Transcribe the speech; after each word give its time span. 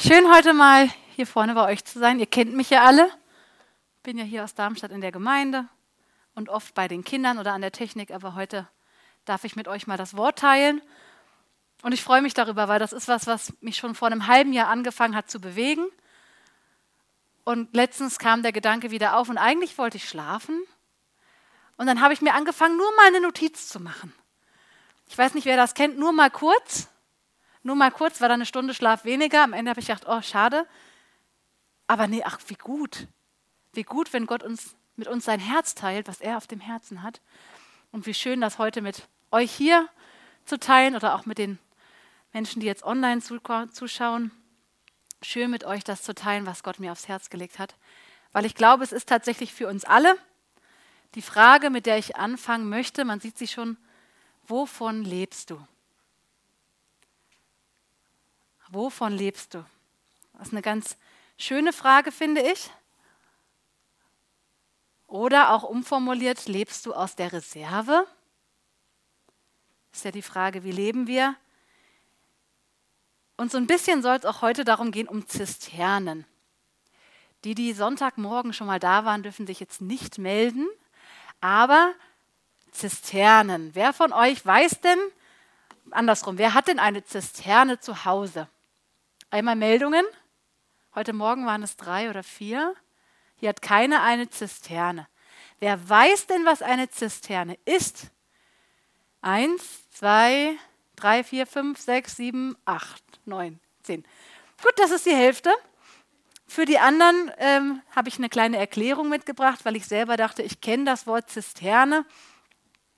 Schön 0.00 0.32
heute 0.32 0.52
mal 0.52 0.88
hier 1.16 1.26
vorne 1.26 1.54
bei 1.54 1.72
euch 1.72 1.84
zu 1.84 1.98
sein. 1.98 2.20
Ihr 2.20 2.26
kennt 2.26 2.54
mich 2.54 2.70
ja 2.70 2.84
alle. 2.84 3.10
Bin 4.04 4.16
ja 4.16 4.22
hier 4.22 4.44
aus 4.44 4.54
Darmstadt 4.54 4.92
in 4.92 5.00
der 5.00 5.10
Gemeinde 5.10 5.66
und 6.36 6.48
oft 6.48 6.72
bei 6.74 6.86
den 6.86 7.02
Kindern 7.02 7.36
oder 7.36 7.52
an 7.52 7.62
der 7.62 7.72
Technik, 7.72 8.12
aber 8.12 8.36
heute 8.36 8.68
darf 9.24 9.42
ich 9.42 9.56
mit 9.56 9.66
euch 9.66 9.88
mal 9.88 9.96
das 9.96 10.16
Wort 10.16 10.38
teilen. 10.38 10.80
Und 11.82 11.94
ich 11.94 12.04
freue 12.04 12.22
mich 12.22 12.32
darüber, 12.32 12.68
weil 12.68 12.78
das 12.78 12.92
ist 12.92 13.08
was, 13.08 13.26
was 13.26 13.52
mich 13.60 13.76
schon 13.76 13.96
vor 13.96 14.06
einem 14.06 14.28
halben 14.28 14.52
Jahr 14.52 14.68
angefangen 14.68 15.16
hat 15.16 15.28
zu 15.28 15.40
bewegen. 15.40 15.84
Und 17.42 17.74
letztens 17.74 18.20
kam 18.20 18.44
der 18.44 18.52
Gedanke 18.52 18.92
wieder 18.92 19.16
auf 19.16 19.28
und 19.28 19.36
eigentlich 19.36 19.78
wollte 19.78 19.96
ich 19.96 20.08
schlafen. 20.08 20.62
Und 21.76 21.88
dann 21.88 22.00
habe 22.00 22.14
ich 22.14 22.22
mir 22.22 22.34
angefangen, 22.34 22.76
nur 22.76 22.94
mal 22.94 23.08
eine 23.08 23.20
Notiz 23.20 23.68
zu 23.68 23.80
machen. 23.80 24.12
Ich 25.08 25.18
weiß 25.18 25.34
nicht, 25.34 25.44
wer 25.44 25.56
das 25.56 25.74
kennt, 25.74 25.98
nur 25.98 26.12
mal 26.12 26.30
kurz. 26.30 26.86
Nur 27.68 27.76
mal 27.76 27.90
kurz, 27.90 28.22
war 28.22 28.28
da 28.28 28.34
eine 28.34 28.46
Stunde 28.46 28.72
Schlaf 28.72 29.04
weniger. 29.04 29.42
Am 29.42 29.52
Ende 29.52 29.68
habe 29.68 29.78
ich 29.78 29.88
gedacht, 29.88 30.06
oh, 30.08 30.22
schade. 30.22 30.66
Aber 31.86 32.06
nee, 32.06 32.22
ach, 32.24 32.40
wie 32.46 32.54
gut. 32.54 33.08
Wie 33.74 33.82
gut, 33.82 34.14
wenn 34.14 34.24
Gott 34.24 34.42
uns 34.42 34.74
mit 34.96 35.06
uns 35.06 35.26
sein 35.26 35.38
Herz 35.38 35.74
teilt, 35.74 36.08
was 36.08 36.22
er 36.22 36.38
auf 36.38 36.46
dem 36.46 36.60
Herzen 36.60 37.02
hat. 37.02 37.20
Und 37.92 38.06
wie 38.06 38.14
schön, 38.14 38.40
das 38.40 38.56
heute 38.56 38.80
mit 38.80 39.06
euch 39.30 39.52
hier 39.52 39.86
zu 40.46 40.58
teilen 40.58 40.96
oder 40.96 41.14
auch 41.14 41.26
mit 41.26 41.36
den 41.36 41.58
Menschen, 42.32 42.60
die 42.60 42.66
jetzt 42.66 42.84
online 42.84 43.20
zuschauen. 43.20 44.30
Schön 45.20 45.50
mit 45.50 45.64
euch 45.64 45.84
das 45.84 46.02
zu 46.02 46.14
teilen, 46.14 46.46
was 46.46 46.62
Gott 46.62 46.80
mir 46.80 46.90
aufs 46.90 47.06
Herz 47.06 47.28
gelegt 47.28 47.58
hat. 47.58 47.74
Weil 48.32 48.46
ich 48.46 48.54
glaube, 48.54 48.82
es 48.82 48.92
ist 48.92 49.10
tatsächlich 49.10 49.52
für 49.52 49.68
uns 49.68 49.84
alle 49.84 50.16
die 51.14 51.20
Frage, 51.20 51.68
mit 51.68 51.84
der 51.84 51.98
ich 51.98 52.16
anfangen 52.16 52.70
möchte. 52.70 53.04
Man 53.04 53.20
sieht 53.20 53.36
sie 53.36 53.46
schon. 53.46 53.76
Wovon 54.46 55.04
lebst 55.04 55.50
du? 55.50 55.60
Wovon 58.70 59.12
lebst 59.12 59.54
du? 59.54 59.64
Das 60.34 60.48
ist 60.48 60.52
eine 60.52 60.62
ganz 60.62 60.96
schöne 61.36 61.72
Frage, 61.72 62.12
finde 62.12 62.42
ich. 62.42 62.70
Oder 65.06 65.52
auch 65.52 65.62
umformuliert, 65.62 66.46
lebst 66.46 66.84
du 66.84 66.92
aus 66.92 67.16
der 67.16 67.32
Reserve? 67.32 68.06
Ist 69.92 70.04
ja 70.04 70.10
die 70.10 70.22
Frage, 70.22 70.64
wie 70.64 70.72
leben 70.72 71.06
wir? 71.06 71.34
Und 73.38 73.50
so 73.50 73.56
ein 73.56 73.66
bisschen 73.66 74.02
soll 74.02 74.16
es 74.16 74.26
auch 74.26 74.42
heute 74.42 74.64
darum 74.64 74.90
gehen, 74.90 75.08
um 75.08 75.26
Zisternen. 75.26 76.26
Die, 77.44 77.54
die 77.54 77.72
Sonntagmorgen 77.72 78.52
schon 78.52 78.66
mal 78.66 78.80
da 78.80 79.04
waren, 79.04 79.22
dürfen 79.22 79.46
sich 79.46 79.60
jetzt 79.60 79.80
nicht 79.80 80.18
melden. 80.18 80.66
Aber 81.40 81.94
Zisternen. 82.70 83.74
Wer 83.74 83.92
von 83.92 84.12
euch 84.12 84.44
weiß 84.44 84.80
denn, 84.80 84.98
andersrum, 85.90 86.36
wer 86.36 86.52
hat 86.52 86.68
denn 86.68 86.78
eine 86.78 87.04
Zisterne 87.04 87.80
zu 87.80 88.04
Hause? 88.04 88.48
Einmal 89.30 89.56
Meldungen. 89.56 90.06
Heute 90.94 91.12
Morgen 91.12 91.44
waren 91.44 91.62
es 91.62 91.76
drei 91.76 92.08
oder 92.08 92.22
vier. 92.22 92.74
Hier 93.36 93.50
hat 93.50 93.60
keine 93.60 94.00
eine 94.00 94.30
Zisterne. 94.30 95.06
Wer 95.60 95.86
weiß 95.86 96.28
denn, 96.28 96.46
was 96.46 96.62
eine 96.62 96.88
Zisterne 96.88 97.58
ist? 97.66 98.06
Eins, 99.20 99.90
zwei, 99.90 100.56
drei, 100.96 101.24
vier, 101.24 101.46
fünf, 101.46 101.78
sechs, 101.78 102.16
sieben, 102.16 102.56
acht, 102.64 103.04
neun, 103.26 103.60
zehn. 103.82 104.02
Gut, 104.62 104.72
das 104.76 104.92
ist 104.92 105.04
die 105.04 105.14
Hälfte. 105.14 105.54
Für 106.46 106.64
die 106.64 106.78
anderen 106.78 107.30
ähm, 107.36 107.82
habe 107.94 108.08
ich 108.08 108.16
eine 108.16 108.30
kleine 108.30 108.56
Erklärung 108.56 109.10
mitgebracht, 109.10 109.62
weil 109.64 109.76
ich 109.76 109.86
selber 109.86 110.16
dachte, 110.16 110.42
ich 110.42 110.62
kenne 110.62 110.84
das 110.84 111.06
Wort 111.06 111.28
Zisterne 111.28 112.06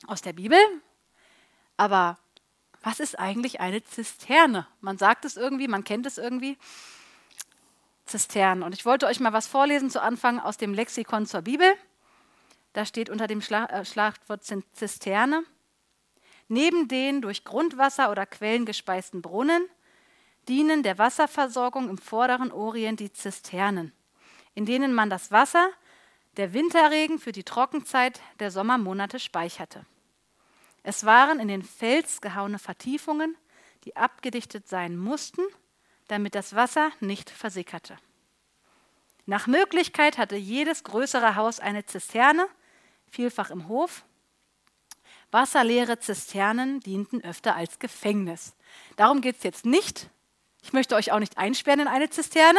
aus 0.06 0.22
der 0.22 0.34
Bibel. 0.34 0.60
Aber 1.76 2.18
was 2.82 3.00
ist 3.00 3.18
eigentlich 3.18 3.60
eine 3.60 3.84
Zisterne? 3.84 4.66
Man 4.80 4.98
sagt 4.98 5.24
es 5.24 5.36
irgendwie, 5.36 5.68
man 5.68 5.84
kennt 5.84 6.06
es 6.06 6.18
irgendwie. 6.18 6.56
Zisternen. 8.06 8.64
Und 8.64 8.74
ich 8.74 8.84
wollte 8.84 9.06
euch 9.06 9.20
mal 9.20 9.32
was 9.32 9.46
vorlesen 9.46 9.88
zu 9.88 10.02
Anfang 10.02 10.40
aus 10.40 10.56
dem 10.56 10.74
Lexikon 10.74 11.26
zur 11.26 11.42
Bibel. 11.42 11.72
Da 12.72 12.84
steht 12.84 13.08
unter 13.08 13.26
dem 13.26 13.40
Schlag, 13.40 13.70
äh, 13.70 13.84
Schlagwort 13.84 14.44
Zisterne. 14.72 15.44
Neben 16.48 16.88
den 16.88 17.22
durch 17.22 17.44
Grundwasser 17.44 18.10
oder 18.10 18.26
Quellen 18.26 18.66
gespeisten 18.66 19.22
Brunnen 19.22 19.62
dienen 20.48 20.82
der 20.82 20.98
Wasserversorgung 20.98 21.88
im 21.88 21.98
vorderen 21.98 22.50
Orient 22.50 22.98
die 22.98 23.12
Zisternen, 23.12 23.92
in 24.54 24.66
denen 24.66 24.92
man 24.92 25.10
das 25.10 25.30
Wasser 25.30 25.70
der 26.36 26.52
Winterregen 26.52 27.18
für 27.18 27.32
die 27.32 27.44
Trockenzeit 27.44 28.20
der 28.40 28.50
Sommermonate 28.50 29.20
speicherte. 29.20 29.84
Es 30.82 31.04
waren 31.04 31.40
in 31.40 31.48
den 31.48 31.62
Fels 31.62 32.20
gehauene 32.20 32.58
Vertiefungen, 32.58 33.36
die 33.84 33.96
abgedichtet 33.96 34.68
sein 34.68 34.96
mussten, 34.96 35.42
damit 36.08 36.34
das 36.34 36.54
Wasser 36.54 36.90
nicht 37.00 37.30
versickerte. 37.30 37.96
Nach 39.26 39.46
Möglichkeit 39.46 40.18
hatte 40.18 40.36
jedes 40.36 40.82
größere 40.84 41.36
Haus 41.36 41.60
eine 41.60 41.86
Zisterne, 41.86 42.48
vielfach 43.08 43.50
im 43.50 43.68
Hof. 43.68 44.04
Wasserleere 45.30 46.00
Zisternen 46.00 46.80
dienten 46.80 47.22
öfter 47.22 47.54
als 47.54 47.78
Gefängnis. 47.78 48.54
Darum 48.96 49.20
geht 49.20 49.36
es 49.36 49.42
jetzt 49.44 49.64
nicht. 49.64 50.08
Ich 50.62 50.72
möchte 50.72 50.96
euch 50.96 51.12
auch 51.12 51.20
nicht 51.20 51.38
einsperren 51.38 51.80
in 51.80 51.88
eine 51.88 52.10
Zisterne, 52.10 52.58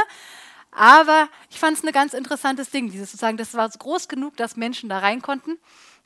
aber 0.71 1.27
ich 1.49 1.59
fand 1.59 1.77
es 1.77 1.83
ein 1.83 1.91
ganz 1.91 2.13
interessantes 2.13 2.69
Ding, 2.69 2.89
dieses 2.89 3.11
sozusagen, 3.11 3.37
das 3.37 3.53
war 3.53 3.67
groß 3.67 4.07
genug, 4.07 4.37
dass 4.37 4.55
Menschen 4.55 4.87
da 4.87 4.99
rein 4.99 5.21
konnten. 5.21 5.59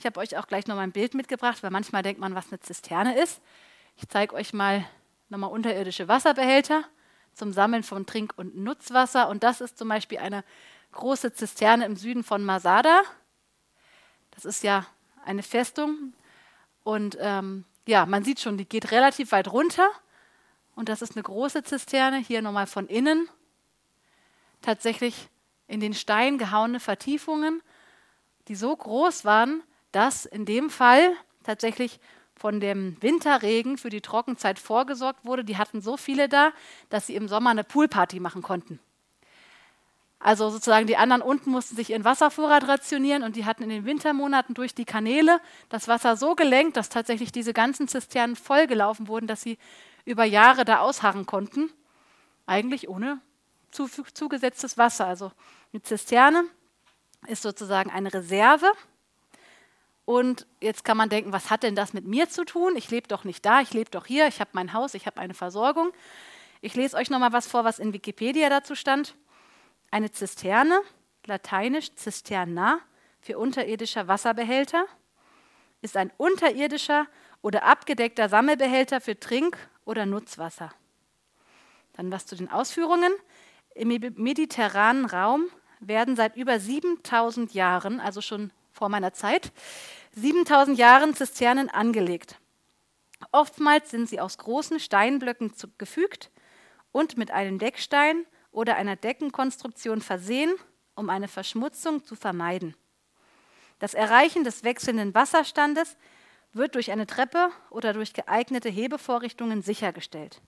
Ich 0.06 0.08
habe 0.08 0.20
euch 0.20 0.38
auch 0.38 0.46
gleich 0.46 0.68
noch 0.68 0.76
mal 0.76 0.84
ein 0.84 0.92
Bild 0.92 1.16
mitgebracht, 1.16 1.64
weil 1.64 1.72
manchmal 1.72 2.04
denkt 2.04 2.22
man, 2.22 2.36
was 2.36 2.52
eine 2.52 2.60
Zisterne 2.60 3.20
ist. 3.20 3.42
Ich 3.98 4.08
zeige 4.08 4.36
euch 4.36 4.54
mal 4.54 4.86
nochmal 5.30 5.50
unterirdische 5.50 6.08
Wasserbehälter 6.08 6.84
zum 7.34 7.52
Sammeln 7.54 7.82
von 7.82 8.06
Trink- 8.06 8.36
und 8.38 8.56
Nutzwasser. 8.56 9.28
Und 9.30 9.42
das 9.42 9.62
ist 9.62 9.80
zum 9.80 9.90
Beispiel 9.90 10.20
eine 10.20 10.44
große 10.92 11.34
Zisterne 11.34 11.86
im 11.86 11.96
Süden 11.96 12.24
von 12.24 12.46
Masada. 12.46 13.02
Das 14.30 14.46
ist 14.46 14.64
ja 14.64 14.86
eine 15.26 15.42
Festung. 15.42 16.14
Und 16.84 17.18
ähm, 17.20 17.66
ja, 17.88 18.06
man 18.06 18.24
sieht 18.24 18.40
schon, 18.40 18.60
die 18.60 18.70
geht 18.70 18.92
relativ 18.92 19.32
weit 19.32 19.52
runter. 19.52 19.90
Und 20.76 20.88
das 20.88 21.02
ist 21.02 21.16
eine 21.16 21.24
große 21.24 21.64
Zisterne, 21.64 22.18
hier 22.18 22.44
nochmal 22.44 22.68
von 22.68 22.86
innen. 22.86 23.28
Tatsächlich 24.62 25.30
in 25.68 25.80
den 25.80 25.96
Stein 25.96 26.38
gehauene 26.38 26.80
Vertiefungen, 26.80 27.64
die 28.50 28.56
so 28.56 28.78
groß 28.78 29.26
waren, 29.26 29.64
dass 29.96 30.26
in 30.26 30.46
dem 30.46 30.70
Fall 30.70 31.14
tatsächlich 31.44 32.00
von 32.36 32.60
dem 32.60 33.02
Winterregen 33.02 33.78
für 33.78 33.90
die 33.90 34.02
Trockenzeit 34.02 34.60
vorgesorgt 34.60 35.24
wurde. 35.24 35.46
Die 35.46 35.58
hatten 35.58 35.82
so 35.82 35.96
viele 35.96 36.28
da, 36.28 36.52
dass 36.90 37.08
sie 37.08 37.16
im 37.16 37.30
Sommer 37.30 37.52
eine 37.52 37.64
Poolparty 37.64 38.20
machen 38.20 38.42
konnten. 38.42 38.80
Also 40.20 40.50
sozusagen 40.50 40.88
die 40.88 40.98
anderen 40.98 41.22
unten 41.22 41.52
mussten 41.52 41.76
sich 41.76 41.92
ihren 41.92 42.04
Wasservorrat 42.04 42.68
rationieren 42.68 43.24
und 43.24 43.36
die 43.36 43.46
hatten 43.46 43.64
in 43.64 43.70
den 43.70 43.86
Wintermonaten 43.86 44.54
durch 44.54 44.74
die 44.74 44.86
Kanäle 44.86 45.40
das 45.70 45.88
Wasser 45.88 46.18
so 46.18 46.36
gelenkt, 46.36 46.78
dass 46.78 46.90
tatsächlich 46.90 47.32
diese 47.32 47.54
ganzen 47.54 47.88
Zisternen 47.88 48.36
vollgelaufen 48.36 49.08
wurden, 49.08 49.28
dass 49.28 49.42
sie 49.42 49.58
über 50.04 50.26
Jahre 50.26 50.66
da 50.66 50.80
ausharren 50.80 51.26
konnten. 51.26 51.70
Eigentlich 52.48 52.90
ohne 52.90 53.22
zugesetztes 53.72 54.78
Wasser. 54.78 55.06
Also 55.06 55.32
eine 55.72 55.84
Zisterne 55.84 56.44
ist 57.28 57.44
sozusagen 57.44 57.92
eine 57.92 58.14
Reserve 58.14 58.72
und 60.06 60.46
jetzt 60.62 60.86
kann 60.86 60.98
man 60.98 61.10
denken, 61.10 61.34
was 61.34 61.50
hat 61.50 61.64
denn 61.64 61.76
das 61.76 61.94
mit 61.94 62.06
mir 62.06 62.30
zu 62.30 62.46
tun? 62.46 62.76
Ich 62.76 62.92
lebe 62.92 63.08
doch 63.08 63.24
nicht 63.24 63.44
da, 63.44 63.62
ich 63.62 63.74
lebe 63.74 63.90
doch 63.90 64.06
hier, 64.06 64.28
ich 64.28 64.40
habe 64.40 64.52
mein 64.54 64.72
Haus, 64.74 64.94
ich 64.94 65.08
habe 65.08 65.20
eine 65.20 65.34
Versorgung. 65.34 65.92
Ich 66.62 66.76
lese 66.76 66.96
euch 66.96 67.10
nochmal 67.10 67.34
was 67.34 67.48
vor, 67.48 67.64
was 67.64 67.80
in 67.80 67.92
Wikipedia 67.92 68.50
dazu 68.50 68.76
stand. 68.76 69.16
Eine 69.90 70.12
Zisterne, 70.12 70.80
lateinisch 71.26 71.94
Zisterna, 71.96 72.80
für 73.20 73.40
unterirdischer 73.40 74.08
Wasserbehälter, 74.08 74.86
ist 75.82 75.98
ein 75.98 76.12
unterirdischer 76.18 77.08
oder 77.42 77.64
abgedeckter 77.64 78.30
Sammelbehälter 78.30 79.02
für 79.02 79.20
Trink- 79.20 79.58
oder 79.84 80.06
Nutzwasser. 80.06 80.72
Dann 81.94 82.12
was 82.12 82.28
zu 82.28 82.36
den 82.36 82.52
Ausführungen. 82.52 83.12
Im 83.74 83.88
mediterranen 83.88 85.06
Raum 85.06 85.46
werden 85.80 86.16
seit 86.16 86.36
über 86.36 86.60
7000 86.60 87.54
Jahren, 87.56 88.00
also 88.00 88.22
schon 88.22 88.52
vor 88.76 88.90
meiner 88.90 89.14
Zeit, 89.14 89.52
7000 90.16 90.78
Jahren 90.78 91.16
Zisternen 91.16 91.70
angelegt. 91.70 92.40
Oftmals 93.32 93.90
sind 93.90 94.10
sie 94.10 94.20
aus 94.20 94.38
großen 94.38 94.80
Steinblöcken 94.80 95.54
gefügt 95.78 96.30
und 96.92 97.18
mit 97.18 97.32
einem 97.32 97.58
Deckstein 97.58 98.26
oder 98.52 98.76
einer 98.76 98.96
Deckenkonstruktion 98.96 100.02
versehen, 100.02 100.54
um 100.96 101.10
eine 101.10 101.28
Verschmutzung 101.28 102.04
zu 102.04 102.16
vermeiden. 102.16 102.76
Das 103.80 103.94
Erreichen 103.94 104.44
des 104.44 104.64
wechselnden 104.64 105.14
Wasserstandes 105.14 105.98
wird 106.54 106.76
durch 106.76 106.92
eine 106.92 107.08
Treppe 107.08 107.50
oder 107.70 107.94
durch 107.94 108.14
geeignete 108.14 108.70
Hebevorrichtungen 108.70 109.62
sichergestellt. 109.62 110.42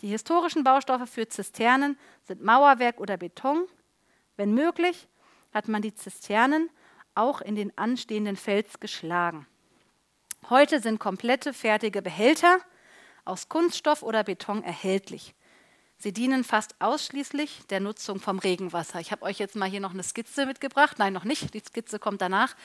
Die 0.00 0.08
historischen 0.08 0.64
Baustoffe 0.64 1.08
für 1.08 1.28
Zisternen 1.28 1.98
sind 2.24 2.42
Mauerwerk 2.42 3.00
oder 3.00 3.16
Beton. 3.16 3.66
Wenn 4.36 4.52
möglich, 4.52 5.08
hat 5.54 5.68
man 5.68 5.80
die 5.80 5.94
Zisternen 5.94 6.70
auch 7.14 7.40
in 7.40 7.54
den 7.54 7.76
anstehenden 7.76 8.36
Fels 8.36 8.80
geschlagen. 8.80 9.46
Heute 10.50 10.80
sind 10.80 10.98
komplette 10.98 11.52
fertige 11.52 12.02
Behälter 12.02 12.58
aus 13.24 13.48
Kunststoff 13.48 14.02
oder 14.02 14.24
Beton 14.24 14.62
erhältlich. 14.64 15.34
Sie 15.98 16.12
dienen 16.12 16.42
fast 16.42 16.74
ausschließlich 16.80 17.60
der 17.70 17.78
Nutzung 17.78 18.18
vom 18.18 18.40
Regenwasser. 18.40 18.98
Ich 18.98 19.12
habe 19.12 19.22
euch 19.22 19.38
jetzt 19.38 19.54
mal 19.54 19.70
hier 19.70 19.78
noch 19.78 19.92
eine 19.92 20.02
Skizze 20.02 20.46
mitgebracht. 20.46 20.98
Nein, 20.98 21.12
noch 21.12 21.22
nicht. 21.22 21.54
Die 21.54 21.60
Skizze 21.60 22.00
kommt 22.00 22.20
danach. 22.20 22.56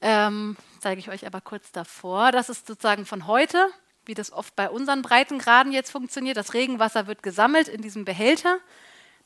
Ähm, 0.00 0.56
zeige 0.80 0.98
ich 0.98 1.08
euch 1.08 1.26
aber 1.26 1.40
kurz 1.40 1.70
davor. 1.70 2.32
Das 2.32 2.48
ist 2.48 2.66
sozusagen 2.66 3.06
von 3.06 3.28
heute, 3.28 3.68
wie 4.04 4.14
das 4.14 4.32
oft 4.32 4.56
bei 4.56 4.68
unseren 4.68 5.02
Breitengraden 5.02 5.70
jetzt 5.70 5.92
funktioniert. 5.92 6.36
Das 6.36 6.54
Regenwasser 6.54 7.06
wird 7.06 7.22
gesammelt 7.22 7.68
in 7.68 7.82
diesem 7.82 8.04
Behälter, 8.04 8.58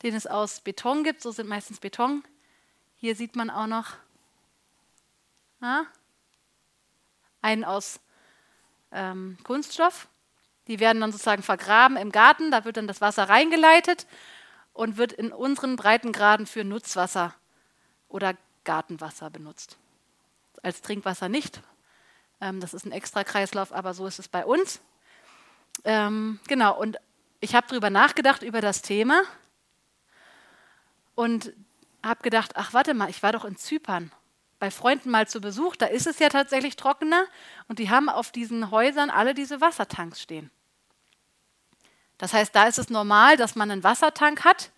den 0.02 0.14
es 0.14 0.26
aus 0.26 0.60
Beton 0.60 1.02
gibt. 1.02 1.22
So 1.22 1.30
sind 1.30 1.48
meistens 1.48 1.80
Beton. 1.80 2.22
Hier 3.00 3.16
sieht 3.16 3.34
man 3.34 3.48
auch 3.48 3.66
noch 3.66 3.94
ja, 5.62 5.86
einen 7.40 7.64
aus 7.64 7.98
ähm, 8.92 9.38
Kunststoff. 9.42 10.06
Die 10.66 10.80
werden 10.80 11.00
dann 11.00 11.10
sozusagen 11.10 11.42
vergraben 11.42 11.96
im 11.96 12.12
Garten, 12.12 12.50
da 12.50 12.66
wird 12.66 12.76
dann 12.76 12.86
das 12.86 13.00
Wasser 13.00 13.30
reingeleitet 13.30 14.06
und 14.74 14.98
wird 14.98 15.14
in 15.14 15.32
unseren 15.32 15.76
Breitengraden 15.76 16.44
für 16.44 16.62
Nutzwasser 16.62 17.34
oder 18.08 18.34
Gartenwasser 18.64 19.30
benutzt. 19.30 19.78
Als 20.62 20.82
Trinkwasser 20.82 21.30
nicht. 21.30 21.62
Ähm, 22.42 22.60
das 22.60 22.74
ist 22.74 22.84
ein 22.84 22.92
extra 22.92 23.24
Kreislauf, 23.24 23.72
aber 23.72 23.94
so 23.94 24.06
ist 24.06 24.18
es 24.18 24.28
bei 24.28 24.44
uns. 24.44 24.82
Ähm, 25.84 26.38
genau, 26.48 26.78
und 26.78 26.98
ich 27.40 27.54
habe 27.54 27.66
darüber 27.66 27.88
nachgedacht, 27.88 28.42
über 28.42 28.60
das 28.60 28.82
Thema 28.82 29.22
und 31.14 31.54
habe 32.04 32.22
gedacht, 32.22 32.52
ach 32.54 32.72
warte 32.72 32.94
mal, 32.94 33.10
ich 33.10 33.22
war 33.22 33.32
doch 33.32 33.44
in 33.44 33.56
Zypern 33.56 34.12
bei 34.60 34.70
Freunden 34.70 35.10
mal 35.10 35.26
zu 35.26 35.40
Besuch, 35.40 35.74
da 35.74 35.86
ist 35.86 36.06
es 36.06 36.18
ja 36.18 36.28
tatsächlich 36.28 36.76
trockener 36.76 37.24
und 37.66 37.78
die 37.78 37.90
haben 37.90 38.08
auf 38.08 38.30
diesen 38.30 38.70
Häusern 38.70 39.08
alle 39.08 39.34
diese 39.34 39.60
Wassertanks 39.60 40.20
stehen. 40.20 40.50
Das 42.18 42.34
heißt, 42.34 42.54
da 42.54 42.68
ist 42.68 42.78
es 42.78 42.90
normal, 42.90 43.38
dass 43.38 43.56
man 43.56 43.70
einen 43.70 43.82
Wassertank 43.82 44.44
hat, 44.44 44.70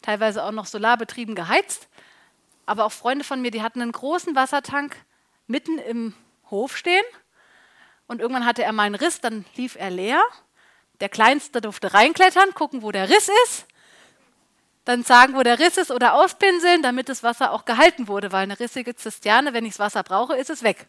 teilweise 0.00 0.44
auch 0.44 0.52
noch 0.52 0.66
solarbetrieben 0.66 1.34
geheizt. 1.34 1.88
Aber 2.64 2.84
auch 2.84 2.92
Freunde 2.92 3.24
von 3.24 3.42
mir, 3.42 3.50
die 3.50 3.62
hatten 3.62 3.82
einen 3.82 3.90
großen 3.90 4.36
Wassertank 4.36 4.96
mitten 5.48 5.78
im 5.78 6.14
Hof 6.48 6.76
stehen. 6.76 7.04
Und 8.06 8.20
irgendwann 8.20 8.46
hatte 8.46 8.62
er 8.62 8.70
mal 8.70 8.84
einen 8.84 8.94
Riss, 8.94 9.20
dann 9.20 9.44
lief 9.56 9.74
er 9.74 9.90
leer. 9.90 10.22
Der 11.00 11.08
Kleinste 11.08 11.60
durfte 11.60 11.92
reinklettern, 11.92 12.54
gucken, 12.54 12.82
wo 12.82 12.92
der 12.92 13.08
Riss 13.08 13.28
ist. 13.46 13.66
Dann 14.84 15.04
sagen, 15.04 15.34
wo 15.34 15.42
der 15.42 15.58
Riss 15.58 15.76
ist 15.76 15.90
oder 15.90 16.14
auspinseln, 16.14 16.82
damit 16.82 17.08
das 17.08 17.22
Wasser 17.22 17.52
auch 17.52 17.64
gehalten 17.64 18.08
wurde. 18.08 18.32
Weil 18.32 18.44
eine 18.44 18.58
rissige 18.58 18.96
Zisterne, 18.96 19.52
wenn 19.52 19.64
ich 19.64 19.72
das 19.72 19.78
Wasser 19.78 20.02
brauche, 20.02 20.36
ist 20.36 20.50
es 20.50 20.62
weg. 20.62 20.86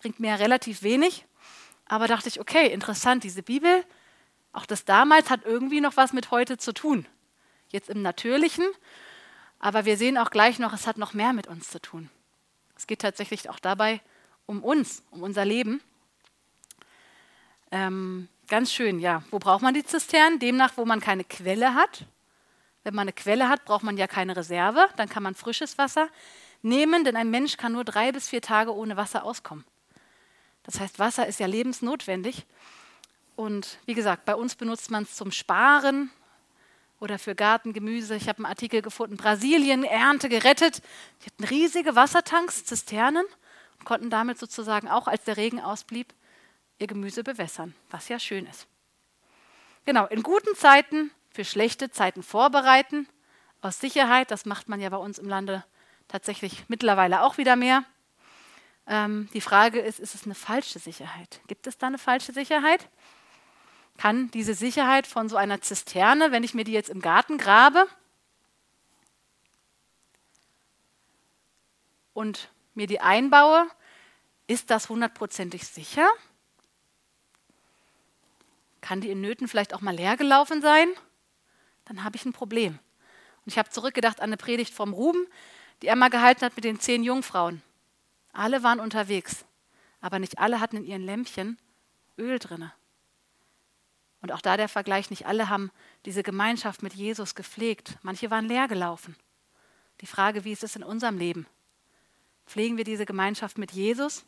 Bringt 0.00 0.20
mir 0.20 0.38
relativ 0.38 0.82
wenig. 0.82 1.24
Aber 1.86 2.06
dachte 2.06 2.28
ich, 2.28 2.40
okay, 2.40 2.72
interessant, 2.72 3.24
diese 3.24 3.42
Bibel 3.42 3.84
auch 4.52 4.66
das 4.66 4.84
damals 4.84 5.30
hat 5.30 5.44
irgendwie 5.44 5.80
noch 5.80 5.96
was 5.96 6.12
mit 6.12 6.30
heute 6.30 6.58
zu 6.58 6.72
tun. 6.72 7.06
Jetzt 7.68 7.88
im 7.88 8.02
Natürlichen, 8.02 8.66
aber 9.58 9.84
wir 9.86 9.96
sehen 9.96 10.18
auch 10.18 10.30
gleich 10.30 10.58
noch, 10.58 10.74
es 10.74 10.86
hat 10.86 10.98
noch 10.98 11.14
mehr 11.14 11.32
mit 11.32 11.46
uns 11.46 11.70
zu 11.70 11.80
tun. 11.80 12.10
Es 12.76 12.86
geht 12.86 13.00
tatsächlich 13.00 13.48
auch 13.48 13.58
dabei 13.58 14.00
um 14.44 14.62
uns, 14.62 15.02
um 15.10 15.22
unser 15.22 15.44
Leben. 15.44 15.80
Ähm, 17.70 18.28
ganz 18.48 18.72
schön, 18.72 18.98
ja. 18.98 19.22
Wo 19.30 19.38
braucht 19.38 19.62
man 19.62 19.72
die 19.72 19.84
Zisternen? 19.84 20.38
Demnach, 20.38 20.76
wo 20.76 20.84
man 20.84 21.00
keine 21.00 21.24
Quelle 21.24 21.74
hat. 21.74 22.04
Wenn 22.84 22.94
man 22.94 23.02
eine 23.02 23.12
Quelle 23.12 23.48
hat, 23.48 23.64
braucht 23.64 23.84
man 23.84 23.96
ja 23.96 24.06
keine 24.06 24.36
Reserve. 24.36 24.88
Dann 24.96 25.08
kann 25.08 25.22
man 25.22 25.34
frisches 25.34 25.78
Wasser 25.78 26.08
nehmen, 26.62 27.04
denn 27.04 27.16
ein 27.16 27.30
Mensch 27.30 27.56
kann 27.56 27.72
nur 27.72 27.84
drei 27.84 28.12
bis 28.12 28.28
vier 28.28 28.42
Tage 28.42 28.74
ohne 28.74 28.96
Wasser 28.96 29.24
auskommen. 29.24 29.64
Das 30.64 30.80
heißt, 30.80 30.98
Wasser 30.98 31.26
ist 31.26 31.40
ja 31.40 31.46
lebensnotwendig. 31.46 32.46
Und 33.36 33.78
wie 33.86 33.94
gesagt, 33.94 34.24
bei 34.24 34.34
uns 34.34 34.54
benutzt 34.54 34.90
man 34.90 35.04
es 35.04 35.14
zum 35.14 35.32
Sparen 35.32 36.10
oder 37.00 37.18
für 37.18 37.34
Gartengemüse. 37.34 38.14
Ich 38.14 38.28
habe 38.28 38.38
einen 38.38 38.46
Artikel 38.46 38.82
gefunden, 38.82 39.16
Brasilien, 39.16 39.82
Ernte 39.82 40.28
gerettet. 40.28 40.82
Die 41.22 41.26
hatten 41.26 41.44
riesige 41.44 41.96
Wassertanks, 41.96 42.64
Zisternen 42.64 43.26
und 43.78 43.84
konnten 43.84 44.10
damit 44.10 44.38
sozusagen 44.38 44.88
auch, 44.88 45.08
als 45.08 45.24
der 45.24 45.36
Regen 45.36 45.60
ausblieb, 45.60 46.14
ihr 46.78 46.86
Gemüse 46.86 47.24
bewässern, 47.24 47.74
was 47.90 48.08
ja 48.08 48.18
schön 48.18 48.46
ist. 48.46 48.68
Genau, 49.84 50.06
in 50.06 50.22
guten 50.22 50.54
Zeiten 50.54 51.10
für 51.32 51.44
schlechte 51.44 51.90
Zeiten 51.90 52.22
vorbereiten, 52.22 53.08
aus 53.60 53.78
Sicherheit, 53.78 54.30
das 54.30 54.44
macht 54.44 54.68
man 54.68 54.80
ja 54.80 54.88
bei 54.88 54.96
uns 54.96 55.18
im 55.18 55.28
Lande 55.28 55.64
tatsächlich 56.08 56.64
mittlerweile 56.68 57.22
auch 57.22 57.38
wieder 57.38 57.56
mehr. 57.56 57.84
Ähm, 58.86 59.28
die 59.34 59.40
Frage 59.40 59.78
ist, 59.78 60.00
ist 60.00 60.14
es 60.14 60.24
eine 60.24 60.34
falsche 60.34 60.78
Sicherheit? 60.78 61.40
Gibt 61.46 61.66
es 61.66 61.78
da 61.78 61.86
eine 61.86 61.98
falsche 61.98 62.32
Sicherheit? 62.32 62.88
kann 63.98 64.30
diese 64.30 64.54
Sicherheit 64.54 65.06
von 65.06 65.28
so 65.28 65.36
einer 65.36 65.60
Zisterne, 65.60 66.32
wenn 66.32 66.44
ich 66.44 66.54
mir 66.54 66.64
die 66.64 66.72
jetzt 66.72 66.90
im 66.90 67.00
Garten 67.00 67.38
grabe 67.38 67.86
und 72.12 72.50
mir 72.74 72.86
die 72.86 73.00
einbaue, 73.00 73.68
ist 74.46 74.70
das 74.70 74.88
hundertprozentig 74.88 75.66
sicher? 75.66 76.08
Kann 78.80 79.00
die 79.00 79.10
in 79.10 79.20
Nöten 79.20 79.46
vielleicht 79.46 79.74
auch 79.74 79.80
mal 79.80 79.94
leer 79.94 80.16
gelaufen 80.16 80.60
sein? 80.60 80.88
Dann 81.84 82.04
habe 82.04 82.16
ich 82.16 82.24
ein 82.24 82.32
Problem. 82.32 82.78
Und 83.44 83.52
ich 83.52 83.58
habe 83.58 83.70
zurückgedacht 83.70 84.20
an 84.20 84.28
eine 84.28 84.36
Predigt 84.36 84.72
vom 84.72 84.92
Ruben, 84.92 85.26
die 85.82 85.88
er 85.88 85.96
mal 85.96 86.10
gehalten 86.10 86.44
hat 86.44 86.54
mit 86.56 86.64
den 86.64 86.80
zehn 86.80 87.02
Jungfrauen. 87.02 87.62
Alle 88.32 88.62
waren 88.62 88.80
unterwegs, 88.80 89.44
aber 90.00 90.18
nicht 90.18 90.38
alle 90.38 90.60
hatten 90.60 90.76
in 90.76 90.84
ihren 90.84 91.02
Lämpchen 91.02 91.58
Öl 92.18 92.38
drinne. 92.38 92.72
Und 94.20 94.30
auch 94.30 94.40
da 94.40 94.56
der 94.56 94.68
Vergleich, 94.68 95.10
nicht 95.10 95.26
alle 95.26 95.48
haben 95.48 95.72
diese 96.06 96.22
Gemeinschaft 96.22 96.82
mit 96.82 96.94
Jesus 96.94 97.34
gepflegt. 97.34 97.98
Manche 98.02 98.30
waren 98.30 98.46
leer 98.46 98.68
gelaufen. 98.68 99.16
Die 100.00 100.06
Frage, 100.06 100.44
wie 100.44 100.52
ist 100.52 100.62
es 100.62 100.76
in 100.76 100.84
unserem 100.84 101.18
Leben? 101.18 101.46
Pflegen 102.46 102.76
wir 102.76 102.84
diese 102.84 103.04
Gemeinschaft 103.04 103.58
mit 103.58 103.72
Jesus? 103.72 104.24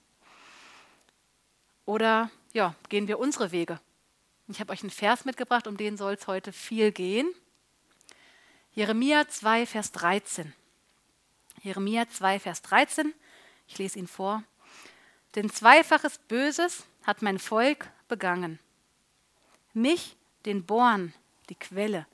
Oder 1.84 2.30
ja, 2.52 2.74
gehen 2.88 3.06
wir 3.06 3.20
unsere 3.20 3.52
Wege? 3.52 3.80
Ich 4.48 4.60
habe 4.60 4.72
euch 4.72 4.82
einen 4.82 4.90
Vers 4.90 5.24
mitgebracht, 5.24 5.66
um 5.66 5.76
den 5.76 5.96
soll 5.96 6.14
es 6.14 6.26
heute 6.26 6.52
viel 6.52 6.92
gehen. 6.92 7.32
Jeremia 8.74 9.28
2, 9.28 9.66
Vers 9.66 9.92
13. 9.92 10.52
Jeremia 11.62 12.08
2, 12.08 12.40
Vers 12.40 12.60
13. 12.62 13.14
Ich 13.68 13.78
lese 13.78 14.00
ihn 14.00 14.08
vor. 14.08 14.42
Denn 15.36 15.48
zweifaches 15.48 16.18
Böses 16.18 16.84
hat 17.04 17.22
mein 17.22 17.38
Volk 17.38 17.88
begangen. 18.08 18.58
Mich, 19.74 20.16
den 20.44 20.66
Born, 20.66 21.14
die 21.50 21.54
Quelle, 21.54 22.08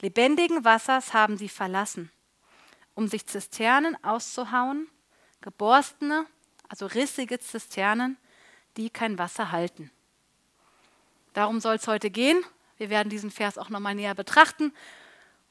lebendigen 0.00 0.64
Wassers 0.64 1.12
haben 1.12 1.36
sie 1.36 1.50
verlassen, 1.50 2.10
um 2.94 3.08
sich 3.08 3.26
Zisternen 3.26 4.02
auszuhauen, 4.02 4.88
geborstene, 5.42 6.24
also 6.68 6.86
rissige 6.86 7.38
Zisternen, 7.40 8.16
die 8.78 8.88
kein 8.88 9.18
Wasser 9.18 9.52
halten. 9.52 9.90
Darum 11.34 11.60
soll 11.60 11.74
es 11.74 11.86
heute 11.86 12.10
gehen. 12.10 12.42
Wir 12.78 12.88
werden 12.88 13.10
diesen 13.10 13.30
Vers 13.30 13.58
auch 13.58 13.68
nochmal 13.68 13.94
näher 13.94 14.14
betrachten 14.14 14.72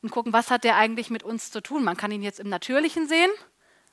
und 0.05 0.11
gucken, 0.11 0.33
was 0.33 0.51
hat 0.51 0.63
der 0.63 0.77
eigentlich 0.77 1.09
mit 1.09 1.23
uns 1.23 1.49
zu 1.49 1.61
tun. 1.61 1.83
Man 1.83 1.97
kann 1.97 2.11
ihn 2.11 2.21
jetzt 2.21 2.39
im 2.39 2.47
Natürlichen 2.47 3.07
sehen, 3.07 3.31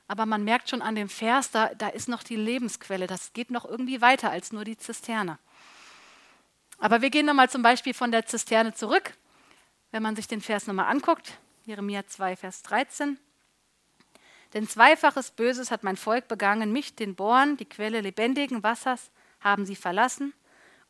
aber 0.07 0.27
man 0.27 0.43
merkt 0.43 0.69
schon 0.69 0.83
an 0.83 0.93
dem 0.93 1.09
Vers, 1.09 1.49
da, 1.49 1.73
da 1.73 1.87
ist 1.87 2.07
noch 2.07 2.21
die 2.21 2.35
Lebensquelle. 2.35 3.07
Das 3.07 3.33
geht 3.33 3.49
noch 3.49 3.65
irgendwie 3.65 3.99
weiter 3.99 4.29
als 4.29 4.51
nur 4.51 4.63
die 4.63 4.77
Zisterne. 4.77 5.39
Aber 6.77 7.01
wir 7.01 7.09
gehen 7.09 7.25
nochmal 7.25 7.49
zum 7.49 7.63
Beispiel 7.63 7.95
von 7.95 8.11
der 8.11 8.27
Zisterne 8.27 8.75
zurück, 8.75 9.15
wenn 9.89 10.03
man 10.03 10.15
sich 10.15 10.27
den 10.27 10.41
Vers 10.41 10.67
nochmal 10.67 10.85
anguckt, 10.85 11.33
Jeremia 11.65 12.05
2, 12.05 12.35
Vers 12.35 12.61
13. 12.61 13.17
Denn 14.53 14.69
zweifaches 14.69 15.31
Böses 15.31 15.71
hat 15.71 15.83
mein 15.83 15.97
Volk 15.97 16.27
begangen, 16.27 16.71
mich, 16.71 16.95
den 16.95 17.15
Born, 17.15 17.57
die 17.57 17.65
Quelle 17.65 18.01
lebendigen 18.01 18.61
Wassers, 18.61 19.09
haben 19.39 19.65
sie 19.65 19.75
verlassen, 19.75 20.33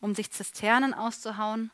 um 0.02 0.16
sich 0.16 0.32
Zisternen 0.32 0.94
auszuhauen, 0.94 1.72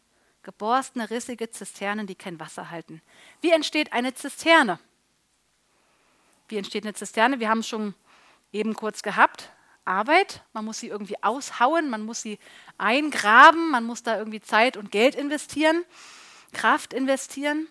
geborstene, 0.50 1.12
rissige 1.12 1.52
Zisternen, 1.52 2.08
die 2.08 2.16
kein 2.16 2.40
Wasser 2.40 2.72
halten. 2.72 3.04
Wie 3.40 3.52
entsteht 3.52 3.94
eine 3.94 4.16
Zisterne? 4.16 4.80
Wie 6.48 6.58
entsteht 6.58 6.86
eine 6.86 6.96
Zisterne? 6.96 7.40
Wir 7.40 7.50
haben 7.50 7.60
es 7.60 7.68
schon 7.68 7.94
eben 8.52 8.74
kurz 8.74 9.04
gehabt. 9.04 9.52
Arbeit, 9.86 10.44
man 10.54 10.66
muss 10.66 10.80
sie 10.80 10.88
irgendwie 10.88 11.22
aushauen, 11.22 11.92
man 11.92 12.02
muss 12.02 12.24
sie 12.24 12.40
eingraben, 12.80 13.70
man 13.70 13.84
muss 13.84 14.02
da 14.02 14.18
irgendwie 14.18 14.42
Zeit 14.42 14.76
und 14.76 14.92
Geld 14.92 15.14
investieren, 15.14 15.84
Kraft 16.52 16.94
investieren. 16.94 17.68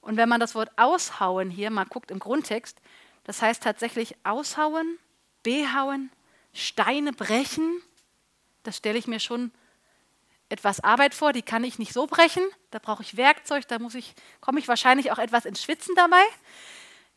Und 0.00 0.16
wenn 0.16 0.30
man 0.30 0.40
das 0.40 0.54
Wort 0.54 0.70
aushauen 0.76 1.50
hier 1.50 1.70
mal 1.70 1.84
guckt 1.84 2.10
im 2.10 2.18
Grundtext, 2.18 2.80
das 3.24 3.42
heißt 3.42 3.62
tatsächlich 3.62 4.16
aushauen, 4.24 4.98
behauen, 5.42 6.10
Steine 6.54 7.12
brechen. 7.12 7.82
Das 8.62 8.78
stelle 8.78 8.98
ich 8.98 9.06
mir 9.06 9.20
schon 9.20 9.52
etwas 10.48 10.80
Arbeit 10.80 11.14
vor, 11.14 11.32
die 11.32 11.42
kann 11.42 11.64
ich 11.64 11.78
nicht 11.78 11.92
so 11.92 12.06
brechen. 12.06 12.42
Da 12.70 12.78
brauche 12.78 13.02
ich 13.02 13.16
Werkzeug, 13.16 13.66
da 13.68 13.78
muss 13.78 13.94
ich, 13.94 14.14
komme 14.40 14.58
ich 14.58 14.68
wahrscheinlich 14.68 15.10
auch 15.12 15.18
etwas 15.18 15.44
ins 15.44 15.62
Schwitzen 15.62 15.94
dabei. 15.94 16.22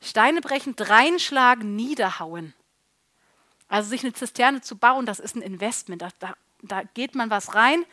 Steine 0.01 0.41
brechen, 0.41 0.75
dreinschlagen, 0.75 1.75
niederhauen. 1.75 2.53
Also 3.67 3.89
sich 3.89 4.03
eine 4.03 4.13
Zisterne 4.13 4.61
zu 4.61 4.77
bauen, 4.77 5.05
das 5.05 5.19
ist 5.19 5.35
ein 5.35 5.41
Investment. 5.41 6.01
Da, 6.01 6.09
da, 6.19 6.33
da 6.61 6.83
geht 6.93 7.15
man 7.15 7.29
was 7.29 7.53
rein. 7.53 7.85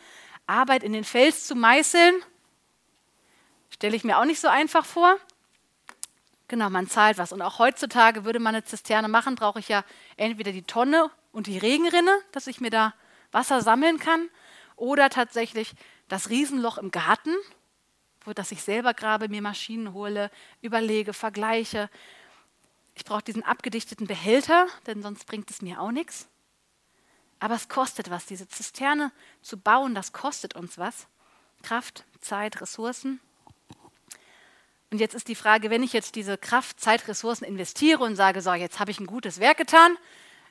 Arbeit 0.47 0.83
in 0.83 0.93
den 0.93 1.03
Fels 1.03 1.45
zu 1.45 1.55
meißeln, 1.55 2.15
Stelle 3.69 3.95
ich 3.95 4.03
mir 4.03 4.17
auch 4.17 4.25
nicht 4.25 4.39
so 4.39 4.47
einfach 4.47 4.85
vor. 4.85 5.17
Genau, 6.47 6.69
man 6.69 6.87
zahlt 6.87 7.17
was. 7.17 7.33
Und 7.33 7.41
auch 7.41 7.59
heutzutage 7.59 8.23
würde 8.23 8.39
man 8.39 8.55
eine 8.55 8.63
Zisterne 8.63 9.07
machen, 9.07 9.35
brauche 9.35 9.59
ich 9.59 9.67
ja 9.67 9.83
entweder 10.15 10.51
die 10.51 10.63
Tonne 10.63 11.11
und 11.31 11.47
die 11.47 11.57
Regenrinne, 11.57 12.17
dass 12.31 12.47
ich 12.47 12.61
mir 12.61 12.69
da 12.69 12.93
Wasser 13.31 13.61
sammeln 13.61 13.99
kann, 13.99 14.29
oder 14.77 15.09
tatsächlich 15.09 15.73
das 16.07 16.29
Riesenloch 16.29 16.77
im 16.77 16.91
Garten, 16.91 17.35
wo 18.21 18.31
das 18.31 18.51
ich 18.51 18.61
selber 18.63 18.93
grabe, 18.93 19.27
mir 19.27 19.41
Maschinen 19.41 19.93
hole, 19.93 20.31
überlege, 20.61 21.13
vergleiche. 21.13 21.89
Ich 22.95 23.03
brauche 23.03 23.23
diesen 23.23 23.43
abgedichteten 23.43 24.07
Behälter, 24.07 24.67
denn 24.85 25.01
sonst 25.01 25.25
bringt 25.25 25.51
es 25.51 25.61
mir 25.61 25.81
auch 25.81 25.91
nichts. 25.91 26.29
Aber 27.39 27.55
es 27.55 27.69
kostet 27.69 28.09
was, 28.09 28.25
diese 28.25 28.47
Zisterne 28.47 29.11
zu 29.41 29.57
bauen, 29.57 29.93
das 29.93 30.13
kostet 30.13 30.55
uns 30.55 30.77
was. 30.77 31.07
Kraft, 31.61 32.05
Zeit, 32.21 32.61
Ressourcen. 32.61 33.19
Und 34.89 34.99
jetzt 34.99 35.15
ist 35.15 35.27
die 35.27 35.35
Frage, 35.35 35.69
wenn 35.69 35.83
ich 35.83 35.93
jetzt 35.93 36.15
diese 36.15 36.37
Kraft, 36.37 36.79
Zeit, 36.79 37.07
Ressourcen 37.07 37.43
investiere 37.43 38.03
und 38.03 38.15
sage, 38.15 38.41
so, 38.41 38.53
jetzt 38.53 38.79
habe 38.79 38.91
ich 38.91 38.99
ein 38.99 39.05
gutes 39.05 39.39
Werk 39.39 39.57
getan, 39.57 39.97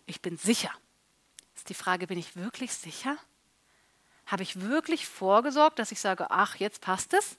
ich 0.04 0.20
bin 0.20 0.36
sicher. 0.36 0.70
Ist 1.56 1.68
die 1.68 1.74
Frage, 1.74 2.06
bin 2.06 2.18
ich 2.18 2.36
wirklich 2.36 2.72
sicher? 2.74 3.16
Habe 4.26 4.42
ich 4.42 4.60
wirklich 4.60 5.06
vorgesorgt, 5.06 5.78
dass 5.78 5.92
ich 5.92 6.00
sage, 6.00 6.30
ach, 6.30 6.56
jetzt 6.56 6.80
passt 6.80 7.14
es? 7.14 7.36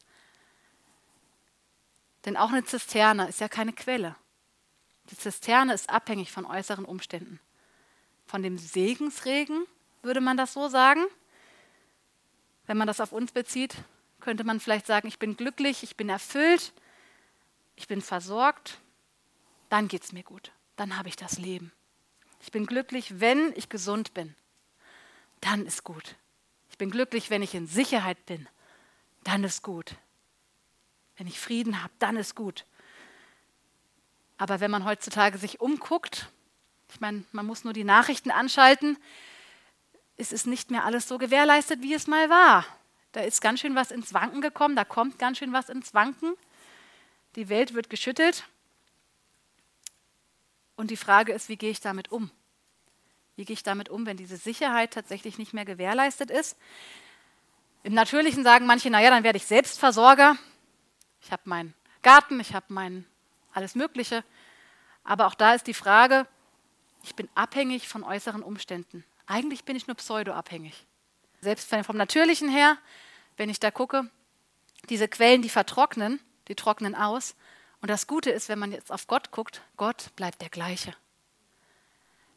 Denn 2.25 2.37
auch 2.37 2.49
eine 2.49 2.63
Zisterne 2.63 3.27
ist 3.27 3.39
ja 3.39 3.49
keine 3.49 3.73
Quelle. 3.73 4.15
Die 5.09 5.17
Zisterne 5.17 5.73
ist 5.73 5.89
abhängig 5.89 6.31
von 6.31 6.45
äußeren 6.45 6.85
Umständen. 6.85 7.39
Von 8.25 8.43
dem 8.43 8.57
Segensregen 8.57 9.65
würde 10.01 10.21
man 10.21 10.37
das 10.37 10.53
so 10.53 10.67
sagen. 10.67 11.05
Wenn 12.65 12.77
man 12.77 12.87
das 12.87 12.99
auf 12.99 13.13
uns 13.13 13.31
bezieht, 13.31 13.75
könnte 14.19 14.43
man 14.43 14.59
vielleicht 14.59 14.87
sagen, 14.87 15.07
ich 15.07 15.19
bin 15.19 15.37
glücklich, 15.37 15.83
ich 15.83 15.95
bin 15.95 16.09
erfüllt, 16.09 16.73
ich 17.75 17.87
bin 17.87 18.01
versorgt, 18.01 18.79
dann 19.69 19.87
geht 19.87 20.03
es 20.03 20.11
mir 20.11 20.23
gut, 20.23 20.51
dann 20.75 20.97
habe 20.97 21.07
ich 21.07 21.15
das 21.15 21.37
Leben. 21.37 21.71
Ich 22.41 22.51
bin 22.51 22.65
glücklich, 22.65 23.19
wenn 23.19 23.53
ich 23.55 23.69
gesund 23.69 24.13
bin, 24.13 24.35
dann 25.39 25.65
ist 25.65 25.83
gut. 25.83 26.15
Ich 26.77 26.79
bin 26.79 26.91
glücklich, 26.91 27.31
wenn 27.31 27.41
ich 27.41 27.55
in 27.55 27.65
Sicherheit 27.65 28.23
bin, 28.27 28.47
dann 29.23 29.43
ist 29.43 29.63
gut. 29.63 29.95
Wenn 31.15 31.25
ich 31.25 31.39
Frieden 31.39 31.81
habe, 31.81 31.91
dann 31.97 32.17
ist 32.17 32.35
gut. 32.35 32.65
Aber 34.37 34.59
wenn 34.59 34.69
man 34.69 34.85
heutzutage 34.85 35.39
sich 35.39 35.59
umguckt, 35.59 36.29
ich 36.93 36.99
meine, 36.99 37.23
man 37.31 37.47
muss 37.47 37.63
nur 37.63 37.73
die 37.73 37.83
Nachrichten 37.83 38.29
anschalten, 38.29 38.95
ist 40.17 40.31
es 40.31 40.45
nicht 40.45 40.69
mehr 40.69 40.85
alles 40.85 41.07
so 41.07 41.17
gewährleistet, 41.17 41.81
wie 41.81 41.95
es 41.95 42.05
mal 42.05 42.29
war. 42.29 42.63
Da 43.11 43.21
ist 43.21 43.41
ganz 43.41 43.59
schön 43.59 43.73
was 43.73 43.89
ins 43.89 44.13
Wanken 44.13 44.41
gekommen, 44.41 44.75
da 44.75 44.85
kommt 44.85 45.17
ganz 45.17 45.39
schön 45.39 45.53
was 45.53 45.69
ins 45.69 45.95
Wanken. 45.95 46.35
Die 47.37 47.49
Welt 47.49 47.73
wird 47.73 47.89
geschüttelt. 47.89 48.43
Und 50.75 50.91
die 50.91 50.95
Frage 50.95 51.33
ist, 51.33 51.49
wie 51.49 51.57
gehe 51.57 51.71
ich 51.71 51.79
damit 51.79 52.11
um? 52.11 52.29
Wie 53.37 53.45
gehe 53.45 53.53
ich 53.53 53.63
damit 53.63 53.87
um, 53.87 54.07
wenn 54.07 54.17
diese 54.17 54.35
Sicherheit 54.35 54.91
tatsächlich 54.91 55.37
nicht 55.37 55.53
mehr 55.53 55.63
gewährleistet 55.63 56.31
ist? 56.31 56.57
Im 57.83 57.93
Natürlichen 57.93 58.43
sagen 58.43 58.65
manche, 58.65 58.89
naja, 58.89 59.11
dann 59.11 59.23
werde 59.23 59.37
ich 59.37 59.45
Selbstversorger. 59.45 60.35
Ich 61.21 61.31
habe 61.31 61.43
meinen 61.45 61.75
Garten, 62.01 62.39
ich 62.39 62.53
habe 62.55 62.65
mein 62.69 63.05
alles 63.53 63.75
Mögliche. 63.75 64.23
Aber 65.03 65.27
auch 65.27 65.35
da 65.35 65.53
ist 65.53 65.67
die 65.67 65.75
Frage, 65.75 66.27
ich 67.03 67.15
bin 67.15 67.29
abhängig 67.35 67.87
von 67.87 68.03
äußeren 68.03 68.41
Umständen. 68.41 69.05
Eigentlich 69.27 69.63
bin 69.65 69.75
ich 69.75 69.85
nur 69.85 69.95
pseudoabhängig. 69.95 70.85
Selbst 71.39 71.73
vom 71.85 71.95
Natürlichen 71.95 72.49
her, 72.49 72.77
wenn 73.37 73.49
ich 73.49 73.59
da 73.59 73.69
gucke, 73.69 74.09
diese 74.89 75.07
Quellen, 75.07 75.43
die 75.43 75.49
vertrocknen, 75.49 76.19
die 76.47 76.55
trocknen 76.55 76.95
aus. 76.95 77.35
Und 77.81 77.89
das 77.89 78.07
Gute 78.07 78.31
ist, 78.31 78.49
wenn 78.49 78.57
man 78.57 78.71
jetzt 78.71 78.91
auf 78.91 79.05
Gott 79.05 79.29
guckt, 79.29 79.61
Gott 79.77 80.09
bleibt 80.15 80.41
der 80.41 80.49
gleiche. 80.49 80.95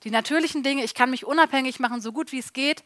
Die 0.03 0.11
natürlichen 0.11 0.63
Dinge, 0.63 0.85
ich 0.85 0.95
kann 0.95 1.11
mich 1.11 1.27
unabhängig 1.27 1.79
machen, 1.81 2.01
so 2.01 2.13
gut 2.13 2.33
wie 2.33 2.39
es 2.39 2.53
geht, 2.53 2.83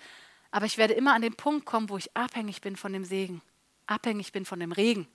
aber 0.50 0.66
ich 0.66 0.78
werde 0.78 0.94
immer 0.94 1.14
an 1.14 1.22
den 1.22 1.34
Punkt 1.34 1.66
kommen, 1.66 1.88
wo 1.88 1.96
ich 1.96 2.16
abhängig 2.16 2.60
bin 2.60 2.76
von 2.76 2.92
dem 2.92 3.04
Segen, 3.04 3.42
abhängig 3.86 4.32
bin 4.32 4.44
von 4.44 4.60
dem 4.60 4.72
Regen. 4.72 5.06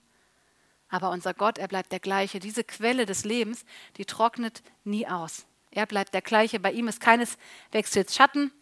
Aber 0.88 1.10
unser 1.10 1.34
Gott, 1.34 1.58
er 1.58 1.68
bleibt 1.68 1.92
der 1.92 2.00
gleiche. 2.00 2.40
Diese 2.40 2.64
Quelle 2.64 3.06
des 3.06 3.24
Lebens, 3.24 3.64
die 3.96 4.04
trocknet 4.04 4.62
nie 4.82 5.06
aus. 5.06 5.46
Er 5.70 5.86
bleibt 5.86 6.14
der 6.14 6.22
gleiche. 6.22 6.58
Bei 6.58 6.72
ihm 6.72 6.88
ist 6.88 7.00
keines 7.00 7.38
Wechsels 7.70 8.14
Schatten, 8.14 8.52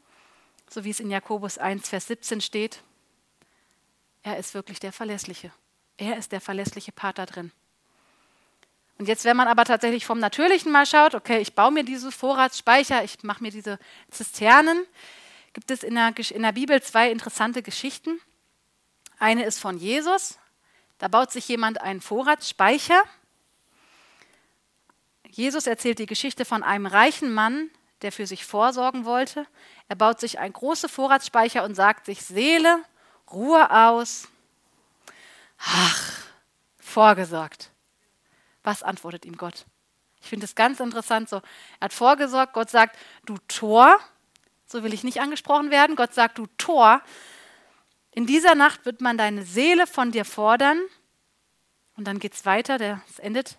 so 0.68 0.84
wie 0.84 0.90
es 0.90 1.00
in 1.00 1.10
Jakobus 1.10 1.56
1, 1.56 1.88
Vers 1.88 2.06
17 2.08 2.42
steht. 2.42 2.82
Er 4.22 4.36
ist 4.36 4.52
wirklich 4.52 4.78
der 4.78 4.92
Verlässliche. 4.92 5.50
Er 5.96 6.18
ist 6.18 6.32
der 6.32 6.42
verlässliche 6.42 6.92
Part 6.92 7.18
da 7.18 7.24
drin. 7.24 7.50
Und 8.98 9.06
jetzt, 9.06 9.24
wenn 9.24 9.36
man 9.36 9.48
aber 9.48 9.64
tatsächlich 9.64 10.04
vom 10.04 10.18
Natürlichen 10.18 10.72
mal 10.72 10.84
schaut, 10.84 11.14
okay, 11.14 11.38
ich 11.38 11.54
baue 11.54 11.70
mir 11.70 11.84
diese 11.84 12.10
Vorratsspeicher, 12.10 13.04
ich 13.04 13.22
mache 13.22 13.42
mir 13.42 13.52
diese 13.52 13.78
Zisternen, 14.10 14.84
gibt 15.52 15.70
es 15.70 15.82
in 15.82 15.94
der, 15.94 16.12
in 16.30 16.42
der 16.42 16.52
Bibel 16.52 16.82
zwei 16.82 17.10
interessante 17.10 17.62
Geschichten. 17.62 18.20
Eine 19.18 19.44
ist 19.44 19.60
von 19.60 19.78
Jesus, 19.78 20.38
da 20.98 21.08
baut 21.08 21.30
sich 21.30 21.48
jemand 21.48 21.80
einen 21.80 22.00
Vorratsspeicher. 22.00 23.02
Jesus 25.30 25.66
erzählt 25.66 26.00
die 26.00 26.06
Geschichte 26.06 26.44
von 26.44 26.62
einem 26.62 26.86
reichen 26.86 27.32
Mann, 27.32 27.70
der 28.02 28.12
für 28.12 28.26
sich 28.26 28.44
vorsorgen 28.44 29.04
wollte. 29.04 29.46
Er 29.88 29.96
baut 29.96 30.20
sich 30.20 30.38
einen 30.38 30.52
großen 30.52 30.88
Vorratsspeicher 30.88 31.64
und 31.64 31.74
sagt 31.74 32.06
sich, 32.06 32.22
Seele, 32.22 32.82
Ruhe 33.30 33.70
aus, 33.70 34.28
Ach, 35.58 36.12
vorgesorgt. 36.78 37.70
Was 38.68 38.82
antwortet 38.82 39.24
ihm 39.24 39.38
Gott? 39.38 39.64
Ich 40.20 40.28
finde 40.28 40.44
es 40.44 40.54
ganz 40.54 40.78
interessant 40.78 41.30
so. 41.30 41.36
Er 41.80 41.86
hat 41.86 41.94
vorgesorgt, 41.94 42.52
Gott 42.52 42.68
sagt, 42.68 42.98
du 43.24 43.38
Tor, 43.48 43.98
so 44.66 44.82
will 44.82 44.92
ich 44.92 45.04
nicht 45.04 45.22
angesprochen 45.22 45.70
werden. 45.70 45.96
Gott 45.96 46.12
sagt, 46.12 46.36
du 46.36 46.46
Tor, 46.58 47.00
in 48.10 48.26
dieser 48.26 48.54
Nacht 48.54 48.84
wird 48.84 49.00
man 49.00 49.16
deine 49.16 49.46
Seele 49.46 49.86
von 49.86 50.12
dir 50.12 50.26
fordern. 50.26 50.82
Und 51.96 52.04
dann 52.04 52.18
geht 52.18 52.34
es 52.34 52.44
weiter, 52.44 53.00
es 53.08 53.18
endet 53.18 53.56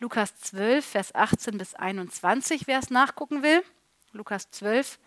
Lukas 0.00 0.34
12, 0.40 0.84
Vers 0.84 1.14
18 1.14 1.56
bis 1.56 1.74
21, 1.74 2.66
wer 2.66 2.80
es 2.80 2.90
nachgucken 2.90 3.44
will. 3.44 3.62
Lukas 4.10 4.50
12, 4.50 4.98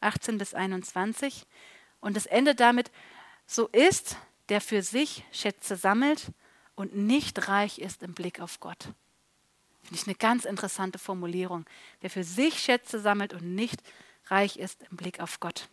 18 0.00 0.38
bis 0.38 0.54
21. 0.54 1.46
Und 2.00 2.16
es 2.16 2.26
endet 2.26 2.58
damit, 2.58 2.90
so 3.46 3.68
ist, 3.68 4.16
der 4.48 4.60
für 4.60 4.82
sich 4.82 5.22
Schätze 5.30 5.76
sammelt 5.76 6.32
und 6.78 6.94
nicht 6.94 7.48
reich 7.48 7.80
ist 7.80 8.04
im 8.04 8.14
Blick 8.14 8.40
auf 8.40 8.60
Gott. 8.60 8.84
Finde 9.82 10.00
ich 10.00 10.06
eine 10.06 10.14
ganz 10.14 10.44
interessante 10.44 11.00
Formulierung. 11.00 11.64
Der 12.02 12.10
für 12.10 12.22
sich 12.22 12.60
Schätze 12.60 13.00
sammelt 13.00 13.34
und 13.34 13.42
nicht 13.42 13.82
reich 14.26 14.56
ist 14.58 14.84
im 14.88 14.96
Blick 14.96 15.18
auf 15.18 15.40
Gott. 15.40 15.68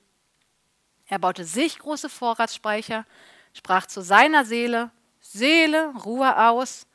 Er 1.06 1.20
baute 1.20 1.46
sich 1.46 1.78
große 1.78 2.10
Vorratsspeicher, 2.10 3.06
sprach 3.54 3.86
zu 3.86 4.02
seiner 4.02 4.46
Seele, 4.46 4.90
Seele, 5.22 5.94
Ruhe 6.04 6.50
aus, 6.50 6.88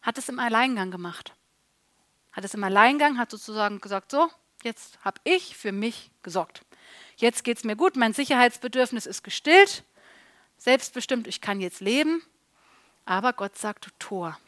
hat 0.00 0.16
es 0.16 0.28
im 0.28 0.38
Alleingang 0.38 0.92
gemacht. 0.92 1.34
Hat 2.30 2.44
es 2.44 2.54
im 2.54 2.62
Alleingang, 2.62 3.18
hat 3.18 3.32
sozusagen 3.32 3.80
gesagt, 3.80 4.12
so, 4.12 4.30
jetzt 4.62 5.04
habe 5.04 5.20
ich 5.24 5.56
für 5.56 5.72
mich 5.72 6.12
gesorgt. 6.22 6.62
Jetzt 7.16 7.42
geht 7.42 7.58
es 7.58 7.64
mir 7.64 7.74
gut, 7.74 7.96
mein 7.96 8.12
Sicherheitsbedürfnis 8.12 9.06
ist 9.06 9.24
gestillt, 9.24 9.82
selbstbestimmt, 10.56 11.26
ich 11.26 11.40
kann 11.40 11.60
jetzt 11.60 11.80
leben, 11.80 12.22
aber 13.08 13.32
Gott 13.32 13.56
sagt, 13.56 13.88
Tor. 13.98 14.38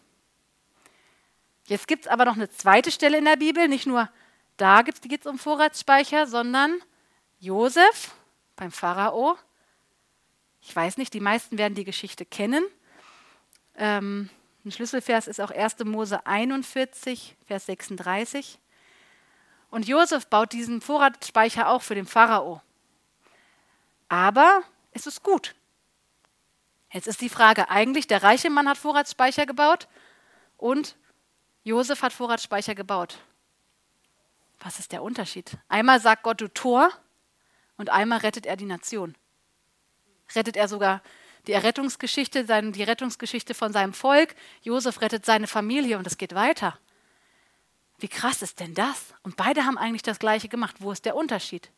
Jetzt 1.64 1.88
gibt 1.88 2.04
es 2.04 2.10
aber 2.10 2.26
noch 2.26 2.34
eine 2.34 2.50
zweite 2.50 2.90
Stelle 2.90 3.16
in 3.16 3.24
der 3.24 3.36
Bibel, 3.36 3.68
nicht 3.68 3.86
nur 3.86 4.10
da 4.58 4.82
geht 4.82 5.20
es 5.20 5.26
um 5.26 5.38
Vorratsspeicher, 5.38 6.26
sondern 6.26 6.78
Josef 7.38 8.12
beim 8.56 8.70
Pharao. 8.70 9.38
Ich 10.60 10.76
weiß 10.76 10.98
nicht, 10.98 11.14
die 11.14 11.20
meisten 11.20 11.56
werden 11.56 11.74
die 11.74 11.84
Geschichte 11.84 12.26
kennen. 12.26 12.62
Ähm, 13.76 14.28
ein 14.66 14.72
Schlüsselvers 14.72 15.26
ist 15.26 15.40
auch 15.40 15.50
1. 15.50 15.78
Mose 15.84 16.26
41, 16.26 17.36
Vers 17.46 17.64
36. 17.64 18.58
Und 19.70 19.88
Josef 19.88 20.26
baut 20.26 20.52
diesen 20.52 20.82
Vorratsspeicher 20.82 21.70
auch 21.70 21.80
für 21.80 21.94
den 21.94 22.06
Pharao. 22.06 22.60
Aber 24.10 24.62
es 24.92 25.06
ist 25.06 25.22
gut. 25.22 25.54
Jetzt 26.92 27.06
ist 27.06 27.20
die 27.20 27.28
Frage, 27.28 27.68
eigentlich 27.70 28.06
der 28.06 28.22
reiche 28.22 28.50
Mann 28.50 28.68
hat 28.68 28.78
Vorratsspeicher 28.78 29.46
gebaut 29.46 29.88
und 30.56 30.96
Josef 31.62 32.02
hat 32.02 32.12
Vorratsspeicher 32.12 32.74
gebaut. 32.74 33.18
Was 34.58 34.78
ist 34.78 34.92
der 34.92 35.02
Unterschied? 35.02 35.56
Einmal 35.68 36.00
sagt 36.00 36.22
Gott, 36.22 36.40
du 36.40 36.48
Tor, 36.48 36.90
und 37.76 37.88
einmal 37.88 38.18
rettet 38.18 38.44
er 38.44 38.56
die 38.56 38.66
Nation. 38.66 39.16
Rettet 40.34 40.56
er 40.56 40.68
sogar 40.68 41.02
die 41.46 41.52
Errettungsgeschichte, 41.52 42.44
die 42.44 42.82
Rettungsgeschichte 42.82 43.54
von 43.54 43.72
seinem 43.72 43.94
Volk. 43.94 44.34
Josef 44.60 45.00
rettet 45.00 45.24
seine 45.24 45.46
Familie 45.46 45.96
und 45.96 46.06
es 46.06 46.18
geht 46.18 46.34
weiter. 46.34 46.78
Wie 47.98 48.08
krass 48.08 48.42
ist 48.42 48.60
denn 48.60 48.74
das? 48.74 49.14
Und 49.22 49.36
beide 49.36 49.64
haben 49.64 49.78
eigentlich 49.78 50.02
das 50.02 50.18
Gleiche 50.18 50.48
gemacht. 50.48 50.76
Wo 50.80 50.92
ist 50.92 51.06
der 51.06 51.16
Unterschied? 51.16 51.70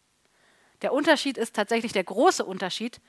Der 0.83 0.93
Unterschied 0.93 1.39
ist 1.39 1.55
tatsächlich 1.55 1.93
der 1.93 2.03
große 2.03 2.45
Unterschied, 2.45 3.01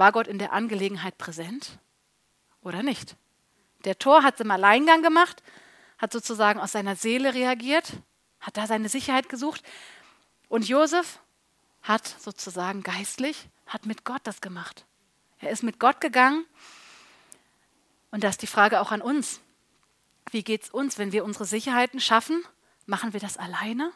war 0.00 0.12
Gott 0.12 0.26
in 0.26 0.38
der 0.38 0.52
Angelegenheit 0.52 1.18
präsent 1.18 1.78
oder 2.62 2.82
nicht? 2.82 3.16
Der 3.84 3.98
Tor 3.98 4.22
hat 4.22 4.34
es 4.34 4.40
im 4.40 4.50
Alleingang 4.50 5.02
gemacht, 5.02 5.42
hat 5.98 6.12
sozusagen 6.12 6.58
aus 6.58 6.72
seiner 6.72 6.96
Seele 6.96 7.34
reagiert, 7.34 7.92
hat 8.40 8.56
da 8.56 8.66
seine 8.66 8.88
Sicherheit 8.88 9.28
gesucht. 9.28 9.62
Und 10.48 10.66
Josef 10.66 11.20
hat 11.82 12.06
sozusagen 12.06 12.82
geistlich, 12.82 13.48
hat 13.66 13.86
mit 13.86 14.04
Gott 14.04 14.22
das 14.24 14.40
gemacht. 14.40 14.86
Er 15.38 15.50
ist 15.50 15.62
mit 15.62 15.78
Gott 15.78 16.00
gegangen. 16.00 16.44
Und 18.10 18.24
das 18.24 18.32
ist 18.32 18.42
die 18.42 18.46
Frage 18.46 18.80
auch 18.80 18.92
an 18.92 19.02
uns. 19.02 19.40
Wie 20.30 20.42
geht 20.42 20.64
es 20.64 20.70
uns, 20.70 20.98
wenn 20.98 21.12
wir 21.12 21.24
unsere 21.24 21.44
Sicherheiten 21.44 22.00
schaffen? 22.00 22.42
Machen 22.86 23.12
wir 23.12 23.20
das 23.20 23.36
alleine? 23.36 23.92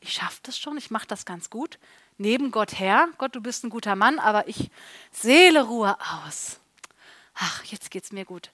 Ich 0.00 0.14
schaffe 0.14 0.40
das 0.42 0.58
schon, 0.58 0.76
ich 0.76 0.90
mache 0.90 1.06
das 1.06 1.24
ganz 1.24 1.50
gut. 1.50 1.78
Neben 2.16 2.50
Gott 2.50 2.78
her, 2.78 3.08
Gott, 3.18 3.34
du 3.34 3.40
bist 3.40 3.64
ein 3.64 3.70
guter 3.70 3.96
Mann, 3.96 4.18
aber 4.18 4.46
ich 4.46 4.70
Seele 5.10 5.64
Ruhe 5.64 5.96
aus. 6.24 6.60
Ach, 7.34 7.64
jetzt 7.64 7.90
geht's 7.90 8.12
mir 8.12 8.24
gut. 8.24 8.52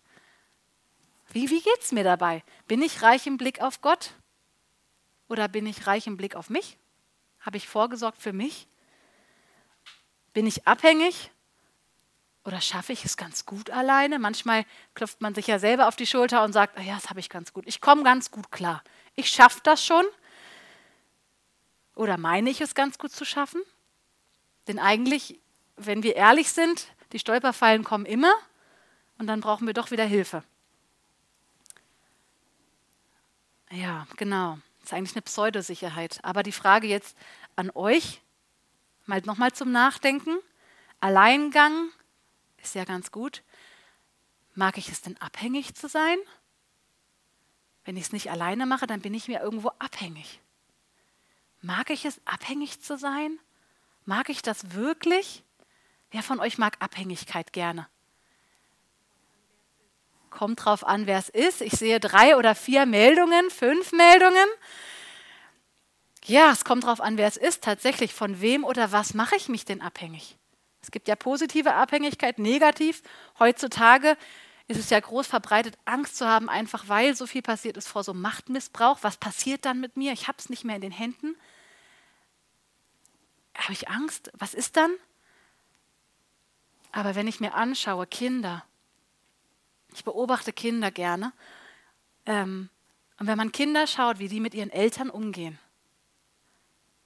Wie, 1.33 1.51
wie 1.51 1.61
geht's 1.61 1.93
mir 1.93 2.05
dabei? 2.05 2.43
Bin 2.67 2.83
ich 2.83 3.03
reich 3.03 3.27
im 3.27 3.37
Blick 3.37 3.61
auf 3.61 3.83
Gott? 3.83 4.15
Oder 5.29 5.47
bin 5.49 5.67
ich 5.67 5.87
reich 5.87 6.07
im 6.07 6.17
Blick 6.17 6.35
auf 6.35 6.51
mich? 6.51 6.79
Habe 7.41 7.57
ich 7.57 7.69
vorgesorgt 7.69 8.21
für 8.21 8.33
mich? 8.33 8.67
Bin 10.33 10.47
ich 10.47 10.67
abhängig? 10.67 11.31
Oder 12.45 12.61
schaffe 12.61 12.93
ich 12.93 13.05
es 13.05 13.17
ganz 13.17 13.45
gut 13.45 13.71
alleine? 13.71 14.19
Manchmal 14.19 14.65
klopft 14.95 15.21
man 15.21 15.35
sich 15.35 15.47
ja 15.47 15.59
selber 15.59 15.87
auf 15.87 15.97
die 15.97 16.07
Schulter 16.07 16.43
und 16.43 16.53
sagt, 16.53 16.79
ah 16.79 16.83
ja, 16.83 16.95
das 16.95 17.11
habe 17.11 17.21
ich 17.21 17.29
ganz 17.29 17.53
gut. 17.53 17.65
Ich 17.67 17.81
komme 17.81 18.03
ganz 18.03 18.31
gut 18.31 18.51
klar. 18.51 18.83
Ich 19.15 19.29
schaffe 19.29 19.61
das 19.63 19.85
schon. 19.85 20.05
Oder 21.95 22.17
meine 22.17 22.51
ich 22.51 22.61
es 22.61 22.75
ganz 22.75 22.99
gut 22.99 23.13
zu 23.13 23.25
schaffen? 23.25 23.63
Denn 24.69 24.79
eigentlich, 24.79 25.41
wenn 25.77 26.03
wir 26.03 26.17
ehrlich 26.17 26.51
sind, 26.51 26.89
die 27.13 27.19
Stolperfallen 27.19 27.85
kommen 27.85 28.07
immer 28.07 28.33
und 29.19 29.27
dann 29.27 29.41
brauchen 29.41 29.67
wir 29.67 29.75
doch 29.75 29.91
wieder 29.91 30.05
Hilfe. 30.05 30.45
Ja, 33.71 34.07
genau. 34.17 34.59
Das 34.81 34.89
ist 34.89 34.93
eigentlich 34.95 35.15
eine 35.15 35.23
Pseudosicherheit. 35.23 36.21
Aber 36.23 36.43
die 36.43 36.53
Frage 36.53 36.87
jetzt 36.87 37.17
an 37.57 37.71
euch, 37.75 38.21
mal 39.07 39.21
nochmal 39.25 39.53
zum 39.53 39.73
Nachdenken. 39.73 40.39
Alleingang 41.01 41.91
ist 42.63 42.75
ja 42.75 42.85
ganz 42.85 43.11
gut. 43.11 43.43
Mag 44.55 44.79
ich 44.79 44.89
es 44.89 45.03
denn 45.03 45.17
abhängig 45.21 45.75
zu 45.75 45.89
sein? 45.89 46.19
Wenn 47.85 47.97
ich 47.97 48.05
es 48.05 48.13
nicht 48.13 48.31
alleine 48.31 48.67
mache, 48.67 48.87
dann 48.87 49.01
bin 49.01 49.15
ich 49.15 49.29
mir 49.29 49.41
irgendwo 49.41 49.71
abhängig. 49.79 50.41
Mag 51.63 51.91
ich 51.91 52.05
es, 52.05 52.21
abhängig 52.25 52.81
zu 52.83 52.97
sein? 52.97 53.39
Mag 54.07 54.29
ich 54.29 54.43
das 54.43 54.73
wirklich? 54.75 55.45
Wer 56.11 56.23
von 56.23 56.41
euch 56.41 56.59
mag 56.59 56.77
Abhängigkeit 56.81 57.53
gerne? 57.53 57.87
Kommt 60.31 60.65
drauf 60.65 60.87
an, 60.87 61.07
wer 61.07 61.19
es 61.19 61.29
ist. 61.29 61.61
Ich 61.61 61.73
sehe 61.73 62.01
drei 62.01 62.37
oder 62.37 62.55
vier 62.55 62.87
Meldungen, 62.87 63.51
fünf 63.51 63.93
Meldungen. 63.93 64.47
Ja, 66.25 66.53
es 66.53 66.65
kommt 66.65 66.85
drauf 66.85 67.01
an, 67.01 67.19
wer 67.19 67.27
es 67.27 67.37
ist. 67.37 67.65
Tatsächlich, 67.65 68.15
von 68.15 68.41
wem 68.41 68.65
oder 68.65 68.93
was 68.93 69.15
mache 69.15 69.37
ich 69.37 69.49
mich 69.49 69.65
denn 69.65 69.83
abhängig? 69.83 70.37
Es 70.83 70.91
gibt 70.91 71.09
ja 71.09 71.17
positive 71.17 71.75
Abhängigkeit, 71.75 72.39
negativ. 72.39 73.03
Heutzutage 73.39 74.17
ist 74.71 74.79
es 74.79 74.91
ja 74.91 75.01
groß 75.01 75.27
verbreitet, 75.27 75.77
Angst 75.85 76.17
zu 76.17 76.29
haben, 76.29 76.49
einfach 76.49 76.87
weil 76.87 77.17
so 77.17 77.27
viel 77.27 77.43
passiert 77.43 77.77
ist 77.77 77.89
vor 77.89 78.05
so 78.05 78.15
Machtmissbrauch. 78.15 78.99
Was 79.03 79.17
passiert 79.17 79.65
dann 79.65 79.81
mit 79.81 79.97
mir? 79.97 80.13
Ich 80.13 80.29
habe 80.29 80.39
es 80.39 80.49
nicht 80.49 80.65
mehr 80.65 80.77
in 80.77 80.81
den 80.81 80.93
Händen. 80.93 81.37
Habe 83.57 83.73
ich 83.73 83.89
Angst? 83.89 84.31
Was 84.39 84.55
ist 84.55 84.77
dann? 84.77 84.93
Aber 86.93 87.17
wenn 87.17 87.27
ich 87.27 87.41
mir 87.41 87.55
anschaue, 87.55 88.07
Kinder, 88.07 88.65
ich 89.93 90.05
beobachte 90.05 90.53
Kinder 90.53 90.93
gerne, 90.93 91.33
ähm, 92.27 92.69
und 93.19 93.27
wenn 93.27 93.37
man 93.37 93.53
Kinder 93.53 93.89
schaut, 93.89 94.21
wie 94.21 94.29
die 94.29 94.41
mit 94.41 94.55
ihren 94.55 94.71
Eltern 94.71 95.11
umgehen, 95.11 95.59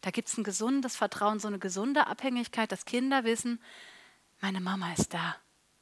da 0.02 0.10
gibt 0.10 0.28
es 0.28 0.36
ein 0.36 0.44
gesundes 0.44 0.96
Vertrauen, 0.96 1.40
so 1.40 1.48
eine 1.48 1.58
gesunde 1.58 2.06
Abhängigkeit, 2.08 2.70
dass 2.70 2.84
Kinder 2.84 3.24
wissen, 3.24 3.58
meine 4.42 4.60
Mama 4.60 4.92
ist 4.92 5.14
da. 5.14 5.36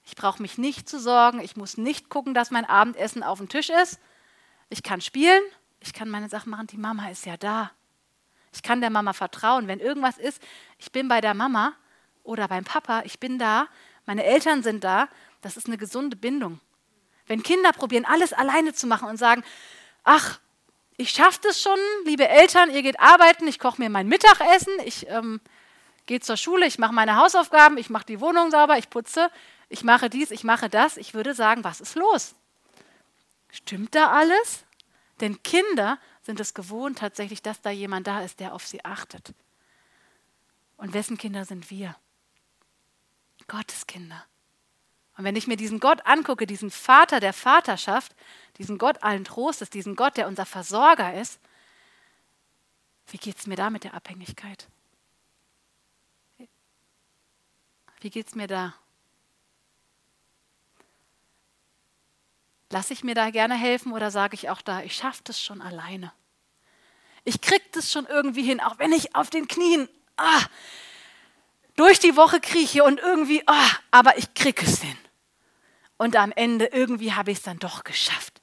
Ich 0.04 0.16
brauche 0.16 0.42
mich 0.42 0.58
nicht 0.58 0.88
zu 0.88 0.98
sorgen, 0.98 1.40
ich 1.40 1.56
muss 1.56 1.76
nicht 1.76 2.08
gucken, 2.08 2.34
dass 2.34 2.50
mein 2.50 2.64
Abendessen 2.64 3.22
auf 3.22 3.38
dem 3.38 3.48
Tisch 3.48 3.70
ist. 3.70 4.00
Ich 4.68 4.82
kann 4.82 5.00
spielen, 5.00 5.42
ich 5.80 5.92
kann 5.92 6.08
meine 6.08 6.28
Sachen 6.28 6.50
machen, 6.50 6.66
die 6.66 6.78
Mama 6.78 7.08
ist 7.10 7.26
ja 7.26 7.36
da. 7.36 7.70
Ich 8.52 8.62
kann 8.62 8.80
der 8.80 8.90
Mama 8.90 9.12
vertrauen. 9.12 9.68
Wenn 9.68 9.80
irgendwas 9.80 10.18
ist, 10.18 10.42
ich 10.78 10.92
bin 10.92 11.08
bei 11.08 11.20
der 11.20 11.34
Mama 11.34 11.74
oder 12.22 12.48
beim 12.48 12.64
Papa, 12.64 13.02
ich 13.04 13.18
bin 13.18 13.38
da, 13.38 13.68
meine 14.06 14.24
Eltern 14.24 14.62
sind 14.62 14.84
da, 14.84 15.08
das 15.40 15.56
ist 15.56 15.66
eine 15.66 15.78
gesunde 15.78 16.16
Bindung. 16.16 16.60
Wenn 17.26 17.42
Kinder 17.42 17.72
probieren, 17.72 18.04
alles 18.04 18.32
alleine 18.32 18.72
zu 18.74 18.86
machen 18.86 19.08
und 19.08 19.16
sagen, 19.16 19.44
ach, 20.04 20.40
ich 20.96 21.10
schaffe 21.10 21.40
das 21.42 21.60
schon, 21.60 21.78
liebe 22.04 22.28
Eltern, 22.28 22.70
ihr 22.70 22.82
geht 22.82 23.00
arbeiten, 23.00 23.46
ich 23.48 23.58
koche 23.58 23.80
mir 23.80 23.88
mein 23.88 24.08
Mittagessen, 24.08 24.72
ich 24.84 25.08
ähm, 25.08 25.40
gehe 26.06 26.20
zur 26.20 26.36
Schule, 26.36 26.66
ich 26.66 26.78
mache 26.78 26.92
meine 26.92 27.16
Hausaufgaben, 27.16 27.78
ich 27.78 27.90
mache 27.90 28.06
die 28.06 28.20
Wohnung 28.20 28.50
sauber, 28.50 28.76
ich 28.76 28.90
putze, 28.90 29.30
ich 29.72 29.85
mache 29.85 30.11
dies, 30.11 30.30
ich 30.30 30.44
mache 30.44 30.68
das. 30.68 30.98
Ich 30.98 31.14
würde 31.14 31.35
sagen, 31.35 31.64
was 31.64 31.80
ist 31.80 31.94
los? 31.94 32.35
Stimmt 33.50 33.94
da 33.94 34.12
alles? 34.12 34.64
Denn 35.20 35.42
Kinder 35.42 35.98
sind 36.22 36.40
es 36.40 36.52
gewohnt 36.52 36.98
tatsächlich, 36.98 37.42
dass 37.42 37.62
da 37.62 37.70
jemand 37.70 38.06
da 38.06 38.20
ist, 38.20 38.38
der 38.40 38.54
auf 38.54 38.66
sie 38.66 38.85
achtet. 38.85 39.35
Und 40.76 40.92
wessen 40.92 41.16
Kinder 41.16 41.46
sind 41.46 41.70
wir? 41.70 41.96
Gottes 43.48 43.87
Kinder. 43.87 44.22
Und 45.16 45.24
wenn 45.24 45.37
ich 45.37 45.46
mir 45.46 45.56
diesen 45.56 45.80
Gott 45.80 46.04
angucke, 46.04 46.46
diesen 46.46 46.70
Vater 46.70 47.18
der 47.18 47.32
Vaterschaft, 47.32 48.14
diesen 48.58 48.76
Gott 48.76 49.02
allen 49.02 49.24
Trostes, 49.24 49.70
diesen 49.70 49.96
Gott, 49.96 50.18
der 50.18 50.28
unser 50.28 50.44
Versorger 50.44 51.18
ist, 51.18 51.40
wie 53.06 53.18
geht 53.18 53.38
es 53.38 53.46
mir 53.46 53.56
da 53.56 53.70
mit 53.70 53.85
der 53.85 53.94
Abhängigkeit? 53.94 54.68
Wie 58.00 58.11
geht 58.11 58.28
es 58.28 58.35
mir 58.35 58.46
da? 58.46 58.74
Lasse 62.72 62.94
ich 62.94 63.04
mir 63.04 63.14
da 63.14 63.28
gerne 63.28 63.54
helfen 63.54 63.92
oder 63.92 64.11
sage 64.11 64.35
ich 64.35 64.48
auch 64.48 64.62
da, 64.62 64.82
ich 64.82 64.96
schaffe 64.96 65.20
das 65.24 65.38
schon 65.38 65.61
alleine? 65.61 66.11
Ich 67.22 67.42
kriege 67.42 67.64
das 67.72 67.92
schon 67.92 68.06
irgendwie 68.06 68.42
hin, 68.42 68.61
auch 68.61 68.78
wenn 68.78 68.92
ich 68.92 69.14
auf 69.14 69.28
den 69.28 69.46
Knien 69.46 69.90
ah, 70.16 70.40
durch 71.76 71.98
die 71.98 72.16
Woche 72.16 72.40
krieche 72.40 72.82
und 72.82 72.98
irgendwie, 72.98 73.42
ah, 73.46 73.70
aber 73.90 74.16
ich 74.16 74.32
kriege 74.32 74.64
es 74.64 74.80
hin. 74.80 74.96
Und 75.98 76.16
am 76.16 76.32
Ende 76.32 76.64
irgendwie 76.64 77.12
habe 77.12 77.30
ich 77.30 77.38
es 77.38 77.44
dann 77.44 77.58
doch 77.58 77.85
geschafft. 77.85 78.40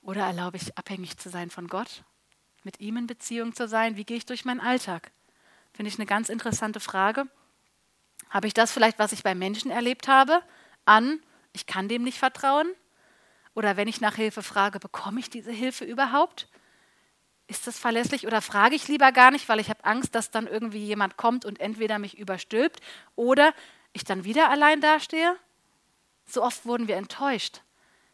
Oder 0.00 0.22
erlaube 0.26 0.56
ich 0.56 0.78
abhängig 0.78 1.18
zu 1.18 1.30
sein 1.30 1.50
von 1.50 1.66
Gott, 1.66 2.04
mit 2.62 2.78
ihm 2.78 2.96
in 2.96 3.08
Beziehung 3.08 3.56
zu 3.56 3.66
sein? 3.66 3.96
Wie 3.96 4.04
gehe 4.04 4.18
ich 4.18 4.26
durch 4.26 4.44
meinen 4.44 4.60
Alltag? 4.60 5.10
Finde 5.72 5.88
ich 5.88 5.98
eine 5.98 6.06
ganz 6.06 6.28
interessante 6.28 6.78
Frage. 6.78 7.26
Habe 8.30 8.46
ich 8.46 8.54
das 8.54 8.70
vielleicht, 8.70 9.00
was 9.00 9.10
ich 9.10 9.24
bei 9.24 9.34
Menschen 9.34 9.72
erlebt 9.72 10.06
habe, 10.06 10.42
an 10.84 11.20
ich 11.54 11.66
kann 11.66 11.88
dem 11.88 12.02
nicht 12.02 12.18
vertrauen? 12.18 12.70
Oder 13.54 13.76
wenn 13.78 13.88
ich 13.88 14.00
nach 14.00 14.16
Hilfe 14.16 14.42
frage, 14.42 14.80
bekomme 14.80 15.20
ich 15.20 15.30
diese 15.30 15.52
Hilfe 15.52 15.84
überhaupt? 15.84 16.48
Ist 17.46 17.66
das 17.66 17.78
verlässlich 17.78 18.26
oder 18.26 18.42
frage 18.42 18.74
ich 18.74 18.88
lieber 18.88 19.12
gar 19.12 19.30
nicht, 19.30 19.48
weil 19.48 19.60
ich 19.60 19.70
habe 19.70 19.84
Angst, 19.84 20.14
dass 20.14 20.30
dann 20.30 20.46
irgendwie 20.46 20.84
jemand 20.84 21.16
kommt 21.16 21.44
und 21.44 21.60
entweder 21.60 21.98
mich 21.98 22.18
überstülpt 22.18 22.80
oder 23.14 23.54
ich 23.92 24.04
dann 24.04 24.24
wieder 24.24 24.50
allein 24.50 24.80
dastehe? 24.80 25.36
So 26.26 26.42
oft 26.42 26.66
wurden 26.66 26.88
wir 26.88 26.96
enttäuscht. 26.96 27.62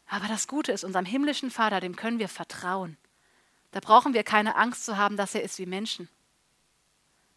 Aber 0.07 0.27
das 0.27 0.47
Gute 0.47 0.73
ist, 0.73 0.85
unserem 0.85 1.07
himmlischen 1.07 1.51
Vater, 1.51 1.81
dem 1.81 1.97
können 1.97 2.19
wir 2.19 2.29
vertrauen. 2.29 2.99
Da 3.71 3.81
brauchen 3.81 4.13
wir 4.13 4.25
keine 4.25 4.57
Angst 4.57 4.85
zu 4.85 4.97
haben, 4.99 5.17
dass 5.17 5.35
er 5.35 5.43
ist 5.43 5.59
wie 5.59 5.67
Menschen. 5.67 6.09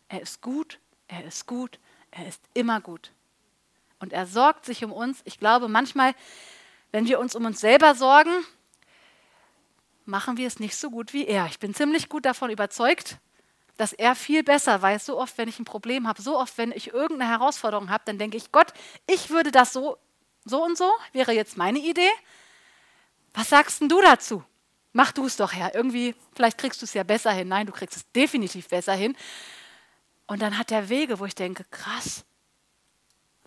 Er 0.09 0.21
ist 0.21 0.41
gut, 0.41 0.79
er 1.07 1.23
ist 1.23 1.45
gut, 1.45 1.79
er 2.11 2.27
ist 2.27 2.41
immer 2.53 2.81
gut 2.81 3.11
und 4.03 4.13
er 4.13 4.27
sorgt 4.27 4.65
sich 4.65 4.83
um 4.83 4.91
uns. 4.91 5.21
Ich 5.23 5.39
glaube, 5.39 5.67
manchmal, 5.67 6.13
wenn 6.91 7.07
wir 7.07 7.19
uns 7.19 7.35
um 7.35 7.45
uns 7.45 7.59
selber 7.59 7.95
sorgen, 7.95 8.31
machen 10.05 10.37
wir 10.37 10.45
es 10.45 10.59
nicht 10.59 10.75
so 10.75 10.91
gut 10.91 11.13
wie 11.13 11.25
er. 11.25 11.47
Ich 11.47 11.57
bin 11.57 11.73
ziemlich 11.73 12.09
gut 12.09 12.25
davon 12.25 12.49
überzeugt, 12.49 13.17
dass 13.77 13.93
er 13.93 14.13
viel 14.15 14.43
besser 14.43 14.81
weiß. 14.81 15.05
So 15.05 15.17
oft, 15.17 15.37
wenn 15.37 15.47
ich 15.47 15.57
ein 15.57 15.65
Problem 15.65 16.07
habe, 16.07 16.21
so 16.21 16.37
oft, 16.37 16.57
wenn 16.57 16.71
ich 16.71 16.93
irgendeine 16.93 17.31
Herausforderung 17.31 17.89
habe, 17.89 18.03
dann 18.05 18.19
denke 18.19 18.37
ich, 18.37 18.51
Gott, 18.51 18.73
ich 19.07 19.29
würde 19.29 19.51
das 19.51 19.73
so, 19.73 19.97
so 20.45 20.63
und 20.63 20.77
so, 20.77 20.91
wäre 21.13 21.31
jetzt 21.31 21.57
meine 21.57 21.79
Idee. 21.79 22.11
Was 23.33 23.49
sagst 23.49 23.81
denn 23.81 23.89
du 23.89 24.01
dazu? 24.01 24.43
Mach 24.91 25.13
du 25.13 25.25
es 25.25 25.37
doch, 25.37 25.53
Herr. 25.53 25.73
Irgendwie, 25.73 26.13
vielleicht 26.35 26.57
kriegst 26.59 26.81
du 26.81 26.85
es 26.85 26.93
ja 26.93 27.03
besser 27.03 27.31
hin. 27.31 27.47
Nein, 27.47 27.65
du 27.65 27.71
kriegst 27.71 27.95
es 27.95 28.11
definitiv 28.11 28.67
besser 28.67 28.93
hin. 28.93 29.15
Und 30.27 30.41
dann 30.41 30.57
hat 30.57 30.71
er 30.71 30.89
Wege, 30.89 31.19
wo 31.19 31.25
ich 31.25 31.35
denke, 31.35 31.63
krass, 31.71 32.25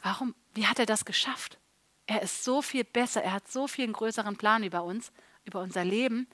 warum, 0.03 0.35
wie 0.57 0.67
hat 0.67 0.79
er 0.79 0.87
das 0.87 1.05
geschafft? 1.05 1.59
Er 2.07 2.23
ist 2.23 2.45
so 2.45 2.63
viel 2.63 2.85
besser, 2.85 3.23
er 3.23 3.33
hat 3.33 3.51
so 3.51 3.69
viel 3.69 3.85
einen 3.85 3.93
größeren 3.93 4.37
Plan 4.37 4.63
über 4.63 4.83
uns, 4.85 5.13
über 5.45 5.61
unser 5.61 5.85
Leben 5.85 6.27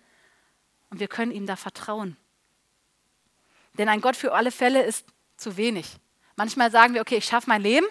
und 0.90 1.00
wir 1.00 1.08
können 1.08 1.32
ihm 1.32 1.46
da 1.46 1.56
vertrauen. 1.56 2.16
Denn 3.78 3.88
ein 3.88 4.00
Gott 4.00 4.16
für 4.16 4.32
alle 4.32 4.50
Fälle 4.50 4.82
ist 4.82 5.06
zu 5.36 5.56
wenig. 5.56 5.96
Manchmal 6.36 6.70
sagen 6.70 6.94
wir, 6.94 7.00
okay, 7.00 7.16
ich 7.16 7.24
schaffe 7.24 7.48
mein 7.48 7.62
Leben 7.62 7.86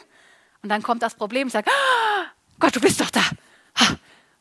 und 0.62 0.70
dann 0.70 0.84
kommt 0.84 1.02
das 1.02 1.16
Problem, 1.16 1.48
ich 1.48 1.54
sage, 1.54 1.70
oh, 1.70 2.26
Gott, 2.60 2.76
du 2.76 2.80
bist 2.80 3.02
doch 3.02 3.10
da. 3.10 3.24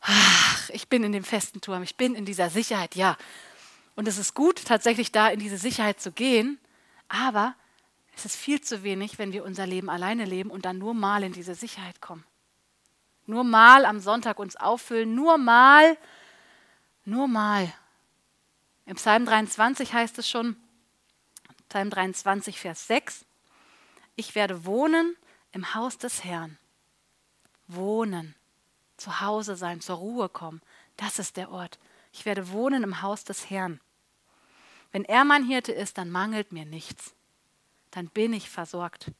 ach, 0.01 0.69
ich 0.69 0.87
bin 0.87 1.03
in 1.03 1.11
dem 1.11 1.23
festen 1.23 1.61
Turm, 1.61 1.83
ich 1.83 1.97
bin 1.97 2.15
in 2.15 2.25
dieser 2.25 2.49
Sicherheit, 2.49 2.95
ja. 2.95 3.17
Und 3.95 4.07
es 4.07 4.17
ist 4.17 4.33
gut, 4.33 4.63
tatsächlich 4.63 5.11
da 5.11 5.29
in 5.29 5.39
diese 5.39 5.57
Sicherheit 5.57 5.99
zu 5.99 6.11
gehen, 6.11 6.59
aber 7.09 7.55
es 8.21 8.35
ist 8.35 8.35
viel 8.35 8.61
zu 8.61 8.83
wenig, 8.83 9.17
wenn 9.17 9.33
wir 9.33 9.43
unser 9.43 9.65
Leben 9.65 9.89
alleine 9.89 10.25
leben 10.25 10.51
und 10.51 10.65
dann 10.65 10.77
nur 10.77 10.93
mal 10.93 11.23
in 11.23 11.33
diese 11.33 11.55
Sicherheit 11.55 12.01
kommen. 12.01 12.23
Nur 13.25 13.43
mal 13.43 13.83
am 13.83 13.99
Sonntag 13.99 14.37
uns 14.37 14.55
auffüllen, 14.55 15.15
nur 15.15 15.39
mal, 15.39 15.97
nur 17.03 17.27
mal. 17.27 17.73
Im 18.85 18.95
Psalm 18.95 19.25
23 19.25 19.93
heißt 19.93 20.19
es 20.19 20.29
schon, 20.29 20.55
Psalm 21.69 21.89
23, 21.89 22.59
Vers 22.59 22.85
6, 22.85 23.25
ich 24.15 24.35
werde 24.35 24.65
wohnen 24.65 25.15
im 25.51 25.73
Haus 25.73 25.97
des 25.97 26.23
Herrn. 26.23 26.59
Wohnen, 27.67 28.35
zu 28.97 29.19
Hause 29.21 29.55
sein, 29.55 29.81
zur 29.81 29.95
Ruhe 29.95 30.29
kommen, 30.29 30.61
das 30.97 31.17
ist 31.17 31.37
der 31.37 31.49
Ort. 31.49 31.79
Ich 32.11 32.25
werde 32.25 32.51
wohnen 32.51 32.83
im 32.83 33.01
Haus 33.01 33.23
des 33.23 33.49
Herrn. 33.49 33.79
Wenn 34.91 35.05
er 35.05 35.25
mein 35.25 35.43
Hirte 35.43 35.71
ist, 35.71 35.97
dann 35.97 36.11
mangelt 36.11 36.51
mir 36.51 36.65
nichts. 36.65 37.15
Dann 37.91 38.07
bin 38.07 38.33
ich 38.33 38.49
versorgt. 38.49 39.11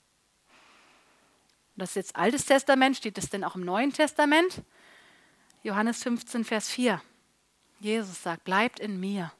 Das 1.75 1.89
ist 1.89 1.95
jetzt 1.95 2.15
Altes 2.15 2.45
Testament, 2.45 2.97
steht 2.97 3.17
es 3.17 3.29
denn 3.29 3.43
auch 3.43 3.55
im 3.55 3.63
Neuen 3.63 3.93
Testament? 3.93 4.61
Johannes 5.63 6.03
15, 6.03 6.43
Vers 6.43 6.69
4. 6.69 7.01
Jesus 7.79 8.21
sagt, 8.23 8.43
bleibt 8.43 8.79
in 8.79 8.99
mir 8.99 9.31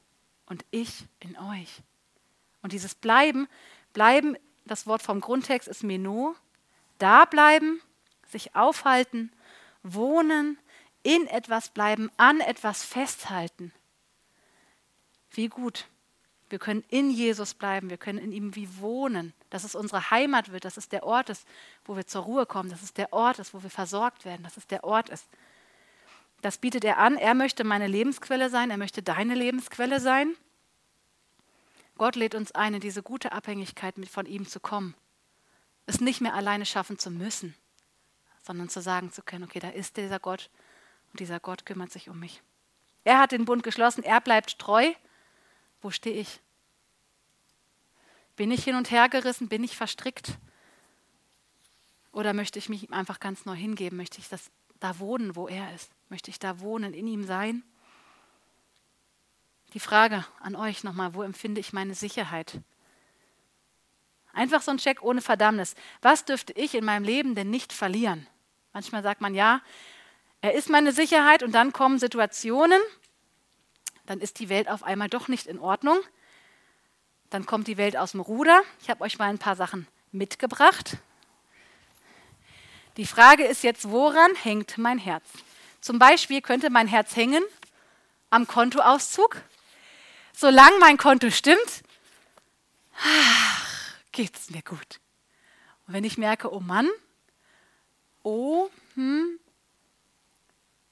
und 0.46 0.64
ich 0.70 1.04
in 1.20 1.36
euch. 1.38 1.82
Und 2.62 2.72
dieses 2.72 2.94
Bleiben, 2.94 3.48
Bleiben, 3.92 4.36
das 4.64 4.86
Wort 4.86 5.02
vom 5.02 5.20
Grundtext 5.20 5.68
ist 5.68 5.82
Meno, 5.82 6.34
da 6.98 7.24
bleiben, 7.24 7.80
sich 8.26 8.54
aufhalten, 8.54 9.32
wohnen, 9.82 10.58
in 11.02 11.26
etwas 11.26 11.70
bleiben, 11.70 12.10
an 12.16 12.40
etwas 12.40 12.84
festhalten. 12.84 13.72
Wie 15.30 15.48
gut. 15.48 15.88
Wir 16.52 16.58
können 16.58 16.84
in 16.88 17.10
Jesus 17.10 17.54
bleiben, 17.54 17.88
wir 17.88 17.96
können 17.96 18.18
in 18.18 18.30
ihm 18.30 18.54
wie 18.54 18.68
wohnen, 18.76 19.32
dass 19.48 19.64
es 19.64 19.74
unsere 19.74 20.10
Heimat 20.10 20.52
wird, 20.52 20.66
dass 20.66 20.76
es 20.76 20.86
der 20.86 21.02
Ort 21.02 21.30
ist, 21.30 21.48
wo 21.86 21.96
wir 21.96 22.06
zur 22.06 22.24
Ruhe 22.24 22.44
kommen, 22.44 22.68
dass 22.68 22.82
es 22.82 22.92
der 22.92 23.14
Ort 23.14 23.38
ist, 23.38 23.54
wo 23.54 23.62
wir 23.62 23.70
versorgt 23.70 24.26
werden, 24.26 24.42
dass 24.42 24.58
es 24.58 24.66
der 24.66 24.84
Ort 24.84 25.08
ist. 25.08 25.26
Das 26.42 26.58
bietet 26.58 26.84
er 26.84 26.98
an. 26.98 27.16
Er 27.16 27.32
möchte 27.32 27.64
meine 27.64 27.86
Lebensquelle 27.86 28.50
sein, 28.50 28.70
er 28.70 28.76
möchte 28.76 29.02
deine 29.02 29.34
Lebensquelle 29.34 29.98
sein. 29.98 30.36
Gott 31.96 32.16
lädt 32.16 32.34
uns 32.34 32.52
ein, 32.52 32.74
in 32.74 32.80
diese 32.80 33.02
gute 33.02 33.32
Abhängigkeit 33.32 33.94
von 34.10 34.26
ihm 34.26 34.46
zu 34.46 34.60
kommen. 34.60 34.94
Es 35.86 36.02
nicht 36.02 36.20
mehr 36.20 36.34
alleine 36.34 36.66
schaffen 36.66 36.98
zu 36.98 37.10
müssen, 37.10 37.54
sondern 38.42 38.68
zu 38.68 38.82
sagen 38.82 39.10
zu 39.10 39.22
können, 39.22 39.44
okay, 39.44 39.58
da 39.58 39.70
ist 39.70 39.96
dieser 39.96 40.18
Gott 40.18 40.50
und 41.12 41.20
dieser 41.20 41.40
Gott 41.40 41.64
kümmert 41.64 41.92
sich 41.92 42.10
um 42.10 42.20
mich. 42.20 42.42
Er 43.04 43.20
hat 43.20 43.32
den 43.32 43.46
Bund 43.46 43.62
geschlossen, 43.62 44.04
er 44.04 44.20
bleibt 44.20 44.58
treu. 44.58 44.92
Wo 45.82 45.90
stehe 45.90 46.16
ich? 46.16 46.40
Bin 48.36 48.50
ich 48.50 48.64
hin 48.64 48.76
und 48.76 48.90
her 48.90 49.08
gerissen? 49.08 49.48
Bin 49.48 49.62
ich 49.62 49.76
verstrickt? 49.76 50.38
Oder 52.12 52.32
möchte 52.32 52.58
ich 52.58 52.68
mich 52.68 52.84
ihm 52.84 52.92
einfach 52.92 53.20
ganz 53.20 53.44
neu 53.44 53.54
hingeben? 53.54 53.96
Möchte 53.96 54.18
ich 54.18 54.28
das 54.28 54.50
da 54.80 54.98
wohnen, 54.98 55.36
wo 55.36 55.48
er 55.48 55.74
ist? 55.74 55.90
Möchte 56.08 56.30
ich 56.30 56.38
da 56.38 56.60
wohnen, 56.60 56.94
in 56.94 57.06
ihm 57.06 57.24
sein? 57.24 57.62
Die 59.74 59.80
Frage 59.80 60.24
an 60.40 60.54
euch 60.54 60.84
nochmal, 60.84 61.14
wo 61.14 61.22
empfinde 61.22 61.60
ich 61.60 61.72
meine 61.72 61.94
Sicherheit? 61.94 62.60
Einfach 64.32 64.62
so 64.62 64.70
ein 64.70 64.78
Check 64.78 65.02
ohne 65.02 65.20
Verdammnis. 65.20 65.74
Was 66.00 66.24
dürfte 66.24 66.52
ich 66.54 66.74
in 66.74 66.84
meinem 66.84 67.04
Leben 67.04 67.34
denn 67.34 67.50
nicht 67.50 67.72
verlieren? 67.72 68.26
Manchmal 68.72 69.02
sagt 69.02 69.20
man, 69.20 69.34
ja, 69.34 69.62
er 70.40 70.54
ist 70.54 70.68
meine 70.68 70.92
Sicherheit 70.92 71.42
und 71.42 71.52
dann 71.52 71.72
kommen 71.72 71.98
Situationen, 71.98 72.80
dann 74.12 74.20
ist 74.20 74.40
die 74.40 74.50
Welt 74.50 74.68
auf 74.68 74.82
einmal 74.82 75.08
doch 75.08 75.28
nicht 75.28 75.46
in 75.46 75.58
Ordnung. 75.58 75.98
Dann 77.30 77.46
kommt 77.46 77.66
die 77.66 77.78
Welt 77.78 77.96
aus 77.96 78.10
dem 78.10 78.20
Ruder. 78.20 78.60
Ich 78.82 78.90
habe 78.90 79.00
euch 79.00 79.18
mal 79.18 79.30
ein 79.30 79.38
paar 79.38 79.56
Sachen 79.56 79.88
mitgebracht. 80.10 80.98
Die 82.98 83.06
Frage 83.06 83.44
ist 83.44 83.62
jetzt, 83.62 83.88
woran 83.90 84.34
hängt 84.34 84.76
mein 84.76 84.98
Herz? 84.98 85.24
Zum 85.80 85.98
Beispiel 85.98 86.42
könnte 86.42 86.68
mein 86.68 86.88
Herz 86.88 87.16
hängen 87.16 87.42
am 88.28 88.46
Kontoauszug. 88.46 89.40
Solange 90.34 90.78
mein 90.78 90.98
Konto 90.98 91.30
stimmt, 91.30 91.82
geht 94.12 94.36
es 94.36 94.50
mir 94.50 94.60
gut. 94.60 95.00
Und 95.86 95.94
wenn 95.94 96.04
ich 96.04 96.18
merke, 96.18 96.52
oh 96.52 96.60
Mann, 96.60 96.90
oh, 98.22 98.68
hm, 98.94 99.38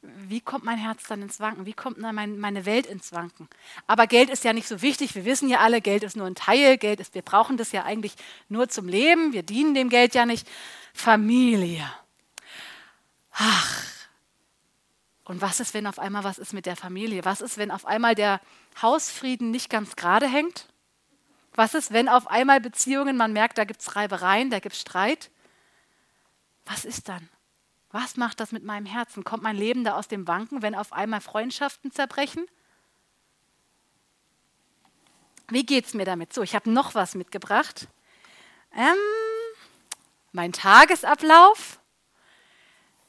wie 0.02 0.40
kommt 0.40 0.64
mein 0.64 0.78
Herz 0.78 1.04
dann 1.08 1.20
ins 1.20 1.40
Wanken? 1.40 1.66
Wie 1.66 1.74
kommt 1.74 2.02
dann 2.02 2.14
meine 2.14 2.64
Welt 2.64 2.86
ins 2.86 3.12
Wanken? 3.12 3.48
Aber 3.86 4.06
Geld 4.06 4.30
ist 4.30 4.44
ja 4.44 4.54
nicht 4.54 4.66
so 4.66 4.80
wichtig. 4.80 5.14
Wir 5.14 5.26
wissen 5.26 5.48
ja 5.48 5.58
alle, 5.58 5.82
Geld 5.82 6.02
ist 6.02 6.16
nur 6.16 6.26
ein 6.26 6.34
Teil. 6.34 6.78
Geld 6.78 7.00
ist, 7.00 7.14
wir 7.14 7.22
brauchen 7.22 7.58
das 7.58 7.72
ja 7.72 7.84
eigentlich 7.84 8.14
nur 8.48 8.68
zum 8.70 8.88
Leben. 8.88 9.34
Wir 9.34 9.42
dienen 9.42 9.74
dem 9.74 9.90
Geld 9.90 10.14
ja 10.14 10.24
nicht. 10.24 10.48
Familie. 10.94 11.84
Ach. 13.32 13.84
Und 15.24 15.42
was 15.42 15.60
ist, 15.60 15.74
wenn 15.74 15.86
auf 15.86 15.98
einmal 15.98 16.24
was 16.24 16.38
ist 16.38 16.54
mit 16.54 16.64
der 16.64 16.76
Familie? 16.76 17.24
Was 17.24 17.42
ist, 17.42 17.58
wenn 17.58 17.70
auf 17.70 17.84
einmal 17.84 18.14
der 18.14 18.40
Hausfrieden 18.80 19.50
nicht 19.50 19.68
ganz 19.68 19.96
gerade 19.96 20.26
hängt? 20.26 20.66
Was 21.54 21.74
ist, 21.74 21.92
wenn 21.92 22.08
auf 22.08 22.26
einmal 22.26 22.60
Beziehungen, 22.60 23.16
man 23.18 23.32
merkt, 23.32 23.58
da 23.58 23.64
gibt 23.64 23.82
es 23.82 23.96
Reibereien, 23.96 24.50
da 24.50 24.60
gibt 24.60 24.74
es 24.74 24.80
Streit? 24.80 25.30
Was 26.64 26.84
ist 26.84 27.08
dann? 27.08 27.28
Was 27.92 28.16
macht 28.16 28.40
das 28.40 28.52
mit 28.52 28.62
meinem 28.62 28.86
Herzen? 28.86 29.24
Kommt 29.24 29.42
mein 29.42 29.56
Leben 29.56 29.84
da 29.84 29.96
aus 29.96 30.06
dem 30.06 30.28
Wanken, 30.28 30.62
wenn 30.62 30.74
auf 30.74 30.92
einmal 30.92 31.20
Freundschaften 31.20 31.90
zerbrechen? 31.90 32.46
Wie 35.48 35.66
geht 35.66 35.86
es 35.86 35.94
mir 35.94 36.04
damit? 36.04 36.32
So, 36.32 36.42
ich 36.42 36.54
habe 36.54 36.70
noch 36.70 36.94
was 36.94 37.16
mitgebracht. 37.16 37.88
Ähm, 38.72 38.96
mein 40.30 40.52
Tagesablauf. 40.52 41.80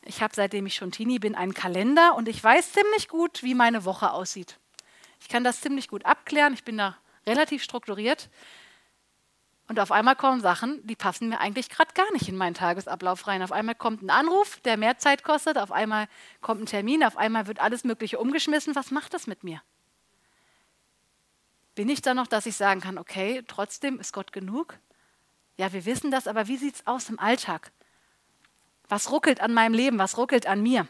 Ich 0.03 0.23
habe, 0.23 0.33
seitdem 0.33 0.65
ich 0.65 0.73
schon 0.73 0.91
Teenie 0.91 1.19
bin, 1.19 1.35
einen 1.35 1.53
Kalender 1.53 2.15
und 2.15 2.27
ich 2.27 2.43
weiß 2.43 2.73
ziemlich 2.73 3.07
gut, 3.07 3.43
wie 3.43 3.53
meine 3.53 3.85
Woche 3.85 4.11
aussieht. 4.11 4.57
Ich 5.19 5.29
kann 5.29 5.43
das 5.43 5.61
ziemlich 5.61 5.87
gut 5.87 6.05
abklären. 6.07 6.55
Ich 6.55 6.63
bin 6.63 6.79
da 6.79 6.97
relativ 7.27 7.61
strukturiert. 7.61 8.29
Und 9.71 9.79
auf 9.79 9.93
einmal 9.93 10.17
kommen 10.17 10.41
Sachen, 10.41 10.85
die 10.85 10.97
passen 10.97 11.29
mir 11.29 11.39
eigentlich 11.39 11.69
gerade 11.69 11.93
gar 11.93 12.11
nicht 12.11 12.27
in 12.27 12.35
meinen 12.35 12.55
Tagesablauf 12.55 13.25
rein. 13.25 13.41
Auf 13.41 13.53
einmal 13.53 13.73
kommt 13.73 14.01
ein 14.01 14.09
Anruf, 14.09 14.59
der 14.65 14.75
mehr 14.75 14.97
Zeit 14.97 15.23
kostet, 15.23 15.57
auf 15.57 15.71
einmal 15.71 16.09
kommt 16.41 16.63
ein 16.63 16.65
Termin, 16.65 17.05
auf 17.05 17.15
einmal 17.15 17.47
wird 17.47 17.61
alles 17.61 17.85
Mögliche 17.85 18.19
umgeschmissen. 18.19 18.75
Was 18.75 18.91
macht 18.91 19.13
das 19.13 19.27
mit 19.27 19.45
mir? 19.45 19.61
Bin 21.73 21.87
ich 21.87 22.01
da 22.01 22.13
noch, 22.13 22.27
dass 22.27 22.47
ich 22.47 22.57
sagen 22.57 22.81
kann, 22.81 22.97
okay, 22.97 23.45
trotzdem 23.47 23.97
ist 24.01 24.11
Gott 24.11 24.33
genug? 24.33 24.77
Ja, 25.55 25.71
wir 25.71 25.85
wissen 25.85 26.11
das, 26.11 26.27
aber 26.27 26.49
wie 26.49 26.57
sieht 26.57 26.75
es 26.75 26.85
aus 26.85 27.07
im 27.07 27.17
Alltag? 27.17 27.71
Was 28.89 29.09
ruckelt 29.09 29.39
an 29.39 29.53
meinem 29.53 29.73
Leben? 29.73 29.99
Was 29.99 30.17
ruckelt 30.17 30.47
an 30.47 30.61
mir? 30.61 30.85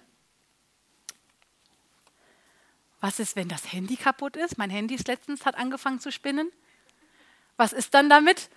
Was 2.99 3.19
ist, 3.19 3.35
wenn 3.35 3.47
das 3.47 3.71
Handy 3.71 3.95
kaputt 3.95 4.35
ist? 4.37 4.57
Mein 4.57 4.71
Handy 4.71 4.97
letztens 5.05 5.45
hat 5.45 5.53
angefangen 5.53 5.99
zu 5.99 6.11
spinnen. 6.11 6.51
Was 7.61 7.73
ist 7.73 7.93
dann 7.93 8.09
damit? 8.09 8.49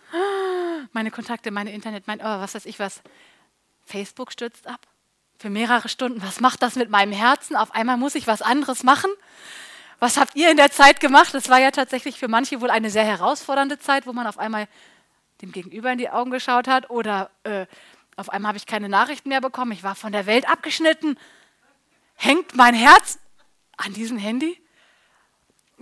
Meine 0.93 1.11
Kontakte, 1.11 1.51
meine 1.51 1.73
Internet, 1.73 2.07
mein, 2.07 2.21
oh, 2.21 2.25
was 2.25 2.55
weiß 2.55 2.65
ich 2.65 2.79
was. 2.79 3.03
Facebook 3.85 4.33
stürzt 4.33 4.67
ab. 4.67 4.81
Für 5.39 5.51
mehrere 5.51 5.91
Stunden. 5.91 6.23
Was 6.23 6.41
macht 6.41 6.63
das 6.63 6.75
mit 6.75 6.89
meinem 6.89 7.13
Herzen? 7.13 7.55
Auf 7.55 7.75
einmal 7.75 7.99
muss 7.99 8.15
ich 8.15 8.27
was 8.27 8.41
anderes 8.41 8.83
machen. 8.83 9.11
Was 9.99 10.17
habt 10.17 10.35
ihr 10.37 10.51
in 10.51 10.57
der 10.57 10.71
Zeit 10.71 11.01
gemacht? 11.01 11.35
Es 11.35 11.51
war 11.51 11.61
ja 11.61 11.71
tatsächlich 11.71 12.19
für 12.19 12.29
manche 12.29 12.63
wohl 12.63 12.71
eine 12.71 12.89
sehr 12.89 13.05
herausfordernde 13.05 13.79
Zeit, 13.79 14.07
wo 14.07 14.15
man 14.15 14.27
auf 14.27 14.39
einmal 14.39 14.69
dem 15.43 15.53
Gegenüber 15.53 15.93
in 15.93 15.99
die 15.99 16.09
Augen 16.09 16.31
geschaut 16.31 16.67
hat 16.67 16.89
oder 16.89 17.31
äh, 17.43 17.67
auf 18.17 18.31
einmal 18.31 18.49
habe 18.49 18.57
ich 18.57 18.65
keine 18.65 18.89
Nachrichten 18.89 19.29
mehr 19.29 19.43
bekommen. 19.43 19.73
Ich 19.73 19.83
war 19.83 19.97
von 19.97 20.13
der 20.13 20.25
Welt 20.25 20.49
abgeschnitten. 20.49 21.19
Hängt 22.15 22.55
mein 22.55 22.75
Herz 22.75 23.19
an 23.77 23.93
diesem 23.93 24.17
Handy? 24.17 24.64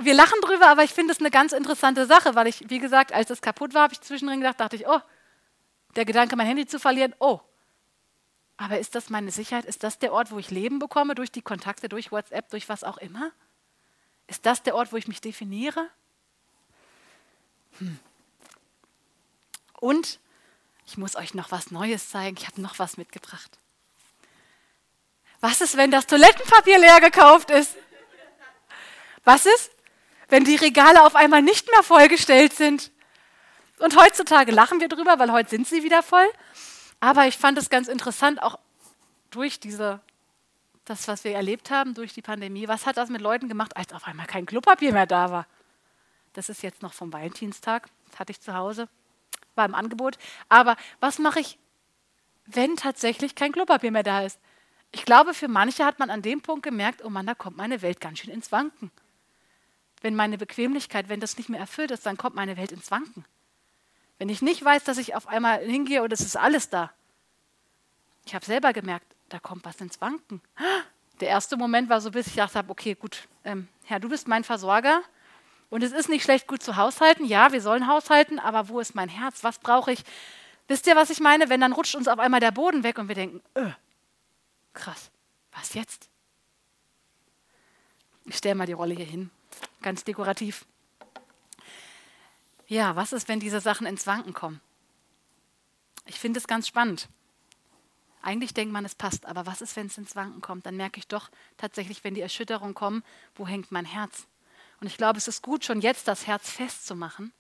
Wir 0.05 0.15
lachen 0.15 0.41
drüber, 0.43 0.69
aber 0.69 0.85
ich 0.85 0.93
finde 0.93 1.13
es 1.13 1.21
eine 1.21 1.31
ganz 1.31 1.53
interessante 1.53 2.07
Sache, 2.07 2.35
weil 2.35 2.47
ich, 2.47 2.69
wie 2.71 2.79
gesagt, 2.79 3.13
als 3.13 3.31
es 3.31 3.41
kaputt 3.41 3.75
war, 3.75 3.83
habe 3.83 3.95
ich 3.95 4.01
zwischendrin 4.01 4.41
gedacht, 4.41 4.61
dachte 4.61 4.77
ich, 4.77 4.87
oh, 4.87 5.01
der 5.97 6.05
Gedanke, 6.05 6.37
mein 6.37 6.47
Handy 6.47 6.67
zu 6.67 6.79
verlieren, 6.79 7.15
oh. 7.19 7.41
Aber 8.57 8.79
ist 8.79 8.95
das 8.95 9.11
meine 9.11 9.31
Sicherheit? 9.31 9.65
Ist 9.65 9.83
das 9.83 9.99
der 9.99 10.13
Ort, 10.13 10.31
wo 10.31 10.39
ich 10.39 10.51
Leben 10.51 10.79
bekomme, 10.79 11.15
durch 11.15 11.33
die 11.33 11.43
Kontakte, 11.43 11.89
durch 11.89 12.13
WhatsApp, 12.13 12.49
durch 12.51 12.69
was 12.69 12.85
auch 12.85 12.99
immer? 12.99 13.33
Ist 14.29 14.47
das 14.47 14.63
der 14.63 14.77
Ort, 14.77 14.93
wo 14.93 14.97
ich 14.97 15.09
mich 15.09 15.21
definiere? 15.21 15.89
Hm. 17.79 17.99
Und 19.81 20.21
ich 20.87 20.97
muss 20.97 21.17
euch 21.17 21.35
noch 21.35 21.51
was 21.51 21.71
Neues 21.71 22.11
zeigen. 22.11 22.37
Ich 22.39 22.47
habe 22.47 22.61
noch 22.61 22.79
was 22.79 22.97
mitgebracht. 22.97 23.59
Was 25.41 25.61
ist, 25.61 25.77
wenn 25.77 25.91
das 25.91 26.07
Toilettenpapier 26.07 26.79
leer 26.79 27.01
gekauft 27.01 27.51
ist? 27.51 27.75
Was 29.25 29.45
ist, 29.45 29.72
wenn 30.33 30.45
die 30.45 30.57
Regale 30.57 31.05
auf 31.05 31.15
einmal 31.15 31.43
nicht 31.43 31.71
mehr 31.71 31.83
vollgestellt 31.83 32.55
sind. 32.55 32.91
Und 33.79 33.99
heutzutage 34.01 34.51
lachen 34.51 34.81
wir 34.81 34.89
drüber, 34.89 35.19
weil 35.19 35.31
heute 35.31 35.51
sind 35.51 35.69
sie 35.69 35.83
wieder 35.83 36.03
voll. 36.03 36.27
Aber 37.01 37.27
ich 37.27 37.37
fand 37.37 37.59
es 37.59 37.69
ganz 37.69 37.87
interessant, 37.87 38.43
auch 38.43 38.59
durch 39.31 39.61
diese 39.61 40.01
das, 40.87 41.07
was 41.07 41.23
wir 41.25 41.33
erlebt 41.33 41.71
haben 41.71 41.93
durch 41.93 42.15
die 42.15 42.23
Pandemie, 42.23 42.67
was 42.67 42.87
hat 42.87 42.97
das 42.97 43.11
mit 43.11 43.21
Leuten 43.21 43.49
gemacht, 43.49 43.77
als 43.77 43.93
auf 43.93 44.07
einmal 44.07 44.27
kein 44.27 44.47
Klopapier 44.47 44.93
mehr 44.93 45.07
da 45.07 45.31
war? 45.31 45.47
Das 46.33 46.49
ist 46.49 46.63
jetzt 46.63 46.81
noch 46.81 46.95
vom 46.95 47.13
Valentinstag, 47.13 47.89
das 48.11 48.19
hatte 48.19 48.33
ich 48.33 48.41
zu 48.41 48.55
Hause, 48.55 48.89
war 49.55 49.67
im 49.67 49.75
Angebot. 49.75 50.17
Aber 50.49 50.77
was 50.99 51.19
mache 51.19 51.41
ich, 51.41 51.59
wenn 52.47 52.77
tatsächlich 52.77 53.35
kein 53.35 53.53
Klopapier 53.53 53.91
mehr 53.91 54.03
da 54.03 54.23
ist? 54.23 54.41
Ich 54.93 55.05
glaube, 55.05 55.35
für 55.35 55.49
manche 55.49 55.85
hat 55.85 55.99
man 55.99 56.09
an 56.09 56.23
dem 56.23 56.41
Punkt 56.41 56.63
gemerkt, 56.63 57.05
oh 57.05 57.11
Mann, 57.11 57.27
da 57.27 57.35
kommt 57.35 57.59
meine 57.59 57.83
Welt 57.83 58.01
ganz 58.01 58.21
schön 58.21 58.31
ins 58.31 58.51
Wanken. 58.51 58.91
Wenn 60.03 60.15
meine 60.17 60.37
Bequemlichkeit, 60.37 61.09
wenn 61.09 61.21
das 61.21 61.39
nicht 61.39 61.49
mehr 61.49 61.61
erfüllt 61.61 61.93
ist, 61.93 62.05
dann 62.05 62.17
kommt 62.17 62.37
meine 62.37 62.57
Welt 62.57 62.73
ins 62.73 62.91
Wanken. 62.91 63.25
Wenn 64.19 64.29
ich 64.29 64.43
nicht 64.43 64.63
weiß, 64.63 64.85
dass 64.85 64.99
ich 64.99 65.15
auf 65.15 65.29
einmal 65.29 65.65
hingehe 65.65 66.03
und 66.03 66.13
es 66.13 66.21
ist 66.21 66.37
alles 66.37 66.69
da. 66.69 66.93
Ich 68.27 68.35
habe 68.35 68.45
selber 68.45 68.73
gemerkt, 68.73 69.07
da 69.29 69.39
kommt 69.39 69.65
was 69.65 69.81
ins 69.81 70.01
Wanken. 70.01 70.41
Der 71.21 71.29
erste 71.29 71.57
Moment 71.57 71.89
war 71.89 72.01
so, 72.01 72.11
bis 72.11 72.27
ich 72.27 72.35
dachte, 72.35 72.65
okay, 72.69 72.95
gut, 72.95 73.29
ähm, 73.45 73.69
Herr, 73.85 74.01
du 74.01 74.09
bist 74.09 74.29
mein 74.29 74.45
Versorger 74.45 75.03
und 75.71 75.83
es 75.83 75.93
ist 75.93 76.09
nicht 76.09 76.25
schlecht, 76.25 76.47
gut 76.47 76.63
zu 76.63 76.77
haushalten. 76.77 77.25
Ja, 77.25 77.53
wir 77.53 77.61
sollen 77.61 77.87
haushalten, 77.87 78.39
aber 78.39 78.69
wo 78.69 78.81
ist 78.81 78.95
mein 78.95 79.09
Herz? 79.09 79.43
Was 79.45 79.59
brauche 79.59 79.93
ich? 79.93 80.05
Wisst 80.69 80.87
ihr, 80.87 80.97
was 80.97 81.11
ich 81.11 81.21
meine? 81.21 81.49
Wenn 81.49 81.61
dann 81.61 81.73
rutscht 81.73 81.95
uns 81.95 82.09
auf 82.09 82.19
einmal 82.19 82.41
der 82.41 82.51
Boden 82.51 82.83
weg 82.83 82.99
und 82.99 83.09
wir 83.09 83.15
denken, 83.15 83.41
öh, 83.57 83.73
krass, 84.73 85.11
was 85.53 85.75
jetzt? 85.75 86.09
Ich 88.25 88.37
stelle 88.37 88.55
mal 88.55 88.67
die 88.67 88.73
Rolle 88.73 88.95
hier 88.95 89.07
hin, 89.07 89.31
ganz 89.83 90.05
dekorativ. 90.05 90.65
Ja, 92.67 92.97
was 92.97 93.13
ist, 93.13 93.29
wenn 93.29 93.41
diese 93.41 93.61
Sachen 93.61 93.87
ins 93.87 94.07
Wanken 94.07 94.33
kommen? 94.33 94.61
Ich 96.07 96.19
finde 96.19 96.39
es 96.39 96.47
ganz 96.47 96.67
spannend. 96.67 97.09
Eigentlich 98.23 98.55
denkt 98.55 98.73
man, 98.73 98.85
es 98.85 98.95
passt, 98.95 99.27
aber 99.27 99.47
was 99.47 99.61
ist, 99.61 99.75
wenn 99.77 99.89
es 99.89 99.99
ins 99.99 100.15
Wanken 100.15 100.41
kommt? 100.41 100.65
Dann 100.65 100.77
merke 100.77 100.99
ich 100.99 101.09
doch 101.09 101.29
tatsächlich, 101.57 102.05
wenn 102.05 102.15
die 102.15 102.21
Erschütterungen 102.21 102.75
kommen, 102.75 103.03
wo 103.35 103.47
hängt 103.47 103.73
mein 103.73 103.85
Herz? 103.85 104.27
Und 104.81 104.87
ich 104.87 104.97
glaube, 104.97 105.19
es 105.19 105.29
ist 105.29 105.43
gut, 105.43 105.65
schon 105.65 105.81
jetzt 105.81 106.09
das 106.09 106.27
Herz 106.27 106.51
festzumachen, 106.51 107.33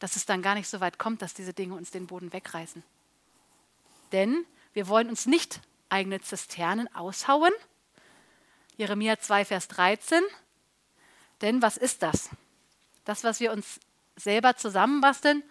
dass 0.00 0.16
es 0.16 0.26
dann 0.26 0.42
gar 0.42 0.54
nicht 0.54 0.68
so 0.68 0.80
weit 0.80 0.98
kommt, 0.98 1.22
dass 1.22 1.34
diese 1.34 1.54
Dinge 1.54 1.74
uns 1.74 1.90
den 1.90 2.06
Boden 2.06 2.32
wegreißen. 2.32 2.82
Denn 4.12 4.44
wir 4.72 4.88
wollen 4.88 5.08
uns 5.08 5.26
nicht 5.26 5.60
eigene 5.88 6.20
Zisternen 6.20 6.92
aushauen. 6.94 7.52
Jeremia 8.76 9.18
2, 9.18 9.44
Vers 9.44 9.68
13. 9.68 10.22
Denn 11.42 11.62
was 11.62 11.76
ist 11.76 12.02
das? 12.02 12.30
Das, 13.04 13.24
was 13.24 13.40
wir 13.40 13.52
uns 13.52 13.80
selber 14.16 14.56
zusammenbasteln. 14.56 15.42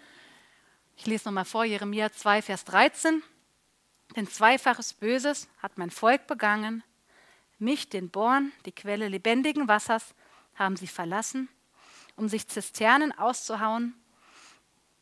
Ich 0.97 1.05
lese 1.05 1.25
nochmal 1.25 1.45
vor, 1.45 1.65
Jeremia 1.65 2.11
2, 2.11 2.41
Vers 2.41 2.65
13. 2.65 3.23
Denn 4.15 4.27
zweifaches 4.27 4.93
Böses 4.93 5.47
hat 5.61 5.77
mein 5.77 5.91
Volk 5.91 6.27
begangen. 6.27 6.83
Mich, 7.57 7.89
den 7.89 8.09
Born, 8.09 8.51
die 8.65 8.71
Quelle 8.71 9.07
lebendigen 9.07 9.67
Wassers, 9.67 10.13
haben 10.55 10.75
sie 10.75 10.87
verlassen, 10.87 11.49
um 12.15 12.29
sich 12.29 12.47
Zisternen 12.47 13.11
auszuhauen, 13.17 13.93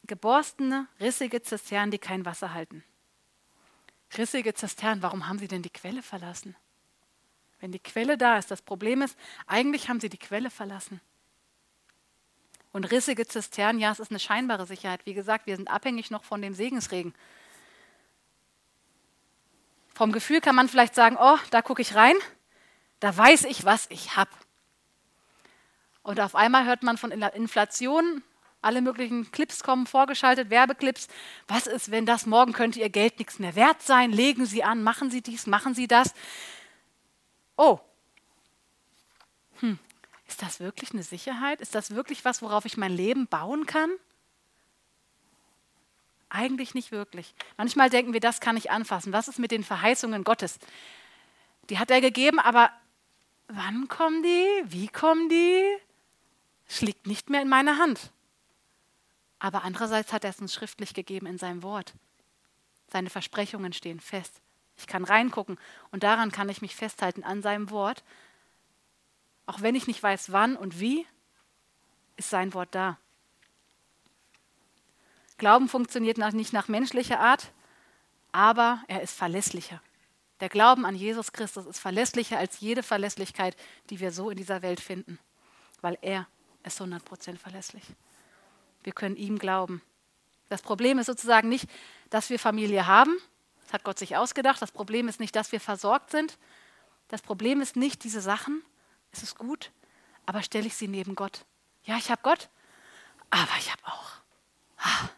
geborstene, 0.05 0.87
rissige 0.99 1.41
Zisternen, 1.41 1.91
die 1.91 1.99
kein 1.99 2.25
Wasser 2.25 2.53
halten. 2.53 2.83
Rissige 4.17 4.53
Zisternen, 4.53 5.01
warum 5.01 5.27
haben 5.27 5.39
sie 5.39 5.47
denn 5.47 5.61
die 5.61 5.69
Quelle 5.69 6.01
verlassen? 6.01 6.55
Wenn 7.63 7.71
die 7.71 7.79
Quelle 7.79 8.17
da 8.17 8.37
ist, 8.37 8.51
das 8.51 8.61
Problem 8.61 9.01
ist, 9.01 9.17
eigentlich 9.47 9.87
haben 9.87 10.01
sie 10.01 10.09
die 10.09 10.17
Quelle 10.17 10.49
verlassen. 10.49 10.99
Und 12.73 12.91
rissige 12.91 13.25
Zisternen, 13.25 13.79
ja, 13.79 13.89
es 13.89 14.01
ist 14.01 14.11
eine 14.11 14.19
scheinbare 14.19 14.65
Sicherheit. 14.65 15.05
Wie 15.05 15.13
gesagt, 15.13 15.47
wir 15.47 15.55
sind 15.55 15.69
abhängig 15.69 16.11
noch 16.11 16.25
von 16.25 16.41
dem 16.41 16.53
Segensregen. 16.55 17.15
Vom 19.93 20.11
Gefühl 20.11 20.41
kann 20.41 20.55
man 20.55 20.67
vielleicht 20.67 20.93
sagen, 20.93 21.15
oh, 21.17 21.37
da 21.51 21.61
gucke 21.61 21.81
ich 21.81 21.95
rein, 21.95 22.15
da 22.99 23.15
weiß 23.15 23.45
ich, 23.45 23.63
was 23.63 23.85
ich 23.89 24.17
habe. 24.17 24.31
Und 26.01 26.19
auf 26.19 26.35
einmal 26.35 26.65
hört 26.65 26.83
man 26.83 26.97
von 26.97 27.13
Inflation, 27.13 28.23
alle 28.61 28.81
möglichen 28.81 29.31
Clips 29.31 29.63
kommen 29.63 29.87
vorgeschaltet, 29.87 30.49
Werbeclips. 30.49 31.07
Was 31.47 31.67
ist, 31.67 31.91
wenn 31.91 32.05
das 32.05 32.25
morgen 32.25 32.51
könnte 32.51 32.81
Ihr 32.81 32.89
Geld 32.89 33.19
nichts 33.19 33.39
mehr 33.39 33.55
wert 33.55 33.81
sein? 33.81 34.11
Legen 34.11 34.45
Sie 34.45 34.65
an, 34.65 34.83
machen 34.83 35.11
Sie 35.11 35.21
dies, 35.21 35.47
machen 35.47 35.73
Sie 35.73 35.87
das. 35.87 36.13
Oh, 37.55 37.79
hm. 39.59 39.79
ist 40.27 40.41
das 40.41 40.59
wirklich 40.59 40.91
eine 40.91 41.03
Sicherheit? 41.03 41.61
Ist 41.61 41.75
das 41.75 41.91
wirklich 41.91 42.25
was, 42.25 42.41
worauf 42.41 42.65
ich 42.65 42.77
mein 42.77 42.91
Leben 42.91 43.27
bauen 43.27 43.65
kann? 43.65 43.91
Eigentlich 46.29 46.73
nicht 46.73 46.91
wirklich. 46.91 47.35
Manchmal 47.57 47.91
denken 47.91 48.13
wir, 48.13 48.19
das 48.19 48.39
kann 48.39 48.57
ich 48.57 48.71
anfassen. 48.71 49.13
Was 49.13 49.27
ist 49.27 49.37
mit 49.37 49.51
den 49.51 49.63
Verheißungen 49.63 50.23
Gottes? 50.23 50.57
Die 51.69 51.77
hat 51.77 51.91
er 51.91 52.01
gegeben, 52.01 52.39
aber 52.39 52.71
wann 53.47 53.87
kommen 53.87 54.23
die? 54.23 54.63
Wie 54.65 54.87
kommen 54.87 55.29
die? 55.29 55.77
Liegt 56.79 57.05
nicht 57.05 57.29
mehr 57.29 57.41
in 57.41 57.49
meiner 57.49 57.77
Hand. 57.77 58.11
Aber 59.37 59.63
andererseits 59.63 60.11
hat 60.11 60.23
er 60.23 60.31
es 60.31 60.41
uns 60.41 60.53
schriftlich 60.53 60.93
gegeben 60.93 61.27
in 61.27 61.37
seinem 61.37 61.61
Wort. 61.61 61.93
Seine 62.91 63.09
Versprechungen 63.09 63.73
stehen 63.73 63.99
fest. 63.99 64.41
Ich 64.77 64.87
kann 64.87 65.03
reingucken 65.03 65.59
und 65.91 66.03
daran 66.03 66.31
kann 66.31 66.49
ich 66.49 66.61
mich 66.61 66.75
festhalten 66.75 67.23
an 67.23 67.41
seinem 67.41 67.69
Wort. 67.69 68.03
Auch 69.45 69.61
wenn 69.61 69.75
ich 69.75 69.87
nicht 69.87 70.01
weiß, 70.01 70.31
wann 70.31 70.55
und 70.55 70.79
wie, 70.79 71.05
ist 72.17 72.29
sein 72.29 72.53
Wort 72.53 72.69
da. 72.73 72.97
Glauben 75.37 75.67
funktioniert 75.67 76.17
nicht 76.17 76.53
nach 76.53 76.67
menschlicher 76.67 77.19
Art, 77.19 77.51
aber 78.31 78.83
er 78.87 79.01
ist 79.01 79.15
verlässlicher. 79.15 79.81
Der 80.39 80.49
Glauben 80.49 80.85
an 80.85 80.95
Jesus 80.95 81.31
Christus 81.31 81.65
ist 81.65 81.79
verlässlicher 81.79 82.37
als 82.37 82.59
jede 82.59 82.83
Verlässlichkeit, 82.83 83.55
die 83.89 83.99
wir 83.99 84.11
so 84.11 84.29
in 84.29 84.37
dieser 84.37 84.61
Welt 84.61 84.79
finden, 84.79 85.19
weil 85.81 85.97
er 86.01 86.27
ist 86.63 86.81
100% 86.81 87.37
verlässlich. 87.37 87.83
Wir 88.83 88.93
können 88.93 89.15
ihm 89.15 89.39
glauben. 89.39 89.81
Das 90.49 90.61
Problem 90.61 90.99
ist 90.99 91.05
sozusagen 91.07 91.49
nicht, 91.49 91.69
dass 92.09 92.29
wir 92.29 92.39
Familie 92.39 92.87
haben, 92.87 93.17
das 93.63 93.73
hat 93.73 93.83
Gott 93.83 93.99
sich 93.99 94.15
ausgedacht. 94.15 94.61
Das 94.61 94.71
Problem 94.71 95.07
ist 95.07 95.19
nicht, 95.19 95.35
dass 95.35 95.51
wir 95.51 95.59
versorgt 95.59 96.11
sind. 96.11 96.37
Das 97.07 97.21
Problem 97.21 97.61
ist 97.61 97.75
nicht 97.75 98.03
diese 98.03 98.21
Sachen. 98.21 98.63
Es 99.11 99.23
ist 99.23 99.37
gut, 99.37 99.71
aber 100.25 100.41
stelle 100.41 100.67
ich 100.67 100.75
sie 100.75 100.87
neben 100.87 101.15
Gott. 101.15 101.45
Ja, 101.83 101.97
ich 101.97 102.09
habe 102.09 102.21
Gott, 102.23 102.49
aber 103.29 103.51
ich 103.59 103.71
habe 103.71 103.81
auch. 103.85 104.11
Ah, 104.77 105.09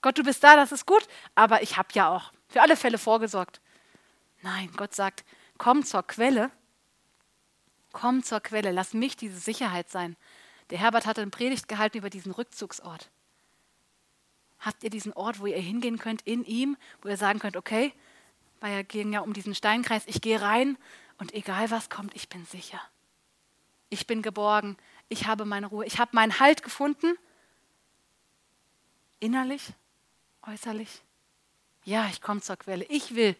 Gott, 0.00 0.16
du 0.16 0.22
bist 0.22 0.42
da, 0.42 0.56
das 0.56 0.72
ist 0.72 0.86
gut, 0.86 1.06
aber 1.34 1.62
ich 1.62 1.76
habe 1.76 1.88
ja 1.92 2.08
auch 2.08 2.32
für 2.48 2.62
alle 2.62 2.76
Fälle 2.76 2.98
vorgesorgt. 2.98 3.60
Nein, 4.42 4.70
Gott 4.76 4.94
sagt, 4.94 5.24
komm 5.58 5.84
zur 5.84 6.02
Quelle. 6.04 6.50
Komm 7.92 8.22
zur 8.22 8.40
Quelle, 8.40 8.70
lass 8.70 8.94
mich 8.94 9.16
diese 9.16 9.38
Sicherheit 9.38 9.90
sein. 9.90 10.16
Der 10.70 10.78
Herbert 10.78 11.06
hat 11.06 11.18
eine 11.18 11.30
Predigt 11.30 11.68
gehalten 11.68 11.98
über 11.98 12.10
diesen 12.10 12.32
Rückzugsort. 12.32 13.10
Habt 14.60 14.82
ihr 14.82 14.90
diesen 14.90 15.12
Ort, 15.12 15.40
wo 15.40 15.46
ihr 15.46 15.58
hingehen 15.58 15.98
könnt 15.98 16.22
in 16.22 16.44
ihm, 16.44 16.76
wo 17.02 17.08
ihr 17.08 17.16
sagen 17.16 17.38
könnt, 17.38 17.56
okay, 17.56 17.92
weil 18.60 18.72
er 18.72 18.84
ging 18.84 19.12
ja 19.12 19.20
um 19.20 19.32
diesen 19.32 19.54
Steinkreis, 19.54 20.02
ich 20.06 20.20
gehe 20.20 20.40
rein 20.40 20.76
und 21.18 21.32
egal 21.34 21.70
was 21.70 21.90
kommt, 21.90 22.14
ich 22.16 22.28
bin 22.28 22.44
sicher. 22.44 22.80
Ich 23.88 24.06
bin 24.06 24.22
geborgen, 24.22 24.76
ich 25.08 25.26
habe 25.26 25.44
meine 25.44 25.68
Ruhe, 25.68 25.86
ich 25.86 25.98
habe 25.98 26.10
meinen 26.14 26.40
Halt 26.40 26.62
gefunden, 26.62 27.16
innerlich 29.20 29.72
äußerlich? 30.48 31.02
Ja, 31.84 32.06
ich 32.10 32.20
komme 32.20 32.40
zur 32.40 32.56
Quelle. 32.56 32.84
Ich 32.88 33.14
will 33.14 33.36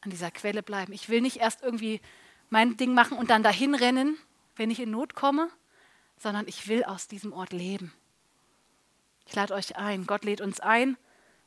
an 0.00 0.10
dieser 0.10 0.30
Quelle 0.30 0.62
bleiben. 0.62 0.92
Ich 0.92 1.08
will 1.08 1.20
nicht 1.20 1.38
erst 1.38 1.62
irgendwie 1.62 2.00
mein 2.48 2.76
Ding 2.76 2.94
machen 2.94 3.18
und 3.18 3.30
dann 3.30 3.42
dahin 3.42 3.74
rennen, 3.74 4.18
wenn 4.56 4.70
ich 4.70 4.80
in 4.80 4.90
Not 4.90 5.14
komme, 5.14 5.50
sondern 6.16 6.48
ich 6.48 6.68
will 6.68 6.84
aus 6.84 7.08
diesem 7.08 7.32
Ort 7.32 7.52
leben. 7.52 7.92
Ich 9.30 9.36
lade 9.36 9.54
euch 9.54 9.76
ein, 9.76 10.08
Gott 10.08 10.24
lädt 10.24 10.40
uns 10.40 10.58
ein, 10.58 10.96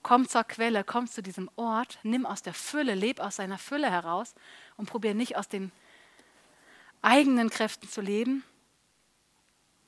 komm 0.04 0.30
zur 0.30 0.46
Quelle, 0.46 0.86
komm 0.86 1.06
zu 1.06 1.22
diesem 1.22 1.52
Ort, 1.58 2.00
nimm 2.04 2.26
aus 2.26 2.41
der 2.41 2.54
Fülle, 2.54 2.96
leb 2.96 3.19
aus 3.19 3.36
seiner 3.36 3.58
Fülle 3.58 3.91
heraus 3.91 4.36
und 4.78 4.89
probier 4.89 5.13
nicht 5.13 5.36
aus 5.36 5.50
den 5.50 5.69
eigenen 7.02 7.50
Kräften 7.50 7.89
zu 7.89 8.00
leben. 8.00 8.46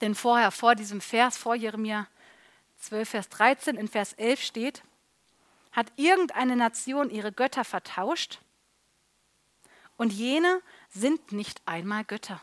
Denn 0.01 0.13
vorher, 0.13 0.51
vor 0.51 0.75
diesem 0.75 0.99
Vers, 0.99 1.37
vor 1.37 1.55
Jeremia 1.55 2.05
12, 2.79 3.09
Vers 3.09 3.29
13, 3.29 3.77
in 3.77 3.87
Vers 3.87 4.11
11 4.11 4.41
steht, 4.41 4.83
hat 5.71 5.93
irgendeine 5.95 6.57
Nation 6.57 7.09
ihre 7.09 7.31
Götter 7.31 7.63
vertauscht 7.63 8.41
und 9.95 10.11
jene 10.11 10.61
sind 10.89 11.31
nicht 11.31 11.61
einmal 11.65 12.03
Götter. 12.03 12.41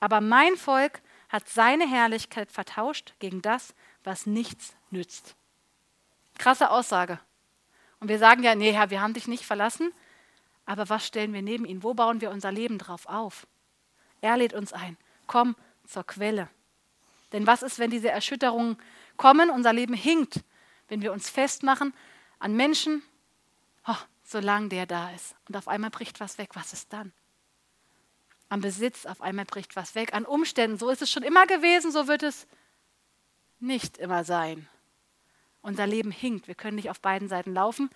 Aber 0.00 0.20
mein 0.20 0.56
Volk 0.56 1.00
hat 1.28 1.48
seine 1.48 1.88
Herrlichkeit 1.88 2.50
vertauscht 2.50 3.14
gegen 3.20 3.40
das, 3.40 3.72
was 4.04 4.26
nichts 4.26 4.74
nützt. 4.90 5.34
Krasse 6.38 6.70
Aussage. 6.70 7.20
Und 8.00 8.08
wir 8.08 8.18
sagen 8.18 8.42
ja, 8.42 8.54
nee, 8.54 8.72
Herr, 8.72 8.90
wir 8.90 9.00
haben 9.00 9.14
dich 9.14 9.28
nicht 9.28 9.44
verlassen, 9.44 9.92
aber 10.66 10.88
was 10.88 11.06
stellen 11.06 11.32
wir 11.32 11.42
neben 11.42 11.64
ihn? 11.64 11.82
Wo 11.82 11.94
bauen 11.94 12.20
wir 12.20 12.30
unser 12.30 12.52
Leben 12.52 12.78
drauf 12.78 13.06
auf? 13.06 13.46
Er 14.20 14.36
lädt 14.36 14.54
uns 14.54 14.72
ein. 14.72 14.96
Komm 15.26 15.56
zur 15.86 16.04
Quelle. 16.04 16.48
Denn 17.32 17.46
was 17.46 17.62
ist, 17.62 17.78
wenn 17.78 17.90
diese 17.90 18.10
Erschütterungen 18.10 18.76
kommen, 19.16 19.50
unser 19.50 19.72
Leben 19.72 19.94
hinkt, 19.94 20.40
wenn 20.88 21.02
wir 21.02 21.12
uns 21.12 21.30
festmachen 21.30 21.94
an 22.38 22.54
Menschen, 22.54 23.02
oh, 23.86 23.96
solange 24.24 24.68
der 24.68 24.86
da 24.86 25.10
ist. 25.10 25.34
Und 25.48 25.56
auf 25.56 25.68
einmal 25.68 25.90
bricht 25.90 26.20
was 26.20 26.38
weg. 26.38 26.50
Was 26.54 26.72
ist 26.72 26.92
dann? 26.92 27.12
Am 28.48 28.60
Besitz, 28.60 29.06
auf 29.06 29.22
einmal 29.22 29.44
bricht 29.44 29.76
was 29.76 29.94
weg. 29.94 30.12
An 30.12 30.26
Umständen, 30.26 30.78
so 30.78 30.90
ist 30.90 31.02
es 31.02 31.10
schon 31.10 31.22
immer 31.22 31.46
gewesen, 31.46 31.90
so 31.90 32.06
wird 32.06 32.22
es 32.22 32.46
nicht 33.62 33.98
immer 33.98 34.24
sein. 34.24 34.68
Unser 35.62 35.86
Leben 35.86 36.10
hinkt. 36.10 36.48
Wir 36.48 36.54
können 36.54 36.76
nicht 36.76 36.90
auf 36.90 37.00
beiden 37.00 37.28
Seiten 37.28 37.54
laufen. 37.54 37.90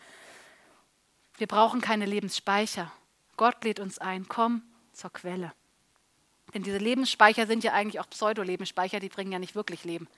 Wir 1.37 1.47
brauchen 1.47 1.81
keine 1.81 2.07
Lebensspeicher. 2.07 2.91
Gott 3.37 3.65
lädt 3.65 3.81
uns 3.81 3.99
ein, 3.99 4.29
komm 4.29 4.63
zur 4.93 5.13
Quelle. 5.13 5.53
Denn 6.55 6.63
diese 6.63 6.79
Lebensspeicher 6.79 7.47
sind 7.47 7.65
ja 7.65 7.73
eigentlich 7.73 8.01
auch 8.01 8.09
Pseudo-Lebensspeicher, 8.09 9.01
die 9.01 9.09
bringen 9.09 9.33
ja 9.33 9.39
nicht 9.39 9.55
wirklich 9.55 9.85
Leben. 9.85 10.09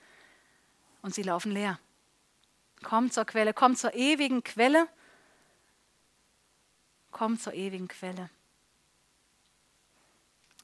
Und 1.01 1.13
sie 1.13 1.23
laufen 1.23 1.51
leer. 1.51 1.79
Komm 2.83 3.11
zur 3.11 3.25
Quelle, 3.25 3.53
komm 3.53 3.75
zur 3.75 3.93
ewigen 3.93 4.43
Quelle. 4.43 4.87
Komm 7.11 7.39
zur 7.39 7.53
ewigen 7.53 7.87
Quelle. 7.87 8.29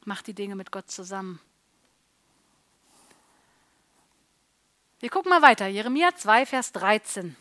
Mach 0.05 0.21
die 0.21 0.35
Dinge 0.35 0.55
mit 0.55 0.71
Gott 0.71 0.89
zusammen. 0.89 1.41
Wir 4.99 5.09
gucken 5.09 5.29
mal 5.29 5.41
weiter. 5.41 5.67
Jeremia 5.67 6.15
2, 6.15 6.45
Vers 6.45 6.71
13. 6.71 7.35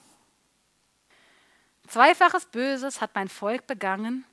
Zweifaches 1.87 2.47
Böses 2.47 3.01
hat 3.01 3.15
mein 3.15 3.29
Volk 3.29 3.67
begangen, 3.67 4.25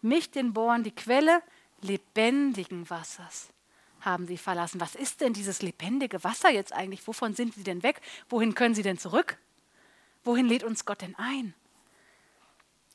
mich, 0.00 0.30
den 0.30 0.52
Bohren, 0.52 0.82
die 0.82 0.94
Quelle 0.94 1.42
lebendigen 1.80 2.88
Wassers 2.90 3.48
haben 4.00 4.26
sie 4.26 4.38
verlassen. 4.38 4.80
Was 4.80 4.94
ist 4.94 5.20
denn 5.20 5.32
dieses 5.32 5.62
lebendige 5.62 6.22
Wasser 6.24 6.50
jetzt 6.50 6.72
eigentlich? 6.72 7.06
Wovon 7.06 7.34
sind 7.34 7.54
sie 7.54 7.64
denn 7.64 7.82
weg? 7.82 8.00
Wohin 8.28 8.54
können 8.54 8.74
sie 8.74 8.82
denn 8.82 8.98
zurück? 8.98 9.38
Wohin 10.24 10.46
lädt 10.46 10.64
uns 10.64 10.84
Gott 10.84 11.02
denn 11.02 11.14
ein? 11.16 11.54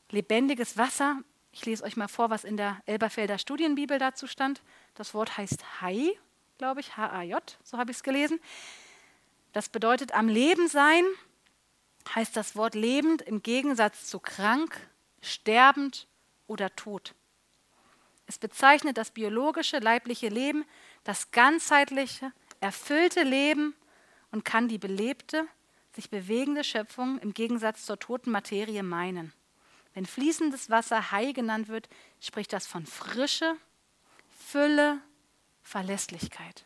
Lebendiges 0.10 0.78
Wasser, 0.78 1.21
ich 1.52 1.65
lese 1.65 1.84
euch 1.84 1.97
mal 1.97 2.08
vor, 2.08 2.30
was 2.30 2.43
in 2.43 2.58
der 2.58 2.82
Elberfelder 2.86 3.38
Studienbibel 3.38 3.99
dazu 3.99 4.28
stand. 4.28 4.62
Das 4.95 5.13
Wort 5.13 5.38
heißt 5.38 5.82
Hai, 5.82 6.12
glaube 6.58 6.80
ich, 6.80 6.97
H-A-J, 6.97 7.58
so 7.63 7.78
habe 7.78 7.91
ich 7.91 7.97
es 7.97 8.04
gelesen. 8.04 8.39
Das 9.53 9.69
bedeutet 9.69 10.13
am 10.13 10.27
Leben 10.27 10.67
sein, 10.67 11.03
heißt 12.13 12.35
das 12.35 12.55
Wort 12.55 12.75
lebend 12.75 13.21
im 13.21 13.41
Gegensatz 13.43 14.07
zu 14.07 14.19
krank, 14.19 14.79
sterbend 15.21 16.07
oder 16.47 16.75
tot. 16.75 17.15
Es 18.25 18.37
bezeichnet 18.37 18.97
das 18.97 19.11
biologische, 19.11 19.77
leibliche 19.77 20.29
Leben, 20.29 20.65
das 21.03 21.31
ganzheitliche, 21.31 22.33
erfüllte 22.59 23.23
Leben 23.23 23.75
und 24.31 24.43
kann 24.43 24.67
die 24.67 24.77
belebte, 24.79 25.47
sich 25.95 26.09
bewegende 26.09 26.63
Schöpfung 26.63 27.19
im 27.19 27.33
Gegensatz 27.33 27.85
zur 27.85 27.99
toten 27.99 28.31
Materie 28.31 28.81
meinen. 28.81 29.33
Wenn 29.93 30.07
fließendes 30.07 30.71
Wasser 30.71 31.11
Hai 31.11 31.33
genannt 31.33 31.67
wird, 31.67 31.87
spricht 32.19 32.51
das 32.53 32.65
von 32.65 32.87
Frische, 32.87 33.55
Fülle, 34.31 34.99
Verlässlichkeit. 35.61 36.65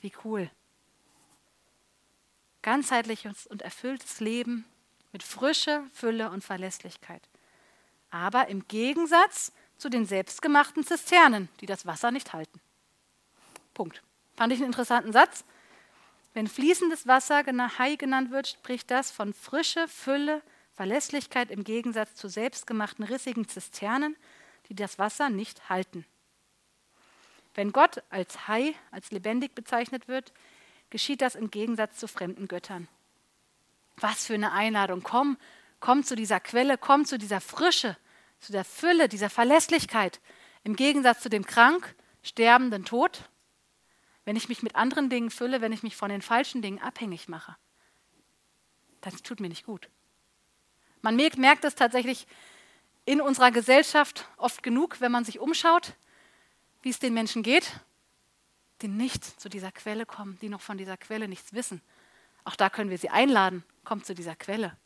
Wie 0.00 0.12
cool. 0.24 0.50
Ganzheitliches 2.62 3.46
und 3.46 3.62
erfülltes 3.62 4.20
Leben 4.20 4.64
mit 5.12 5.22
Frische, 5.22 5.82
Fülle 5.92 6.30
und 6.30 6.44
Verlässlichkeit. 6.44 7.22
Aber 8.10 8.48
im 8.48 8.66
Gegensatz 8.68 9.52
zu 9.76 9.88
den 9.88 10.06
selbstgemachten 10.06 10.84
Zisternen, 10.84 11.48
die 11.60 11.66
das 11.66 11.86
Wasser 11.86 12.10
nicht 12.10 12.32
halten. 12.32 12.60
Punkt. 13.74 14.02
Fand 14.36 14.52
ich 14.52 14.58
einen 14.58 14.66
interessanten 14.66 15.12
Satz. 15.12 15.44
Wenn 16.34 16.46
fließendes 16.46 17.06
Wasser 17.06 17.44
Hai 17.78 17.96
genannt 17.96 18.30
wird, 18.30 18.48
spricht 18.48 18.90
das 18.90 19.10
von 19.10 19.34
Frische, 19.34 19.88
Fülle, 19.88 20.42
Verlässlichkeit 20.74 21.50
im 21.50 21.64
Gegensatz 21.64 22.14
zu 22.14 22.28
selbstgemachten 22.28 23.04
rissigen 23.04 23.48
Zisternen, 23.48 24.16
die 24.68 24.74
das 24.74 24.98
Wasser 24.98 25.28
nicht 25.28 25.68
halten. 25.68 26.06
Wenn 27.54 27.72
Gott 27.72 28.02
als 28.10 28.46
Hai, 28.48 28.74
als 28.90 29.10
lebendig 29.10 29.54
bezeichnet 29.54 30.08
wird, 30.08 30.32
geschieht 30.90 31.22
das 31.22 31.34
im 31.34 31.50
Gegensatz 31.50 31.96
zu 31.96 32.08
fremden 32.08 32.48
Göttern. 32.48 32.88
Was 33.96 34.26
für 34.26 34.34
eine 34.34 34.52
Einladung. 34.52 35.02
Komm, 35.02 35.36
komm 35.78 36.04
zu 36.04 36.16
dieser 36.16 36.40
Quelle, 36.40 36.78
komm 36.78 37.04
zu 37.04 37.18
dieser 37.18 37.40
Frische, 37.40 37.96
zu 38.40 38.52
der 38.52 38.64
Fülle, 38.64 39.08
dieser 39.08 39.30
Verlässlichkeit. 39.30 40.20
Im 40.64 40.76
Gegensatz 40.76 41.20
zu 41.20 41.30
dem 41.30 41.46
krank, 41.46 41.94
sterbenden 42.22 42.84
Tod, 42.84 43.28
wenn 44.24 44.36
ich 44.36 44.48
mich 44.48 44.62
mit 44.62 44.76
anderen 44.76 45.08
Dingen 45.08 45.30
fülle, 45.30 45.60
wenn 45.60 45.72
ich 45.72 45.82
mich 45.82 45.96
von 45.96 46.10
den 46.10 46.22
falschen 46.22 46.62
Dingen 46.62 46.80
abhängig 46.80 47.28
mache. 47.28 47.56
Das 49.00 49.22
tut 49.22 49.40
mir 49.40 49.48
nicht 49.48 49.64
gut. 49.64 49.88
Man 51.02 51.16
merkt 51.16 51.64
es 51.64 51.74
tatsächlich 51.74 52.26
in 53.06 53.20
unserer 53.20 53.50
Gesellschaft 53.50 54.28
oft 54.36 54.62
genug, 54.62 55.00
wenn 55.00 55.10
man 55.10 55.24
sich 55.24 55.38
umschaut, 55.38 55.94
wie 56.82 56.90
es 56.90 56.98
den 56.98 57.14
Menschen 57.14 57.42
geht, 57.42 57.80
die 58.82 58.88
nicht 58.88 59.24
zu 59.24 59.48
dieser 59.48 59.72
Quelle 59.72 60.06
kommen, 60.06 60.38
die 60.40 60.48
noch 60.48 60.60
von 60.60 60.78
dieser 60.78 60.96
Quelle 60.96 61.28
nichts 61.28 61.52
wissen. 61.52 61.82
Auch 62.44 62.56
da 62.56 62.70
können 62.70 62.90
wir 62.90 62.98
sie 62.98 63.10
einladen, 63.10 63.64
kommt 63.84 64.06
zu 64.06 64.14
dieser 64.14 64.36
Quelle. 64.36 64.76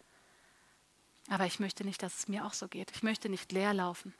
Aber 1.31 1.47
ich 1.47 1.61
möchte 1.61 1.85
nicht, 1.85 2.03
dass 2.03 2.19
es 2.19 2.29
mir 2.29 2.45
auch 2.45 2.53
so 2.53 2.69
geht. 2.69 2.91
Ich 2.91 3.03
möchte 3.03 3.29
nicht 3.29 3.53
leer 3.53 3.73
laufen. 3.73 4.15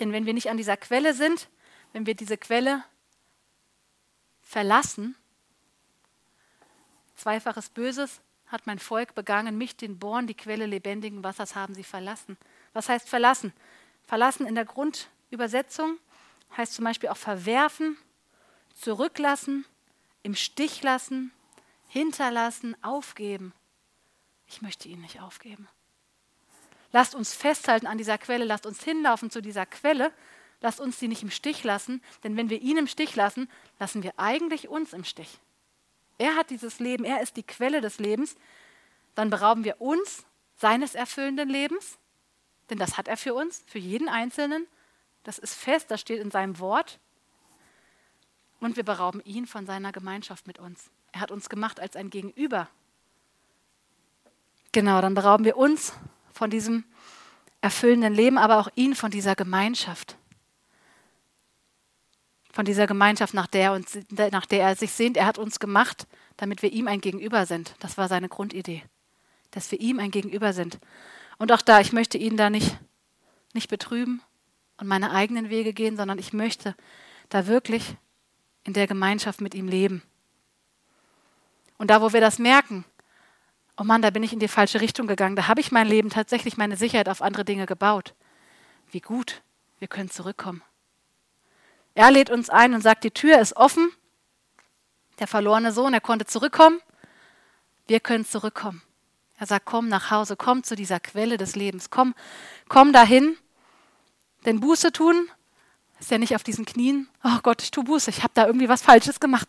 Denn 0.00 0.12
wenn 0.12 0.26
wir 0.26 0.34
nicht 0.34 0.50
an 0.50 0.56
dieser 0.56 0.76
Quelle 0.76 1.14
sind, 1.14 1.48
wenn 1.92 2.06
wir 2.06 2.14
diese 2.14 2.36
Quelle 2.36 2.84
verlassen, 4.42 5.16
zweifaches 7.16 7.70
Böses 7.70 8.20
hat 8.46 8.66
mein 8.66 8.78
Volk 8.78 9.14
begangen, 9.14 9.56
mich, 9.56 9.76
den 9.76 9.98
Born, 9.98 10.26
die 10.26 10.34
Quelle 10.34 10.66
lebendigen 10.66 11.24
Wassers 11.24 11.54
haben 11.54 11.74
sie 11.74 11.84
verlassen. 11.84 12.36
Was 12.72 12.88
heißt 12.88 13.08
verlassen? 13.08 13.52
Verlassen 14.02 14.46
in 14.46 14.54
der 14.54 14.64
Grundübersetzung 14.64 15.98
heißt 16.56 16.74
zum 16.74 16.84
Beispiel 16.84 17.08
auch 17.08 17.16
verwerfen, 17.16 17.96
zurücklassen, 18.74 19.64
im 20.22 20.34
Stich 20.34 20.82
lassen, 20.82 21.32
hinterlassen, 21.88 22.76
aufgeben. 22.82 23.52
Ich 24.46 24.62
möchte 24.62 24.88
ihn 24.88 25.00
nicht 25.00 25.20
aufgeben. 25.20 25.68
Lasst 26.92 27.14
uns 27.14 27.34
festhalten 27.34 27.86
an 27.86 27.98
dieser 27.98 28.18
Quelle, 28.18 28.44
lasst 28.44 28.66
uns 28.66 28.82
hinlaufen 28.84 29.30
zu 29.30 29.40
dieser 29.40 29.66
Quelle, 29.66 30.12
lasst 30.60 30.80
uns 30.80 30.98
sie 30.98 31.08
nicht 31.08 31.22
im 31.22 31.30
Stich 31.30 31.64
lassen, 31.64 32.02
denn 32.22 32.36
wenn 32.36 32.50
wir 32.50 32.62
ihn 32.62 32.76
im 32.76 32.86
Stich 32.86 33.16
lassen, 33.16 33.50
lassen 33.78 34.02
wir 34.02 34.14
eigentlich 34.16 34.68
uns 34.68 34.92
im 34.92 35.04
Stich. 35.04 35.40
Er 36.18 36.36
hat 36.36 36.50
dieses 36.50 36.78
Leben, 36.78 37.04
er 37.04 37.20
ist 37.20 37.36
die 37.36 37.42
Quelle 37.42 37.80
des 37.80 37.98
Lebens, 37.98 38.36
dann 39.14 39.30
berauben 39.30 39.64
wir 39.64 39.80
uns 39.80 40.24
seines 40.56 40.94
erfüllenden 40.94 41.48
Lebens, 41.48 41.98
denn 42.70 42.78
das 42.78 42.96
hat 42.96 43.08
er 43.08 43.16
für 43.16 43.34
uns, 43.34 43.64
für 43.66 43.78
jeden 43.78 44.08
Einzelnen. 44.08 44.66
Das 45.24 45.38
ist 45.38 45.54
fest, 45.54 45.90
das 45.90 46.00
steht 46.00 46.20
in 46.20 46.30
seinem 46.30 46.58
Wort. 46.60 47.00
Und 48.60 48.76
wir 48.76 48.84
berauben 48.84 49.20
ihn 49.24 49.46
von 49.46 49.66
seiner 49.66 49.90
Gemeinschaft 49.90 50.46
mit 50.46 50.58
uns. 50.58 50.90
Er 51.12 51.20
hat 51.20 51.30
uns 51.30 51.48
gemacht 51.48 51.80
als 51.80 51.96
ein 51.96 52.10
Gegenüber. 52.10 52.68
Genau, 54.72 55.00
dann 55.00 55.14
berauben 55.14 55.44
wir 55.44 55.56
uns 55.56 55.94
von 56.32 56.50
diesem 56.50 56.84
erfüllenden 57.60 58.14
Leben, 58.14 58.38
aber 58.38 58.58
auch 58.58 58.68
ihn 58.74 58.94
von 58.94 59.10
dieser 59.10 59.34
Gemeinschaft. 59.34 60.16
Von 62.52 62.64
dieser 62.64 62.86
Gemeinschaft, 62.86 63.34
nach 63.34 63.46
der, 63.46 63.72
uns, 63.72 63.98
nach 64.10 64.46
der 64.46 64.62
er 64.62 64.76
sich 64.76 64.92
sehnt. 64.92 65.16
Er 65.16 65.26
hat 65.26 65.38
uns 65.38 65.58
gemacht, 65.58 66.06
damit 66.36 66.62
wir 66.62 66.72
ihm 66.72 66.86
ein 66.86 67.00
Gegenüber 67.00 67.46
sind. 67.46 67.74
Das 67.80 67.96
war 67.96 68.08
seine 68.08 68.28
Grundidee, 68.28 68.82
dass 69.50 69.70
wir 69.70 69.80
ihm 69.80 69.98
ein 69.98 70.10
Gegenüber 70.10 70.52
sind. 70.52 70.78
Und 71.38 71.50
auch 71.50 71.62
da, 71.62 71.80
ich 71.80 71.92
möchte 71.92 72.18
ihn 72.18 72.36
da 72.36 72.50
nicht, 72.50 72.78
nicht 73.54 73.68
betrüben 73.68 74.20
und 74.78 74.86
meine 74.86 75.12
eigenen 75.12 75.50
Wege 75.50 75.72
gehen, 75.72 75.96
sondern 75.96 76.18
ich 76.18 76.32
möchte 76.32 76.74
da 77.28 77.46
wirklich 77.46 77.96
in 78.64 78.72
der 78.72 78.86
Gemeinschaft 78.86 79.40
mit 79.40 79.54
ihm 79.54 79.68
leben. 79.68 80.02
Und 81.78 81.90
da, 81.90 82.00
wo 82.00 82.12
wir 82.12 82.20
das 82.20 82.38
merken, 82.38 82.84
oh 83.76 83.84
Mann, 83.84 84.02
da 84.02 84.10
bin 84.10 84.22
ich 84.22 84.32
in 84.32 84.38
die 84.38 84.48
falsche 84.48 84.80
Richtung 84.80 85.06
gegangen, 85.06 85.36
da 85.36 85.48
habe 85.48 85.60
ich 85.60 85.72
mein 85.72 85.86
Leben 85.86 86.10
tatsächlich 86.10 86.56
meine 86.56 86.76
Sicherheit 86.76 87.08
auf 87.08 87.22
andere 87.22 87.44
Dinge 87.44 87.66
gebaut. 87.66 88.14
Wie 88.90 89.00
gut, 89.00 89.42
wir 89.78 89.88
können 89.88 90.10
zurückkommen. 90.10 90.62
Er 91.94 92.10
lädt 92.10 92.30
uns 92.30 92.50
ein 92.50 92.74
und 92.74 92.80
sagt, 92.80 93.04
die 93.04 93.10
Tür 93.10 93.38
ist 93.38 93.56
offen. 93.56 93.90
Der 95.18 95.26
verlorene 95.26 95.72
Sohn, 95.72 95.94
er 95.94 96.00
konnte 96.00 96.26
zurückkommen. 96.26 96.80
Wir 97.86 98.00
können 98.00 98.24
zurückkommen. 98.24 98.82
Er 99.38 99.46
sagt, 99.46 99.66
komm 99.66 99.88
nach 99.88 100.10
Hause, 100.10 100.36
komm 100.36 100.62
zu 100.62 100.74
dieser 100.74 101.00
Quelle 101.00 101.36
des 101.36 101.56
Lebens, 101.56 101.90
komm, 101.90 102.14
komm 102.68 102.92
dahin 102.92 103.36
denn 104.44 104.60
Buße 104.60 104.92
tun 104.92 105.28
ist 106.00 106.10
ja 106.10 106.18
nicht 106.18 106.34
auf 106.34 106.42
diesen 106.42 106.64
Knien, 106.66 107.08
oh 107.22 107.38
Gott, 107.42 107.62
ich 107.62 107.70
tue 107.70 107.84
Buße, 107.84 108.10
ich 108.10 108.22
habe 108.22 108.32
da 108.34 108.46
irgendwie 108.46 108.68
was 108.68 108.82
Falsches 108.82 109.20
gemacht. 109.20 109.48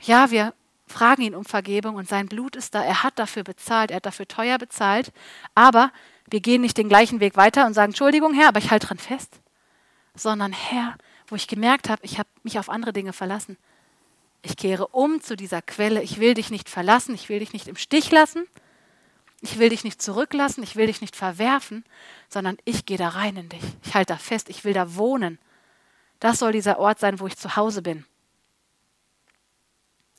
Ja, 0.00 0.30
wir 0.30 0.52
fragen 0.86 1.22
ihn 1.22 1.34
um 1.34 1.44
Vergebung 1.44 1.96
und 1.96 2.08
sein 2.08 2.28
Blut 2.28 2.56
ist 2.56 2.74
da. 2.74 2.82
Er 2.82 3.02
hat 3.02 3.18
dafür 3.18 3.42
bezahlt, 3.42 3.90
er 3.90 3.96
hat 3.96 4.06
dafür 4.06 4.28
teuer 4.28 4.58
bezahlt. 4.58 5.12
Aber 5.54 5.92
wir 6.28 6.40
gehen 6.40 6.60
nicht 6.60 6.76
den 6.76 6.88
gleichen 6.88 7.20
Weg 7.20 7.36
weiter 7.36 7.66
und 7.66 7.74
sagen, 7.74 7.90
Entschuldigung, 7.90 8.34
Herr, 8.34 8.48
aber 8.48 8.58
ich 8.58 8.70
halte 8.70 8.88
dran 8.88 8.98
fest. 8.98 9.40
Sondern, 10.14 10.52
Herr, 10.52 10.96
wo 11.28 11.36
ich 11.36 11.48
gemerkt 11.48 11.88
habe, 11.88 12.04
ich 12.04 12.18
habe 12.18 12.28
mich 12.42 12.58
auf 12.58 12.68
andere 12.68 12.92
Dinge 12.92 13.12
verlassen. 13.12 13.56
Ich 14.42 14.56
kehre 14.56 14.88
um 14.88 15.20
zu 15.20 15.36
dieser 15.36 15.62
Quelle. 15.62 16.02
Ich 16.02 16.20
will 16.20 16.34
dich 16.34 16.50
nicht 16.50 16.68
verlassen, 16.68 17.14
ich 17.14 17.28
will 17.28 17.40
dich 17.40 17.52
nicht 17.52 17.68
im 17.68 17.76
Stich 17.76 18.10
lassen. 18.10 18.46
Ich 19.40 19.58
will 19.58 19.68
dich 19.68 19.84
nicht 19.84 20.00
zurücklassen, 20.00 20.62
ich 20.62 20.76
will 20.76 20.86
dich 20.86 21.00
nicht 21.00 21.16
verwerfen, 21.16 21.84
sondern 22.28 22.56
ich 22.64 22.86
gehe 22.86 22.98
da 22.98 23.10
rein 23.10 23.36
in 23.36 23.48
dich. 23.48 23.62
Ich 23.84 23.94
halte 23.94 24.14
da 24.14 24.18
fest, 24.18 24.48
ich 24.48 24.64
will 24.64 24.72
da 24.72 24.96
wohnen. 24.96 25.38
Das 26.20 26.38
soll 26.38 26.52
dieser 26.52 26.78
Ort 26.78 26.98
sein, 26.98 27.20
wo 27.20 27.26
ich 27.26 27.36
zu 27.36 27.56
Hause 27.56 27.82
bin. 27.82 28.06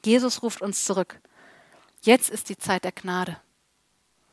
Jesus 0.06 0.44
ruft 0.44 0.62
uns 0.62 0.86
zurück. 0.86 1.20
Jetzt 2.02 2.30
ist 2.30 2.50
die 2.50 2.58
Zeit 2.58 2.84
der 2.84 2.92
Gnade. 2.92 3.38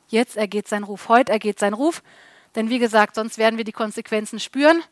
Jetzt 0.09 0.37
ergeht 0.37 0.69
sein 0.69 0.85
Ruf. 0.85 1.09
Heute 1.09 1.33
ergeht 1.33 1.59
sein 1.59 1.75
Ruf. 1.75 2.03
Denn 2.55 2.69
wie 2.69 2.79
gesagt, 2.79 3.15
sonst 3.15 3.39
werden 3.39 3.57
wir 3.57 3.65
die 3.65 3.73
Konsequenzen 3.73 4.39
spüren. 4.39 4.83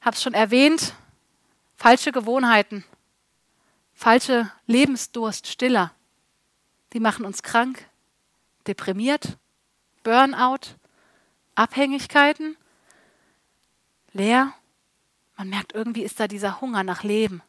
Hab's 0.00 0.22
schon 0.22 0.32
erwähnt. 0.32 0.94
Falsche 1.80 2.12
Gewohnheiten, 2.12 2.84
falsche 3.94 4.52
Lebensdurst, 4.66 5.46
Stiller, 5.46 5.94
die 6.92 7.00
machen 7.00 7.24
uns 7.24 7.42
krank, 7.42 7.88
deprimiert, 8.66 9.38
Burnout, 10.02 10.76
Abhängigkeiten, 11.54 12.56
leer. 14.12 14.52
Man 15.36 15.48
merkt, 15.48 15.74
irgendwie 15.74 16.02
ist 16.02 16.20
da 16.20 16.28
dieser 16.28 16.60
Hunger 16.60 16.84
nach 16.84 17.02
Leben. 17.02 17.42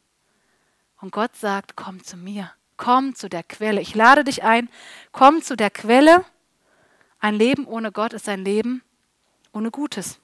Und 1.00 1.12
Gott 1.12 1.36
sagt, 1.36 1.76
komm 1.76 2.02
zu 2.04 2.16
mir, 2.16 2.52
komm 2.76 3.14
zu 3.14 3.28
der 3.28 3.42
Quelle. 3.42 3.80
Ich 3.80 3.94
lade 3.94 4.24
dich 4.24 4.44
ein, 4.44 4.68
komm 5.12 5.42
zu 5.42 5.56
der 5.56 5.70
Quelle. 5.70 6.24
Ein 7.18 7.34
Leben 7.34 7.66
ohne 7.66 7.92
Gott 7.92 8.12
ist 8.12 8.28
ein 8.28 8.44
Leben 8.44 8.82
ohne 9.52 9.70
Gutes. 9.70 10.20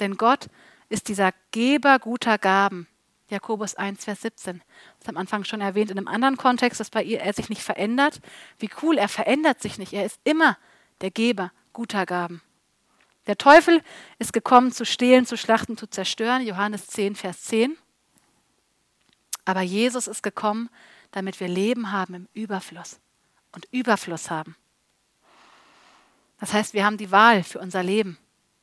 Denn 0.00 0.16
Gott 0.16 0.48
ist 0.88 1.08
dieser 1.08 1.32
Geber 1.50 1.98
guter 1.98 2.38
Gaben. 2.38 2.86
Jakobus 3.28 3.74
1, 3.74 4.04
Vers 4.04 4.22
17. 4.22 4.62
Das 5.00 5.08
am 5.08 5.16
Anfang 5.16 5.44
schon 5.44 5.60
erwähnt 5.60 5.90
in 5.90 5.98
einem 5.98 6.08
anderen 6.08 6.36
Kontext, 6.36 6.80
dass 6.80 6.90
bei 6.90 7.02
ihr 7.02 7.20
er 7.20 7.32
sich 7.32 7.48
nicht 7.48 7.62
verändert. 7.62 8.20
Wie 8.58 8.70
cool, 8.82 8.96
er 8.98 9.08
verändert 9.08 9.60
sich 9.60 9.78
nicht. 9.78 9.92
Er 9.92 10.06
ist 10.06 10.18
immer 10.24 10.56
der 11.00 11.10
Geber 11.10 11.52
guter 11.72 12.06
Gaben. 12.06 12.42
Der 13.26 13.36
Teufel 13.36 13.82
ist 14.18 14.32
gekommen, 14.32 14.72
zu 14.72 14.86
stehlen, 14.86 15.26
zu 15.26 15.36
schlachten, 15.36 15.76
zu 15.76 15.86
zerstören. 15.86 16.46
Johannes 16.46 16.86
10, 16.86 17.14
Vers 17.14 17.42
10. 17.42 17.76
Aber 19.44 19.60
Jesus 19.60 20.08
ist 20.08 20.22
gekommen, 20.22 20.70
damit 21.10 21.38
wir 21.40 21.48
Leben 21.48 21.92
haben 21.92 22.14
im 22.14 22.28
Überfluss 22.32 22.98
und 23.52 23.66
Überfluss 23.70 24.30
haben. 24.30 24.56
Das 26.40 26.52
heißt, 26.52 26.72
wir 26.72 26.84
haben 26.84 26.96
die 26.96 27.10
Wahl 27.10 27.42
für 27.42 27.58
unser 27.58 27.82
Leben. 27.82 28.18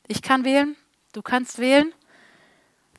Ich 0.07 0.21
kann 0.21 0.43
wählen, 0.43 0.75
du 1.13 1.21
kannst 1.21 1.59
wählen 1.59 1.93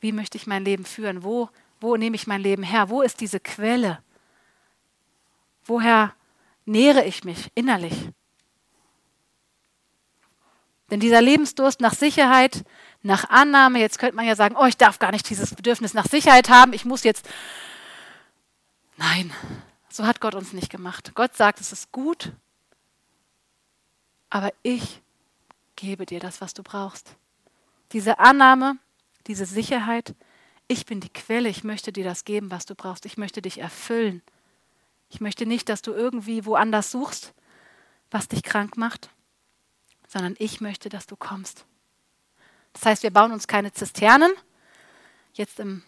wie 0.01 0.11
möchte 0.11 0.37
ich 0.37 0.47
mein 0.47 0.63
Leben 0.63 0.85
führen? 0.85 1.23
Wo, 1.23 1.49
wo 1.79 1.95
nehme 1.95 2.15
ich 2.15 2.27
mein 2.27 2.41
Leben 2.41 2.63
her? 2.63 2.89
Wo 2.89 3.01
ist 3.01 3.21
diese 3.21 3.39
Quelle? 3.39 3.99
Woher 5.65 6.13
nähere 6.65 7.05
ich 7.05 7.23
mich 7.23 7.51
innerlich? 7.55 8.09
Denn 10.89 10.99
dieser 10.99 11.21
Lebensdurst 11.21 11.81
nach 11.81 11.93
Sicherheit, 11.93 12.63
nach 13.01 13.29
Annahme, 13.29 13.79
jetzt 13.79 13.99
könnte 13.99 14.15
man 14.15 14.25
ja 14.25 14.35
sagen, 14.35 14.55
oh, 14.57 14.65
ich 14.65 14.77
darf 14.77 14.99
gar 14.99 15.11
nicht 15.11 15.29
dieses 15.29 15.53
Bedürfnis 15.53 15.93
nach 15.93 16.05
Sicherheit 16.05 16.49
haben, 16.49 16.73
ich 16.73 16.85
muss 16.85 17.03
jetzt. 17.03 17.27
Nein, 18.95 19.31
so 19.89 20.05
hat 20.05 20.21
Gott 20.21 20.33
uns 20.33 20.53
nicht 20.53 20.69
gemacht. 20.69 21.11
Gott 21.13 21.35
sagt, 21.35 21.59
es 21.59 21.71
ist 21.73 21.91
gut, 21.91 22.31
aber 24.29 24.53
ich 24.63 25.01
gebe 25.75 26.05
dir 26.05 26.19
das, 26.19 26.41
was 26.41 26.53
du 26.53 26.63
brauchst. 26.63 27.15
Diese 27.91 28.19
Annahme, 28.19 28.77
diese 29.27 29.45
Sicherheit, 29.45 30.15
ich 30.67 30.85
bin 30.85 30.99
die 30.99 31.11
Quelle, 31.11 31.49
ich 31.49 31.63
möchte 31.63 31.91
dir 31.91 32.03
das 32.03 32.25
geben, 32.25 32.51
was 32.51 32.65
du 32.65 32.75
brauchst, 32.75 33.05
ich 33.05 33.17
möchte 33.17 33.41
dich 33.41 33.59
erfüllen. 33.59 34.21
Ich 35.09 35.21
möchte 35.21 35.45
nicht, 35.45 35.69
dass 35.69 35.81
du 35.81 35.93
irgendwie 35.93 36.45
woanders 36.45 36.91
suchst, 36.91 37.33
was 38.11 38.27
dich 38.27 38.43
krank 38.43 38.77
macht, 38.77 39.09
sondern 40.07 40.35
ich 40.37 40.59
möchte, 40.59 40.89
dass 40.89 41.07
du 41.07 41.15
kommst. 41.15 41.65
Das 42.73 42.85
heißt, 42.85 43.03
wir 43.03 43.11
bauen 43.11 43.31
uns 43.31 43.47
keine 43.47 43.71
Zisternen, 43.71 44.31
jetzt 45.33 45.59
im 45.59 45.83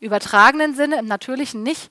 übertragenen 0.00 0.74
Sinne, 0.74 0.98
im 0.98 1.06
natürlichen 1.06 1.62
nicht. 1.62 1.90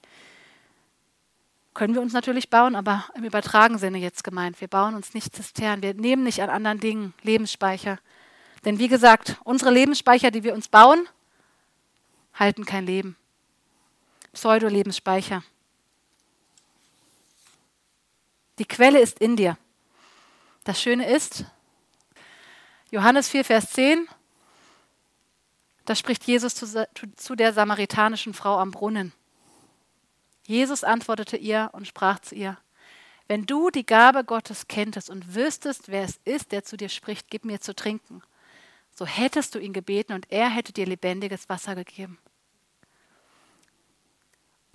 Können 1.73 1.93
wir 1.93 2.01
uns 2.01 2.11
natürlich 2.11 2.49
bauen, 2.49 2.75
aber 2.75 3.05
im 3.15 3.23
übertragenen 3.23 3.79
Sinne 3.79 3.99
jetzt 3.99 4.23
gemeint. 4.23 4.59
Wir 4.59 4.67
bauen 4.67 4.95
uns 4.95 5.13
nicht 5.13 5.33
Zisternen, 5.35 5.81
wir 5.81 5.93
nehmen 5.93 6.23
nicht 6.23 6.41
an 6.41 6.49
anderen 6.49 6.79
Dingen 6.79 7.13
Lebensspeicher, 7.21 7.99
denn 8.65 8.77
wie 8.77 8.87
gesagt, 8.87 9.37
unsere 9.43 9.71
Lebensspeicher, 9.71 10.31
die 10.31 10.43
wir 10.43 10.53
uns 10.53 10.67
bauen, 10.67 11.07
halten 12.33 12.65
kein 12.65 12.85
Leben. 12.85 13.17
Pseudo-Lebensspeicher. 14.33 15.43
Die 18.59 18.65
Quelle 18.65 18.99
ist 18.99 19.19
in 19.19 19.35
dir. 19.35 19.57
Das 20.63 20.81
Schöne 20.81 21.09
ist, 21.09 21.45
Johannes 22.91 23.29
4, 23.29 23.43
Vers 23.43 23.71
10, 23.71 24.07
da 25.85 25.95
spricht 25.95 26.23
Jesus 26.25 26.53
zu, 26.53 26.87
zu 27.15 27.35
der 27.35 27.53
samaritanischen 27.53 28.33
Frau 28.35 28.57
am 28.59 28.69
Brunnen. 28.69 29.11
Jesus 30.45 30.83
antwortete 30.83 31.37
ihr 31.37 31.69
und 31.73 31.87
sprach 31.87 32.19
zu 32.19 32.35
ihr, 32.35 32.57
wenn 33.27 33.45
du 33.45 33.69
die 33.71 33.85
Gabe 33.85 34.23
Gottes 34.23 34.67
kenntest 34.67 35.09
und 35.09 35.33
wüsstest, 35.33 35.87
wer 35.87 36.03
es 36.03 36.19
ist, 36.25 36.51
der 36.51 36.63
zu 36.63 36.77
dir 36.77 36.89
spricht, 36.89 37.29
gib 37.29 37.45
mir 37.45 37.59
zu 37.59 37.73
trinken 37.73 38.21
so 39.01 39.07
hättest 39.07 39.55
du 39.55 39.59
ihn 39.59 39.73
gebeten 39.73 40.13
und 40.13 40.31
er 40.31 40.47
hätte 40.47 40.73
dir 40.73 40.85
lebendiges 40.85 41.49
Wasser 41.49 41.73
gegeben. 41.73 42.19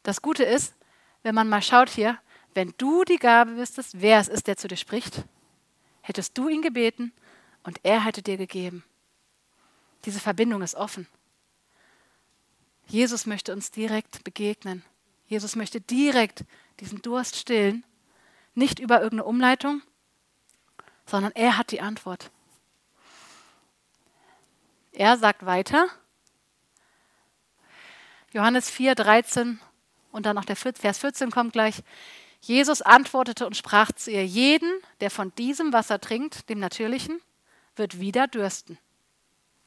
Das 0.03 0.21
Gute 0.21 0.43
ist, 0.43 0.75
wenn 1.23 1.33
man 1.33 1.49
mal 1.49 1.63
schaut 1.63 1.91
hier, 1.91 2.19
wenn 2.53 2.75
du 2.77 3.05
die 3.05 3.19
Gabe 3.19 3.57
wüsstest, 3.57 4.01
wer 4.01 4.19
es 4.19 4.27
ist, 4.27 4.49
der 4.49 4.57
zu 4.57 4.67
dir 4.67 4.79
spricht, 4.79 5.23
hättest 6.01 6.37
du 6.37 6.49
ihn 6.49 6.61
gebeten 6.61 7.13
und 7.63 7.79
er 7.85 8.05
hätte 8.05 8.21
dir 8.21 8.37
gegeben. 8.37 8.83
Diese 10.05 10.19
Verbindung 10.19 10.61
ist 10.63 10.75
offen. 10.75 11.07
Jesus 12.89 13.27
möchte 13.27 13.53
uns 13.53 13.71
direkt 13.71 14.25
begegnen. 14.25 14.83
Jesus 15.29 15.55
möchte 15.55 15.81
direkt 15.81 16.45
diesen 16.81 17.01
Durst 17.01 17.37
stillen, 17.37 17.87
nicht 18.55 18.81
über 18.81 18.97
irgendeine 19.03 19.29
Umleitung, 19.29 19.83
sondern 21.05 21.31
er 21.37 21.57
hat 21.57 21.71
die 21.71 21.81
Antwort. 21.81 22.33
Er 24.99 25.19
sagt 25.19 25.45
weiter, 25.45 25.89
Johannes 28.33 28.71
4, 28.71 28.95
13 28.95 29.61
und 30.11 30.25
dann 30.25 30.37
noch 30.37 30.47
der 30.47 30.57
Vers 30.57 30.97
14 30.97 31.31
kommt 31.31 31.53
gleich. 31.53 31.83
Jesus 32.41 32.81
antwortete 32.81 33.47
und 33.47 33.59
sprach 33.59 33.93
zu 33.93 34.11
ihr, 34.11 34.25
jeden, 34.25 34.71
der 35.01 35.11
von 35.11 35.35
diesem 35.35 35.75
Wasser 35.75 36.01
trinkt, 36.01 36.49
dem 36.49 36.61
natürlichen, 36.61 37.21
wird 37.77 38.01
wieder 38.01 38.27
dürsten. 38.27 38.79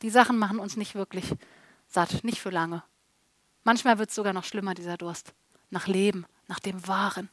Die 0.02 0.10
Sachen 0.10 0.40
machen 0.40 0.58
uns 0.58 0.78
nicht 0.78 0.96
wirklich 0.96 1.36
satt, 1.88 2.24
nicht 2.24 2.40
für 2.40 2.50
lange. 2.50 2.82
Manchmal 3.64 4.00
wird 4.00 4.10
es 4.10 4.16
sogar 4.16 4.34
noch 4.34 4.46
schlimmer, 4.46 4.74
dieser 4.74 4.98
Durst, 4.98 5.36
nach 5.70 5.86
Leben, 5.86 6.26
nach 6.48 6.60
dem 6.60 6.88
Wahren. 6.88 7.30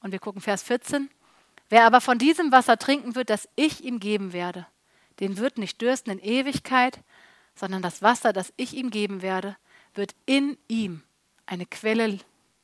Und 0.00 0.10
wir 0.10 0.18
gucken 0.18 0.40
Vers 0.40 0.64
14. 0.64 1.10
Wer 1.68 1.84
aber 1.84 2.00
von 2.00 2.18
diesem 2.18 2.50
Wasser 2.50 2.76
trinken 2.76 3.14
wird, 3.14 3.30
das 3.30 3.48
ich 3.54 3.84
ihm 3.84 4.00
geben 4.00 4.32
werde, 4.32 4.66
den 5.20 5.38
wird 5.38 5.58
nicht 5.58 5.80
dürsten 5.80 6.10
in 6.10 6.18
Ewigkeit, 6.20 7.00
sondern 7.54 7.82
das 7.82 8.02
Wasser, 8.02 8.32
das 8.32 8.52
ich 8.56 8.74
ihm 8.74 8.90
geben 8.90 9.22
werde, 9.22 9.56
wird 9.94 10.14
in 10.26 10.56
ihm 10.68 11.02
eine 11.46 11.66
Quelle 11.66 12.18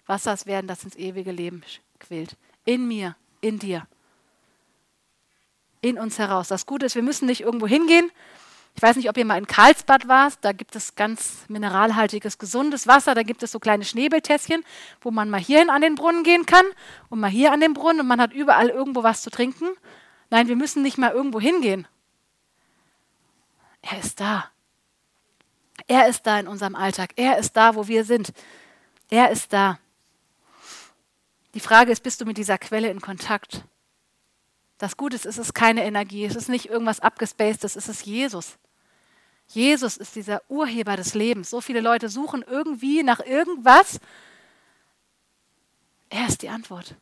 Wassers 0.06 0.46
werden, 0.46 0.66
das 0.66 0.84
ins 0.84 0.96
ewige 0.96 1.32
Leben 1.32 1.62
quillt. 1.98 2.36
In 2.64 2.86
mir, 2.86 3.16
in 3.40 3.58
dir. 3.58 3.86
In 5.80 5.98
uns 5.98 6.18
heraus. 6.18 6.48
Das 6.48 6.66
Gute 6.66 6.86
ist, 6.86 6.94
wir 6.94 7.02
müssen 7.02 7.26
nicht 7.26 7.40
irgendwo 7.40 7.66
hingehen. 7.66 8.10
Ich 8.76 8.82
weiß 8.82 8.96
nicht, 8.96 9.08
ob 9.08 9.16
ihr 9.16 9.24
mal 9.24 9.38
in 9.38 9.46
Karlsbad 9.46 10.08
warst. 10.08 10.38
Da 10.42 10.52
gibt 10.52 10.74
es 10.74 10.94
ganz 10.94 11.44
mineralhaltiges, 11.48 12.38
gesundes 12.38 12.86
Wasser. 12.86 13.14
Da 13.14 13.22
gibt 13.22 13.42
es 13.42 13.52
so 13.52 13.60
kleine 13.60 13.84
Schnäbeltässchen, 13.84 14.64
wo 15.00 15.10
man 15.10 15.30
mal 15.30 15.40
hierhin 15.40 15.70
an 15.70 15.80
den 15.80 15.94
Brunnen 15.94 16.24
gehen 16.24 16.44
kann 16.44 16.64
und 17.08 17.20
mal 17.20 17.30
hier 17.30 17.52
an 17.52 17.60
den 17.60 17.72
Brunnen 17.72 18.00
und 18.00 18.08
man 18.08 18.20
hat 18.20 18.32
überall 18.32 18.68
irgendwo 18.68 19.02
was 19.02 19.22
zu 19.22 19.30
trinken. 19.30 19.68
Nein, 20.30 20.48
wir 20.48 20.56
müssen 20.56 20.82
nicht 20.82 20.98
mal 20.98 21.12
irgendwo 21.12 21.40
hingehen. 21.40 21.86
Er 23.84 23.98
ist 23.98 24.18
da. 24.18 24.50
Er 25.86 26.08
ist 26.08 26.22
da 26.26 26.38
in 26.40 26.48
unserem 26.48 26.74
Alltag. 26.74 27.12
Er 27.16 27.38
ist 27.38 27.52
da, 27.56 27.74
wo 27.74 27.86
wir 27.86 28.04
sind. 28.04 28.32
Er 29.10 29.30
ist 29.30 29.52
da. 29.52 29.78
Die 31.52 31.60
Frage 31.60 31.92
ist, 31.92 32.02
bist 32.02 32.20
du 32.20 32.24
mit 32.24 32.38
dieser 32.38 32.56
Quelle 32.56 32.90
in 32.90 33.00
Kontakt? 33.00 33.64
Das 34.78 34.96
Gute 34.96 35.16
ist, 35.16 35.26
es 35.26 35.38
ist 35.38 35.54
keine 35.54 35.84
Energie, 35.84 36.24
es 36.24 36.34
ist 36.34 36.48
nicht 36.48 36.68
irgendwas 36.68 37.00
abgespacedes, 37.00 37.76
es 37.76 37.88
ist 37.88 38.06
Jesus. 38.06 38.58
Jesus 39.48 39.98
ist 39.98 40.16
dieser 40.16 40.42
Urheber 40.48 40.96
des 40.96 41.14
Lebens. 41.14 41.50
So 41.50 41.60
viele 41.60 41.80
Leute 41.80 42.08
suchen 42.08 42.42
irgendwie 42.42 43.02
nach 43.02 43.20
irgendwas. 43.20 44.00
Er 46.08 46.26
ist 46.26 46.42
die 46.42 46.48
Antwort. 46.48 46.96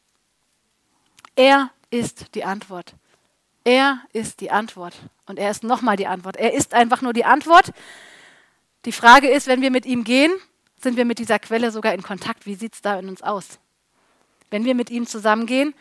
Er 1.36 1.70
ist 1.90 2.34
die 2.34 2.44
Antwort. 2.44 2.94
Er 3.64 4.00
ist 4.12 4.40
die 4.40 4.50
Antwort. 4.50 4.94
Und 5.26 5.38
er 5.38 5.50
ist 5.50 5.62
nochmal 5.62 5.96
die 5.96 6.06
Antwort. 6.06 6.36
Er 6.36 6.52
ist 6.54 6.74
einfach 6.74 7.02
nur 7.02 7.12
die 7.12 7.24
Antwort. 7.24 7.72
Die 8.84 8.92
Frage 8.92 9.28
ist, 9.28 9.46
wenn 9.46 9.62
wir 9.62 9.70
mit 9.70 9.86
ihm 9.86 10.04
gehen, 10.04 10.32
sind 10.80 10.96
wir 10.96 11.04
mit 11.04 11.18
dieser 11.18 11.38
Quelle 11.38 11.70
sogar 11.70 11.94
in 11.94 12.02
Kontakt. 12.02 12.46
Wie 12.46 12.56
sieht 12.56 12.74
es 12.74 12.82
da 12.82 12.98
in 12.98 13.08
uns 13.08 13.22
aus? 13.22 13.60
Wenn 14.50 14.64
wir 14.64 14.74
mit 14.74 14.90
ihm 14.90 15.06
zusammengehen, 15.06 15.74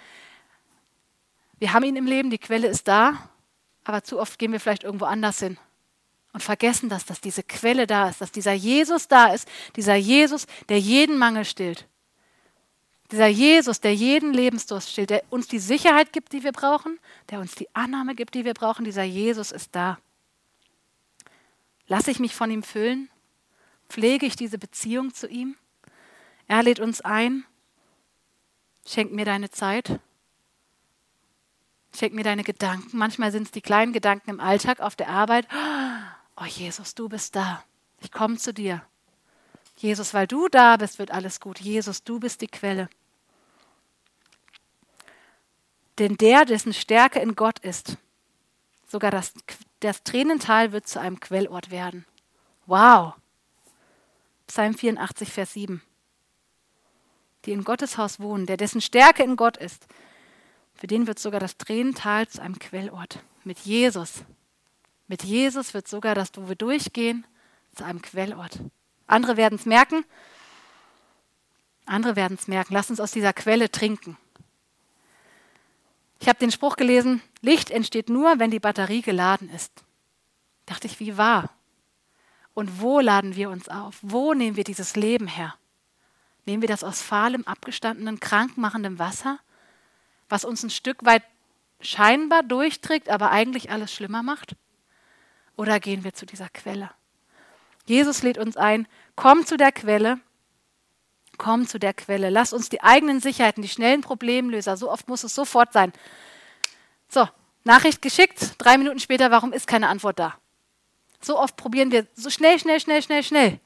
Wir 1.62 1.74
haben 1.74 1.84
ihn 1.84 1.96
im 1.96 2.08
Leben, 2.08 2.32
die 2.32 2.40
Quelle 2.40 2.68
ist 2.68 2.88
da, 2.88 3.30
aber 3.84 4.04
zu 4.04 4.20
oft 4.20 4.40
gehen 4.40 4.52
wir 4.52 4.60
vielleicht 4.60 4.84
irgendwo 4.84 5.06
anders 5.06 5.38
hin 5.38 5.60
und 6.34 6.42
vergessen 6.42 6.90
das, 6.90 7.06
dass 7.06 7.22
diese 7.22 7.44
Quelle 7.44 7.86
da 7.86 8.10
ist, 8.10 8.20
dass 8.20 8.32
dieser 8.32 8.54
Jesus 8.54 9.08
da 9.08 9.28
ist, 9.28 9.48
dieser 9.76 9.94
Jesus, 9.94 10.48
der 10.70 10.80
jeden 10.80 11.20
Mangel 11.20 11.46
stillt. 11.46 11.88
Dieser 13.12 13.28
Jesus, 13.28 13.82
der 13.82 13.94
jeden 13.94 14.34
Lebensdurst 14.34 14.90
stillt, 14.90 15.10
der 15.10 15.24
uns 15.30 15.48
die 15.48 15.60
Sicherheit 15.60 16.14
gibt, 16.14 16.32
die 16.32 16.44
wir 16.44 16.54
brauchen, 16.54 16.98
der 17.30 17.40
uns 17.40 17.56
die 17.56 17.68
Annahme 17.76 18.16
gibt, 18.16 18.36
die 18.36 18.46
wir 18.46 18.54
brauchen, 18.54 18.86
dieser 18.86 19.04
Jesus 19.04 19.52
ist 19.52 19.76
da. 19.76 20.00
Lasse 21.88 22.10
ich 22.10 22.20
mich 22.20 22.34
von 22.34 22.50
ihm 22.50 22.64
füllen? 22.64 23.10
Pflege 23.90 24.26
ich 24.26 24.38
diese 24.38 24.58
Beziehung 24.58 25.14
zu 25.14 25.28
ihm? 25.28 25.58
Er 26.48 26.64
lädt 26.64 26.80
uns 26.80 27.02
ein. 27.02 27.44
Schenk 28.88 29.12
mir 29.12 29.26
deine 29.26 29.50
Zeit. 29.50 30.00
Schenk 31.94 32.14
mir 32.14 32.24
deine 32.24 32.46
Gedanken. 32.46 32.98
Manchmal 32.98 33.34
sind 33.34 33.44
es 33.44 33.52
die 33.52 33.62
kleinen 33.62 33.92
Gedanken 33.92 34.30
im 34.30 34.40
Alltag, 34.40 34.80
auf 34.80 34.96
der 34.96 35.10
Arbeit. 35.10 35.48
Oh 36.38 36.46
Jesus, 36.46 36.96
du 36.96 37.10
bist 37.10 37.36
da. 37.36 37.62
Ich 38.00 38.12
komme 38.14 38.38
zu 38.38 38.54
dir. 38.54 38.82
Jesus, 39.76 40.14
weil 40.14 40.28
du 40.28 40.48
da 40.48 40.78
bist, 40.78 40.98
wird 40.98 41.12
alles 41.12 41.42
gut. 41.42 41.60
Jesus, 41.60 42.04
du 42.06 42.20
bist 42.20 42.40
die 42.40 42.48
Quelle. 42.48 42.90
Denn 46.00 46.18
der, 46.18 46.46
dessen 46.46 46.74
Stärke 46.74 47.20
in 47.20 47.36
Gott 47.36 47.60
ist, 47.60 47.98
sogar 48.88 49.12
das, 49.12 49.34
das 49.80 50.04
Tränental 50.04 50.72
wird 50.72 50.88
zu 50.88 51.00
einem 51.00 51.20
Quellort 51.20 51.72
werden. 51.72 52.06
Wow. 52.66 53.14
Psalm 54.48 54.74
84, 54.74 55.32
Vers 55.32 55.54
7. 55.54 55.82
Die 57.46 57.52
in 57.52 57.64
Gottes 57.64 57.98
Haus 57.98 58.20
wohnen, 58.20 58.46
der 58.46 58.58
dessen 58.58 58.82
Stärke 58.82 59.24
in 59.24 59.36
Gott 59.36 59.58
ist, 59.58 59.88
für 60.76 60.88
den 60.88 61.08
wird 61.08 61.20
sogar 61.20 61.40
das 61.40 61.58
Tränental 61.58 62.28
zu 62.28 62.42
einem 62.42 62.58
Quellort. 62.58 63.24
Mit 63.44 63.60
Jesus. 63.60 64.24
Mit 65.08 65.24
Jesus 65.24 65.74
wird 65.74 65.88
sogar 65.88 66.16
das, 66.16 66.32
wo 66.36 66.48
wir 66.48 66.56
durchgehen, 66.56 67.26
zu 67.76 67.84
einem 67.84 68.02
Quellort. 68.02 68.60
Andere 69.08 69.38
werden 69.38 69.56
es 69.56 69.66
merken. 69.66 70.06
Andere 71.86 72.16
werden 72.16 72.38
es 72.40 72.48
merken. 72.48 72.74
Lass 72.74 72.90
uns 72.90 73.00
aus 73.00 73.12
dieser 73.12 73.34
Quelle 73.34 73.70
trinken. 73.70 74.18
Ich 76.22 76.30
habe 76.30 76.40
den 76.40 76.52
Spruch 76.52 76.78
gelesen, 76.78 77.22
Licht 77.42 77.70
entsteht 77.70 78.10
nur, 78.10 78.40
wenn 78.40 78.52
die 78.52 78.60
Batterie 78.62 79.02
geladen 79.02 79.50
ist. 79.50 79.74
Dachte 80.66 80.88
ich, 80.88 81.02
wie 81.02 81.18
wahr. 81.18 81.50
Und 82.54 82.80
wo 82.80 83.02
laden 83.02 83.36
wir 83.36 83.50
uns 83.50 83.68
auf? 83.68 83.98
Wo 84.02 84.34
nehmen 84.34 84.56
wir 84.56 84.64
dieses 84.64 84.96
Leben 84.96 85.28
her? 85.28 85.56
Nehmen 86.46 86.62
wir 86.62 86.70
das 86.70 86.86
aus 86.86 87.02
fahlem, 87.02 87.46
abgestandenen, 87.46 88.22
krankmachendem 88.22 88.98
Wasser? 88.98 89.40
was 90.32 90.46
uns 90.46 90.64
ein 90.64 90.70
Stück 90.70 91.06
weit 91.06 91.24
scheinbar 91.82 92.44
durchträgt, 92.44 93.10
aber 93.10 93.32
eigentlich 93.32 93.70
alles 93.70 93.94
schlimmer 93.94 94.24
macht? 94.24 94.56
Oder 95.58 95.80
gehen 95.80 96.04
wir 96.04 96.14
zu 96.14 96.26
dieser 96.26 96.50
Quelle? 96.50 96.90
Jesus 97.86 98.24
lädt 98.24 98.38
uns 98.38 98.58
ein, 98.58 98.88
komm 99.16 99.46
zu 99.46 99.58
der 99.58 99.72
Quelle, 99.72 100.20
komm 101.42 101.68
zu 101.68 101.80
der 101.80 101.96
Quelle. 101.96 102.30
Lass 102.30 102.54
uns 102.54 102.70
die 102.70 102.84
eigenen 102.84 103.20
Sicherheiten, 103.20 103.64
die 103.64 103.68
schnellen 103.68 104.02
Problemlöser, 104.02 104.78
so 104.78 104.92
oft 104.92 105.08
muss 105.08 105.24
es 105.24 105.34
sofort 105.34 105.74
sein. 105.74 105.92
So, 107.10 107.28
Nachricht 107.64 108.04
geschickt, 108.04 108.54
drei 108.60 108.78
Minuten 108.78 109.00
später, 109.00 109.32
warum 109.32 109.52
ist 109.52 109.66
keine 109.66 109.88
Antwort 109.88 110.20
da? 110.20 110.36
So 111.20 111.40
oft 111.40 111.58
probieren 111.58 111.92
wir 111.92 112.06
so 112.14 112.30
schnell, 112.30 112.60
schnell, 112.60 112.80
schnell, 112.80 113.02
schnell, 113.02 113.24
schnell. 113.24 113.60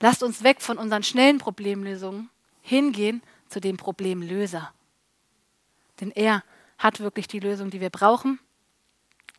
Lasst 0.00 0.22
uns 0.22 0.42
weg 0.42 0.60
von 0.60 0.76
unseren 0.76 1.02
schnellen 1.02 1.38
Problemlösungen 1.38 2.28
hingehen 2.60 3.22
zu 3.48 3.58
dem 3.58 3.78
Problemlöser. 3.78 4.70
Denn 6.00 6.10
er 6.10 6.44
hat 6.76 7.00
wirklich 7.00 7.26
die 7.26 7.40
Lösung, 7.40 7.70
die 7.70 7.80
wir 7.80 7.90
brauchen. 7.90 8.38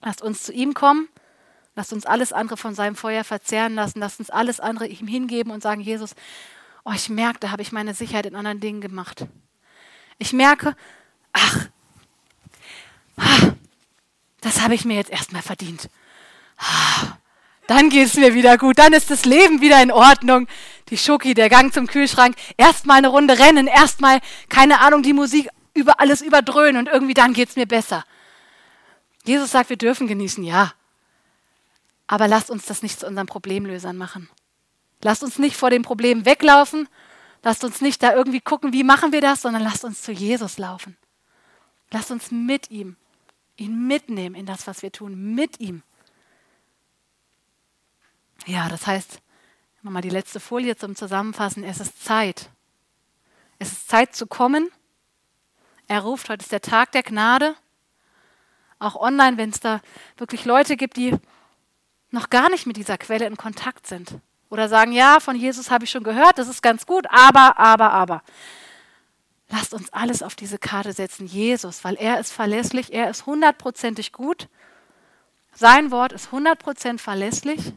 Lasst 0.02 0.24
uns 0.24 0.42
zu 0.42 0.52
ihm 0.52 0.74
kommen. 0.74 1.08
Lasst 1.76 1.94
uns 1.94 2.08
alles 2.08 2.34
andere 2.34 2.58
von 2.58 2.74
seinem 2.74 2.96
Feuer 2.96 3.24
verzehren 3.24 3.76
lassen. 3.76 4.00
Lasst 4.00 4.20
uns 4.20 4.32
alles 4.32 4.60
andere 4.60 4.88
ihm 4.88 5.08
hingeben 5.08 5.52
und 5.52 5.62
sagen, 5.62 5.82
Jesus, 5.82 6.16
oh, 6.84 6.92
ich 6.94 7.10
merke, 7.10 7.40
da 7.40 7.52
habe 7.52 7.62
ich 7.62 7.72
meine 7.72 7.94
Sicherheit 7.94 8.26
in 8.26 8.36
anderen 8.36 8.60
Dingen 8.60 8.82
gemacht. 8.82 9.26
Ich 10.18 10.34
merke, 10.34 10.76
ach, 11.34 11.68
das 14.42 14.62
habe 14.62 14.74
ich 14.74 14.86
mir 14.86 14.96
jetzt 14.96 15.12
erstmal 15.12 15.42
verdient. 15.42 15.90
Dann 17.68 17.90
geht 17.90 18.08
es 18.08 18.16
mir 18.16 18.34
wieder 18.34 18.58
gut, 18.58 18.80
dann 18.80 18.94
ist 18.94 19.12
das 19.12 19.26
Leben 19.26 19.62
wieder 19.62 19.82
in 19.82 19.92
Ordnung. 19.92 20.48
Die 20.90 20.98
Schoki, 20.98 21.36
der 21.36 21.50
Gang 21.50 21.72
zum 21.72 21.86
Kühlschrank, 21.86 22.36
erstmal 22.58 22.98
eine 22.98 23.10
Runde 23.10 23.38
rennen, 23.38 23.68
erstmal, 23.68 24.20
keine 24.50 24.82
Ahnung, 24.82 25.04
die 25.04 25.14
Musik 25.14 25.50
über 25.76 26.00
alles 26.00 26.22
überdröhnen 26.22 26.78
und 26.78 26.92
irgendwie 26.92 27.14
dann 27.14 27.34
geht 27.34 27.50
es 27.50 27.56
mir 27.56 27.68
besser. 27.68 28.04
Jesus 29.24 29.52
sagt, 29.52 29.70
wir 29.70 29.78
dürfen 29.78 30.08
genießen, 30.08 30.44
ja. 30.44 30.74
Aber 32.08 32.28
lasst 32.28 32.50
uns 32.50 32.66
das 32.66 32.82
nicht 32.82 33.00
zu 33.00 33.06
unseren 33.06 33.28
Problemlösern 33.28 33.96
machen. 33.96 34.30
Lasst 35.02 35.24
uns 35.24 35.40
nicht 35.40 35.56
vor 35.56 35.70
dem 35.70 35.84
Problem 35.84 36.26
weglaufen. 36.26 36.88
Lasst 37.44 37.64
uns 37.64 37.82
nicht 37.82 38.04
da 38.04 38.14
irgendwie 38.14 38.42
gucken, 38.42 38.74
wie 38.74 38.84
machen 38.84 39.12
wir 39.12 39.22
das, 39.22 39.42
sondern 39.42 39.64
lasst 39.64 39.86
uns 39.86 40.02
zu 40.02 40.12
Jesus 40.12 40.58
laufen. 40.58 40.98
Lasst 41.92 42.12
uns 42.12 42.32
mit 42.32 42.70
ihm, 42.70 42.98
ihn 43.56 43.88
mitnehmen 43.88 44.36
in 44.36 44.46
das, 44.46 44.68
was 44.68 44.82
wir 44.82 44.92
tun, 44.92 45.34
mit 45.36 45.60
ihm. 45.60 45.84
Ja, 48.46 48.68
das 48.70 48.86
heißt, 48.88 49.22
nochmal 49.82 50.02
die 50.02 50.10
letzte 50.10 50.40
Folie 50.40 50.76
zum 50.76 50.96
Zusammenfassen. 50.96 51.64
Es 51.64 51.80
ist 51.80 52.04
Zeit. 52.04 52.50
Es 53.58 53.72
ist 53.72 53.90
Zeit 53.90 54.16
zu 54.16 54.28
kommen 54.28 54.70
er 55.90 56.02
ruft, 56.02 56.30
heute 56.30 56.44
ist 56.44 56.52
der 56.52 56.62
Tag 56.62 56.92
der 56.92 57.02
Gnade. 57.02 57.56
Auch 58.78 58.96
online, 58.96 59.38
wenn 59.38 59.50
es 59.50 59.60
da 59.60 59.82
wirklich 60.18 60.46
Leute 60.46 60.78
gibt, 60.78 60.96
die 60.98 61.16
noch 62.12 62.30
gar 62.30 62.50
nicht 62.52 62.68
mit 62.68 62.78
dieser 62.78 63.00
Quelle 63.00 63.26
in 63.26 63.38
Kontakt 63.38 63.88
sind. 63.88 64.14
Oder 64.50 64.68
sagen, 64.68 64.92
ja, 64.92 65.20
von 65.20 65.36
Jesus 65.36 65.70
habe 65.70 65.86
ich 65.86 65.92
schon 65.92 66.04
gehört, 66.04 66.38
das 66.38 66.48
ist 66.48 66.62
ganz 66.62 66.86
gut, 66.86 67.06
aber, 67.10 67.58
aber, 67.60 67.92
aber. 67.92 68.24
Lasst 69.50 69.74
uns 69.74 69.92
alles 69.92 70.22
auf 70.22 70.36
diese 70.36 70.58
Karte 70.58 70.94
setzen, 70.94 71.26
Jesus, 71.26 71.84
weil 71.84 71.96
er 71.96 72.20
ist 72.20 72.32
verlässlich, 72.32 72.94
er 72.94 73.10
ist 73.10 73.26
hundertprozentig 73.26 74.12
gut. 74.12 74.48
Sein 75.54 75.92
Wort 75.92 76.14
ist 76.14 76.32
hundertprozentig 76.32 77.02
verlässlich. 77.02 77.74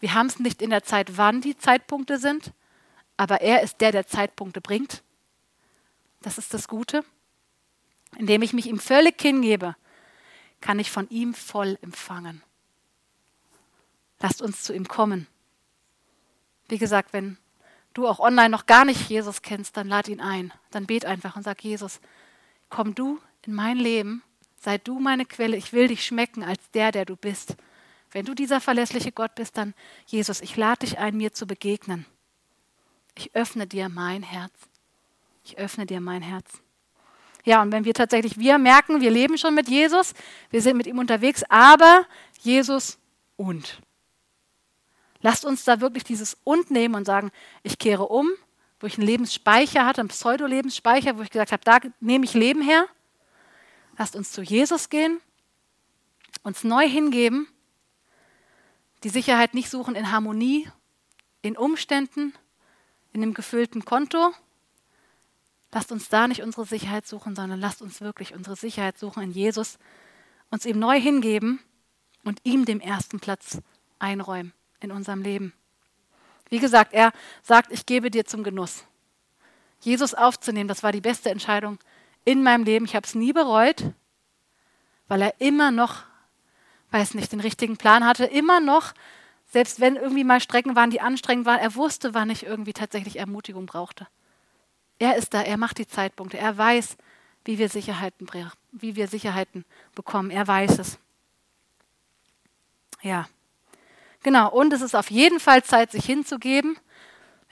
Wir 0.00 0.14
haben 0.14 0.26
es 0.26 0.38
nicht 0.38 0.62
in 0.62 0.70
der 0.70 0.82
Zeit, 0.82 1.16
wann 1.16 1.40
die 1.40 1.56
Zeitpunkte 1.56 2.18
sind, 2.18 2.52
aber 3.16 3.40
er 3.40 3.62
ist 3.62 3.80
der, 3.80 3.92
der 3.92 4.06
Zeitpunkte 4.06 4.60
bringt. 4.60 5.02
Das 6.22 6.38
ist 6.38 6.52
das 6.54 6.68
Gute. 6.68 7.04
Indem 8.16 8.42
ich 8.42 8.52
mich 8.52 8.66
ihm 8.66 8.78
völlig 8.78 9.20
hingebe, 9.20 9.76
kann 10.60 10.78
ich 10.78 10.90
von 10.90 11.08
ihm 11.10 11.34
voll 11.34 11.78
empfangen. 11.82 12.42
Lasst 14.20 14.40
uns 14.40 14.62
zu 14.62 14.72
ihm 14.72 14.88
kommen. 14.88 15.26
Wie 16.68 16.78
gesagt, 16.78 17.12
wenn 17.12 17.36
du 17.92 18.08
auch 18.08 18.18
online 18.18 18.50
noch 18.50 18.66
gar 18.66 18.84
nicht 18.84 19.08
Jesus 19.08 19.42
kennst, 19.42 19.76
dann 19.76 19.88
lad 19.88 20.08
ihn 20.08 20.20
ein. 20.20 20.52
Dann 20.70 20.86
bet 20.86 21.04
einfach 21.04 21.36
und 21.36 21.42
sag, 21.42 21.62
Jesus, 21.62 22.00
komm 22.68 22.94
du 22.94 23.20
in 23.42 23.54
mein 23.54 23.76
Leben, 23.76 24.22
sei 24.60 24.78
du 24.78 24.98
meine 24.98 25.26
Quelle, 25.26 25.56
ich 25.56 25.72
will 25.72 25.88
dich 25.88 26.04
schmecken 26.04 26.42
als 26.42 26.60
der, 26.72 26.92
der 26.92 27.04
du 27.04 27.16
bist. 27.16 27.56
Wenn 28.10 28.24
du 28.24 28.34
dieser 28.34 28.60
verlässliche 28.60 29.12
Gott 29.12 29.34
bist, 29.34 29.56
dann, 29.56 29.74
Jesus, 30.06 30.40
ich 30.40 30.56
lade 30.56 30.86
dich 30.86 30.98
ein, 30.98 31.16
mir 31.16 31.32
zu 31.32 31.46
begegnen. 31.46 32.06
Ich 33.16 33.34
öffne 33.34 33.66
dir 33.66 33.88
mein 33.88 34.22
Herz. 34.22 34.52
Ich 35.44 35.58
öffne 35.58 35.86
dir 35.86 36.00
mein 36.00 36.22
Herz. 36.22 36.46
Ja, 37.44 37.60
und 37.60 37.72
wenn 37.72 37.84
wir 37.84 37.92
tatsächlich, 37.92 38.38
wir 38.38 38.58
merken, 38.58 39.00
wir 39.00 39.10
leben 39.10 39.36
schon 39.36 39.54
mit 39.54 39.68
Jesus, 39.68 40.14
wir 40.50 40.62
sind 40.62 40.76
mit 40.76 40.86
ihm 40.86 40.98
unterwegs, 40.98 41.44
aber 41.48 42.06
Jesus 42.40 42.98
und. 43.36 43.80
Lasst 45.24 45.46
uns 45.46 45.64
da 45.64 45.80
wirklich 45.80 46.04
dieses 46.04 46.36
und 46.44 46.70
nehmen 46.70 46.94
und 46.94 47.06
sagen, 47.06 47.32
ich 47.62 47.78
kehre 47.78 48.08
um, 48.08 48.28
wo 48.78 48.86
ich 48.86 48.98
einen 48.98 49.06
Lebensspeicher 49.06 49.86
hatte, 49.86 50.02
einen 50.02 50.10
Pseudo-Lebensspeicher, 50.10 51.16
wo 51.16 51.22
ich 51.22 51.30
gesagt 51.30 51.50
habe, 51.50 51.64
da 51.64 51.78
nehme 51.98 52.26
ich 52.26 52.34
Leben 52.34 52.60
her. 52.60 52.84
Lasst 53.96 54.16
uns 54.16 54.32
zu 54.32 54.42
Jesus 54.42 54.90
gehen, 54.90 55.22
uns 56.42 56.62
neu 56.62 56.86
hingeben, 56.86 57.48
die 59.02 59.08
Sicherheit 59.08 59.54
nicht 59.54 59.70
suchen 59.70 59.94
in 59.94 60.12
Harmonie, 60.12 60.68
in 61.40 61.56
Umständen, 61.56 62.34
in 63.14 63.22
einem 63.22 63.32
gefüllten 63.32 63.86
Konto, 63.86 64.34
Lasst 65.72 65.90
uns 65.90 66.08
da 66.08 66.28
nicht 66.28 66.40
unsere 66.40 66.66
Sicherheit 66.66 67.04
suchen, 67.04 67.34
sondern 67.34 67.58
lasst 67.58 67.82
uns 67.82 68.00
wirklich 68.00 68.32
unsere 68.32 68.54
Sicherheit 68.54 68.96
suchen 68.96 69.24
in 69.24 69.32
Jesus, 69.32 69.78
uns 70.50 70.66
ihm 70.66 70.78
neu 70.78 71.00
hingeben 71.00 71.58
und 72.22 72.40
ihm 72.44 72.64
den 72.64 72.80
ersten 72.80 73.18
Platz 73.18 73.58
einräumen 73.98 74.52
in 74.84 74.92
unserem 74.92 75.22
Leben. 75.22 75.52
Wie 76.48 76.58
gesagt, 76.58 76.92
er 76.92 77.12
sagt, 77.42 77.72
ich 77.72 77.86
gebe 77.86 78.10
dir 78.10 78.24
zum 78.24 78.44
Genuss. 78.44 78.84
Jesus 79.80 80.14
aufzunehmen, 80.14 80.68
das 80.68 80.82
war 80.82 80.92
die 80.92 81.00
beste 81.00 81.30
Entscheidung 81.30 81.78
in 82.24 82.42
meinem 82.42 82.64
Leben. 82.64 82.84
Ich 82.84 82.94
habe 82.94 83.06
es 83.06 83.14
nie 83.14 83.32
bereut, 83.32 83.84
weil 85.08 85.22
er 85.22 85.40
immer 85.40 85.70
noch, 85.70 86.04
weiß 86.90 87.14
nicht, 87.14 87.32
den 87.32 87.40
richtigen 87.40 87.76
Plan 87.76 88.04
hatte, 88.04 88.24
immer 88.24 88.60
noch, 88.60 88.94
selbst 89.46 89.80
wenn 89.80 89.96
irgendwie 89.96 90.24
mal 90.24 90.40
Strecken 90.40 90.74
waren, 90.74 90.90
die 90.90 91.00
anstrengend 91.00 91.46
waren, 91.46 91.60
er 91.60 91.74
wusste, 91.74 92.14
wann 92.14 92.30
ich 92.30 92.44
irgendwie 92.44 92.72
tatsächlich 92.72 93.18
Ermutigung 93.18 93.66
brauchte. 93.66 94.06
Er 94.98 95.16
ist 95.16 95.34
da, 95.34 95.42
er 95.42 95.56
macht 95.56 95.78
die 95.78 95.86
Zeitpunkte, 95.86 96.38
er 96.38 96.56
weiß, 96.56 96.96
wie 97.44 97.58
wir 97.58 97.68
Sicherheiten, 97.68 98.26
wie 98.72 98.96
wir 98.96 99.06
Sicherheiten 99.06 99.64
bekommen. 99.94 100.30
Er 100.30 100.46
weiß 100.46 100.78
es. 100.78 100.98
Ja, 103.02 103.28
genau. 104.24 104.50
Und 104.50 104.72
es 104.72 104.82
ist 104.82 104.96
auf 104.96 105.10
jeden 105.10 105.38
Fall 105.38 105.62
Zeit, 105.62 105.92
sich 105.92 106.04
hinzugeben. 106.04 106.76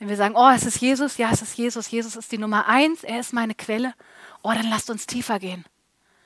Wenn 0.01 0.09
wir 0.09 0.17
sagen, 0.17 0.35
oh, 0.37 0.51
es 0.51 0.67
ist 0.67 0.81
Jesus, 0.81 1.17
ja, 1.19 1.31
es 1.31 1.43
ist 1.43 1.57
Jesus, 1.57 1.89
Jesus 1.89 2.17
ist 2.17 2.33
die 2.33 2.39
Nummer 2.39 2.67
eins, 2.67 3.05
er 3.05 3.21
ist 3.21 3.33
meine 3.33 3.55
Quelle, 3.55 3.95
oh, 4.43 4.51
dann 4.51 4.69
lasst 4.69 4.91
uns 4.91 5.07
tiefer 5.07 5.39
gehen. 5.39 5.65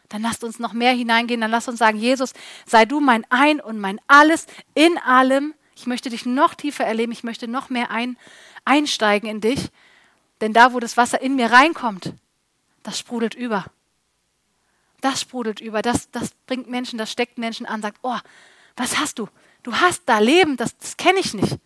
Dann 0.08 0.22
lasst 0.22 0.44
uns 0.44 0.58
noch 0.58 0.72
mehr 0.72 0.92
hineingehen, 0.92 1.42
dann 1.42 1.50
lasst 1.50 1.68
uns 1.68 1.78
sagen, 1.78 1.98
Jesus, 1.98 2.32
sei 2.64 2.86
du 2.86 3.00
mein 3.00 3.26
Ein 3.28 3.60
und 3.60 3.78
mein 3.78 4.00
Alles 4.06 4.46
in 4.74 4.96
allem. 4.98 5.52
Ich 5.74 5.86
möchte 5.86 6.08
dich 6.08 6.24
noch 6.24 6.54
tiefer 6.54 6.86
erleben, 6.86 7.12
ich 7.12 7.22
möchte 7.24 7.48
noch 7.48 7.68
mehr 7.68 7.90
ein, 7.90 8.16
einsteigen 8.64 9.28
in 9.28 9.42
dich. 9.42 9.70
Denn 10.40 10.54
da, 10.54 10.72
wo 10.72 10.80
das 10.80 10.96
Wasser 10.96 11.20
in 11.20 11.36
mir 11.36 11.50
reinkommt, 11.50 12.14
das 12.82 12.98
sprudelt 12.98 13.34
über. 13.34 13.66
Das 15.00 15.20
sprudelt 15.20 15.60
über, 15.60 15.82
das, 15.82 16.10
das 16.10 16.30
bringt 16.46 16.68
Menschen, 16.68 16.98
das 16.98 17.12
steckt 17.12 17.36
Menschen 17.36 17.66
an, 17.66 17.82
sagt, 17.82 17.98
oh, 18.02 18.16
was 18.76 18.98
hast 18.98 19.18
du? 19.18 19.28
Du 19.66 19.74
hast 19.74 20.04
da 20.06 20.20
Leben, 20.20 20.56
das, 20.56 20.78
das 20.78 20.96
kenne 20.96 21.18
ich 21.18 21.34
nicht. 21.34 21.58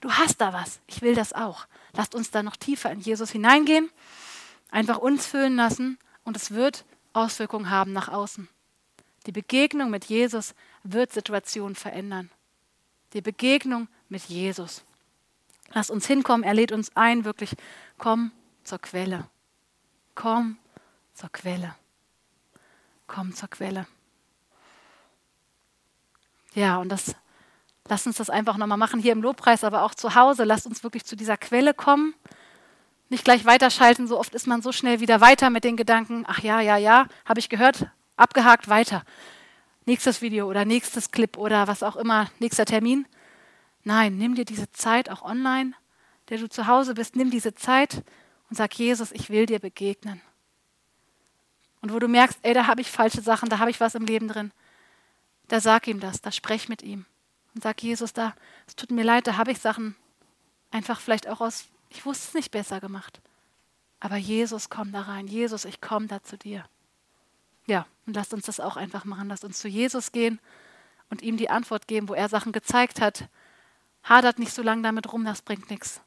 Du 0.00 0.10
hast 0.10 0.40
da 0.40 0.52
was. 0.52 0.80
Ich 0.88 1.02
will 1.02 1.14
das 1.14 1.32
auch. 1.32 1.68
Lasst 1.92 2.16
uns 2.16 2.32
da 2.32 2.42
noch 2.42 2.56
tiefer 2.56 2.90
in 2.90 2.98
Jesus 2.98 3.30
hineingehen, 3.30 3.90
einfach 4.72 4.98
uns 4.98 5.24
füllen 5.24 5.54
lassen 5.54 6.00
und 6.24 6.36
es 6.36 6.50
wird 6.50 6.84
Auswirkungen 7.12 7.70
haben 7.70 7.92
nach 7.92 8.08
außen. 8.08 8.48
Die 9.26 9.30
Begegnung 9.30 9.88
mit 9.88 10.06
Jesus 10.06 10.56
wird 10.82 11.12
Situationen 11.12 11.76
verändern. 11.76 12.28
Die 13.12 13.20
Begegnung 13.20 13.86
mit 14.08 14.24
Jesus. 14.24 14.82
Lasst 15.74 15.92
uns 15.92 16.08
hinkommen, 16.08 16.42
er 16.42 16.54
lädt 16.54 16.72
uns 16.72 16.90
ein, 16.96 17.24
wirklich, 17.24 17.54
komm 17.98 18.32
zur 18.64 18.80
Quelle. 18.80 19.30
Komm 20.16 20.58
zur 21.14 21.30
Quelle. 21.30 21.76
Komm 23.06 23.32
zur 23.32 23.48
Quelle. 23.48 23.86
Ja, 26.56 26.78
und 26.78 26.88
das 26.88 27.14
Lasst 27.88 28.06
uns 28.06 28.16
das 28.16 28.30
einfach 28.30 28.56
nochmal 28.56 28.78
machen, 28.78 29.00
hier 29.00 29.12
im 29.12 29.22
Lobpreis, 29.22 29.64
aber 29.64 29.82
auch 29.82 29.94
zu 29.94 30.14
Hause. 30.14 30.44
Lasst 30.44 30.66
uns 30.66 30.82
wirklich 30.82 31.04
zu 31.04 31.16
dieser 31.16 31.36
Quelle 31.36 31.74
kommen. 31.74 32.14
Nicht 33.08 33.24
gleich 33.24 33.44
weiterschalten, 33.44 34.08
so 34.08 34.18
oft 34.18 34.34
ist 34.34 34.48
man 34.48 34.62
so 34.62 34.72
schnell 34.72 34.98
wieder 34.98 35.20
weiter 35.20 35.50
mit 35.50 35.62
den 35.62 35.76
Gedanken, 35.76 36.24
ach 36.26 36.40
ja, 36.40 36.60
ja, 36.60 36.76
ja, 36.76 37.06
habe 37.24 37.38
ich 37.38 37.48
gehört, 37.48 37.86
abgehakt, 38.16 38.68
weiter. 38.68 39.04
Nächstes 39.84 40.22
Video 40.22 40.48
oder 40.50 40.64
nächstes 40.64 41.12
Clip 41.12 41.38
oder 41.38 41.68
was 41.68 41.84
auch 41.84 41.94
immer, 41.94 42.28
nächster 42.40 42.64
Termin. 42.64 43.06
Nein, 43.84 44.18
nimm 44.18 44.34
dir 44.34 44.44
diese 44.44 44.72
Zeit 44.72 45.08
auch 45.08 45.22
online, 45.22 45.74
der 46.30 46.38
du 46.38 46.48
zu 46.48 46.66
Hause 46.66 46.94
bist, 46.94 47.14
nimm 47.14 47.30
diese 47.30 47.54
Zeit 47.54 48.02
und 48.50 48.56
sag, 48.56 48.76
Jesus, 48.76 49.12
ich 49.12 49.30
will 49.30 49.46
dir 49.46 49.60
begegnen. 49.60 50.20
Und 51.80 51.92
wo 51.92 52.00
du 52.00 52.08
merkst, 52.08 52.40
ey, 52.42 52.54
da 52.54 52.66
habe 52.66 52.80
ich 52.80 52.90
falsche 52.90 53.20
Sachen, 53.20 53.48
da 53.48 53.60
habe 53.60 53.70
ich 53.70 53.78
was 53.78 53.94
im 53.94 54.04
Leben 54.04 54.26
drin, 54.26 54.50
da 55.48 55.60
sag 55.60 55.86
ihm 55.86 56.00
das, 56.00 56.20
da 56.20 56.32
sprech 56.32 56.68
mit 56.68 56.82
ihm 56.82 57.06
und 57.54 57.62
sag 57.62 57.82
Jesus, 57.82 58.12
da, 58.12 58.34
es 58.66 58.76
tut 58.76 58.90
mir 58.90 59.04
leid, 59.04 59.26
da 59.26 59.36
habe 59.36 59.52
ich 59.52 59.60
Sachen 59.60 59.96
einfach 60.70 61.00
vielleicht 61.00 61.28
auch 61.28 61.40
aus, 61.40 61.66
ich 61.88 62.04
wusste 62.04 62.28
es 62.28 62.34
nicht 62.34 62.50
besser 62.50 62.80
gemacht. 62.80 63.20
Aber 64.00 64.16
Jesus, 64.16 64.68
komm 64.68 64.92
da 64.92 65.02
rein. 65.02 65.26
Jesus, 65.26 65.64
ich 65.64 65.80
komme 65.80 66.06
da 66.06 66.22
zu 66.22 66.36
dir. 66.36 66.64
Ja, 67.66 67.86
und 68.06 68.14
lasst 68.14 68.34
uns 68.34 68.46
das 68.46 68.60
auch 68.60 68.76
einfach 68.76 69.04
machen. 69.04 69.28
Lasst 69.28 69.44
uns 69.44 69.58
zu 69.58 69.68
Jesus 69.68 70.12
gehen 70.12 70.38
und 71.10 71.22
ihm 71.22 71.36
die 71.36 71.50
Antwort 71.50 71.88
geben, 71.88 72.08
wo 72.08 72.14
er 72.14 72.28
Sachen 72.28 72.52
gezeigt 72.52 73.00
hat. 73.00 73.28
Hadert 74.02 74.38
nicht 74.38 74.52
so 74.52 74.62
lange 74.62 74.82
damit 74.82 75.12
rum, 75.12 75.24
das 75.24 75.42
bringt 75.42 75.70
nichts. 75.70 76.00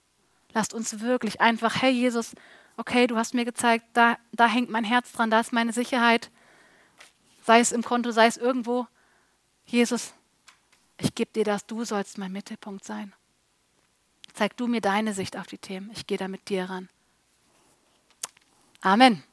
Lasst 0.53 0.73
uns 0.73 0.99
wirklich 1.01 1.41
einfach, 1.41 1.81
hey 1.81 1.91
Jesus, 1.91 2.35
okay, 2.77 3.07
du 3.07 3.17
hast 3.17 3.33
mir 3.33 3.45
gezeigt, 3.45 3.85
da, 3.93 4.17
da 4.31 4.47
hängt 4.47 4.69
mein 4.69 4.83
Herz 4.83 5.11
dran, 5.11 5.29
da 5.29 5.39
ist 5.39 5.51
meine 5.51 5.73
Sicherheit. 5.73 6.31
Sei 7.43 7.59
es 7.59 7.71
im 7.71 7.83
Konto, 7.83 8.11
sei 8.11 8.27
es 8.27 8.37
irgendwo. 8.37 8.87
Jesus, 9.71 10.13
ich 10.97 11.13
gebe 11.13 11.31
dir 11.31 11.43
das, 11.43 11.65
du 11.67 11.85
sollst 11.85 12.17
mein 12.17 12.31
Mittelpunkt 12.31 12.83
sein. 12.83 13.13
Zeig 14.33 14.57
du 14.57 14.67
mir 14.67 14.81
deine 14.81 15.13
Sicht 15.13 15.37
auf 15.37 15.45
die 15.45 15.59
Themen. 15.59 15.91
Ich 15.93 16.07
gehe 16.07 16.17
da 16.17 16.27
mit 16.27 16.49
dir 16.49 16.69
ran. 16.69 16.89
Amen. 18.81 19.23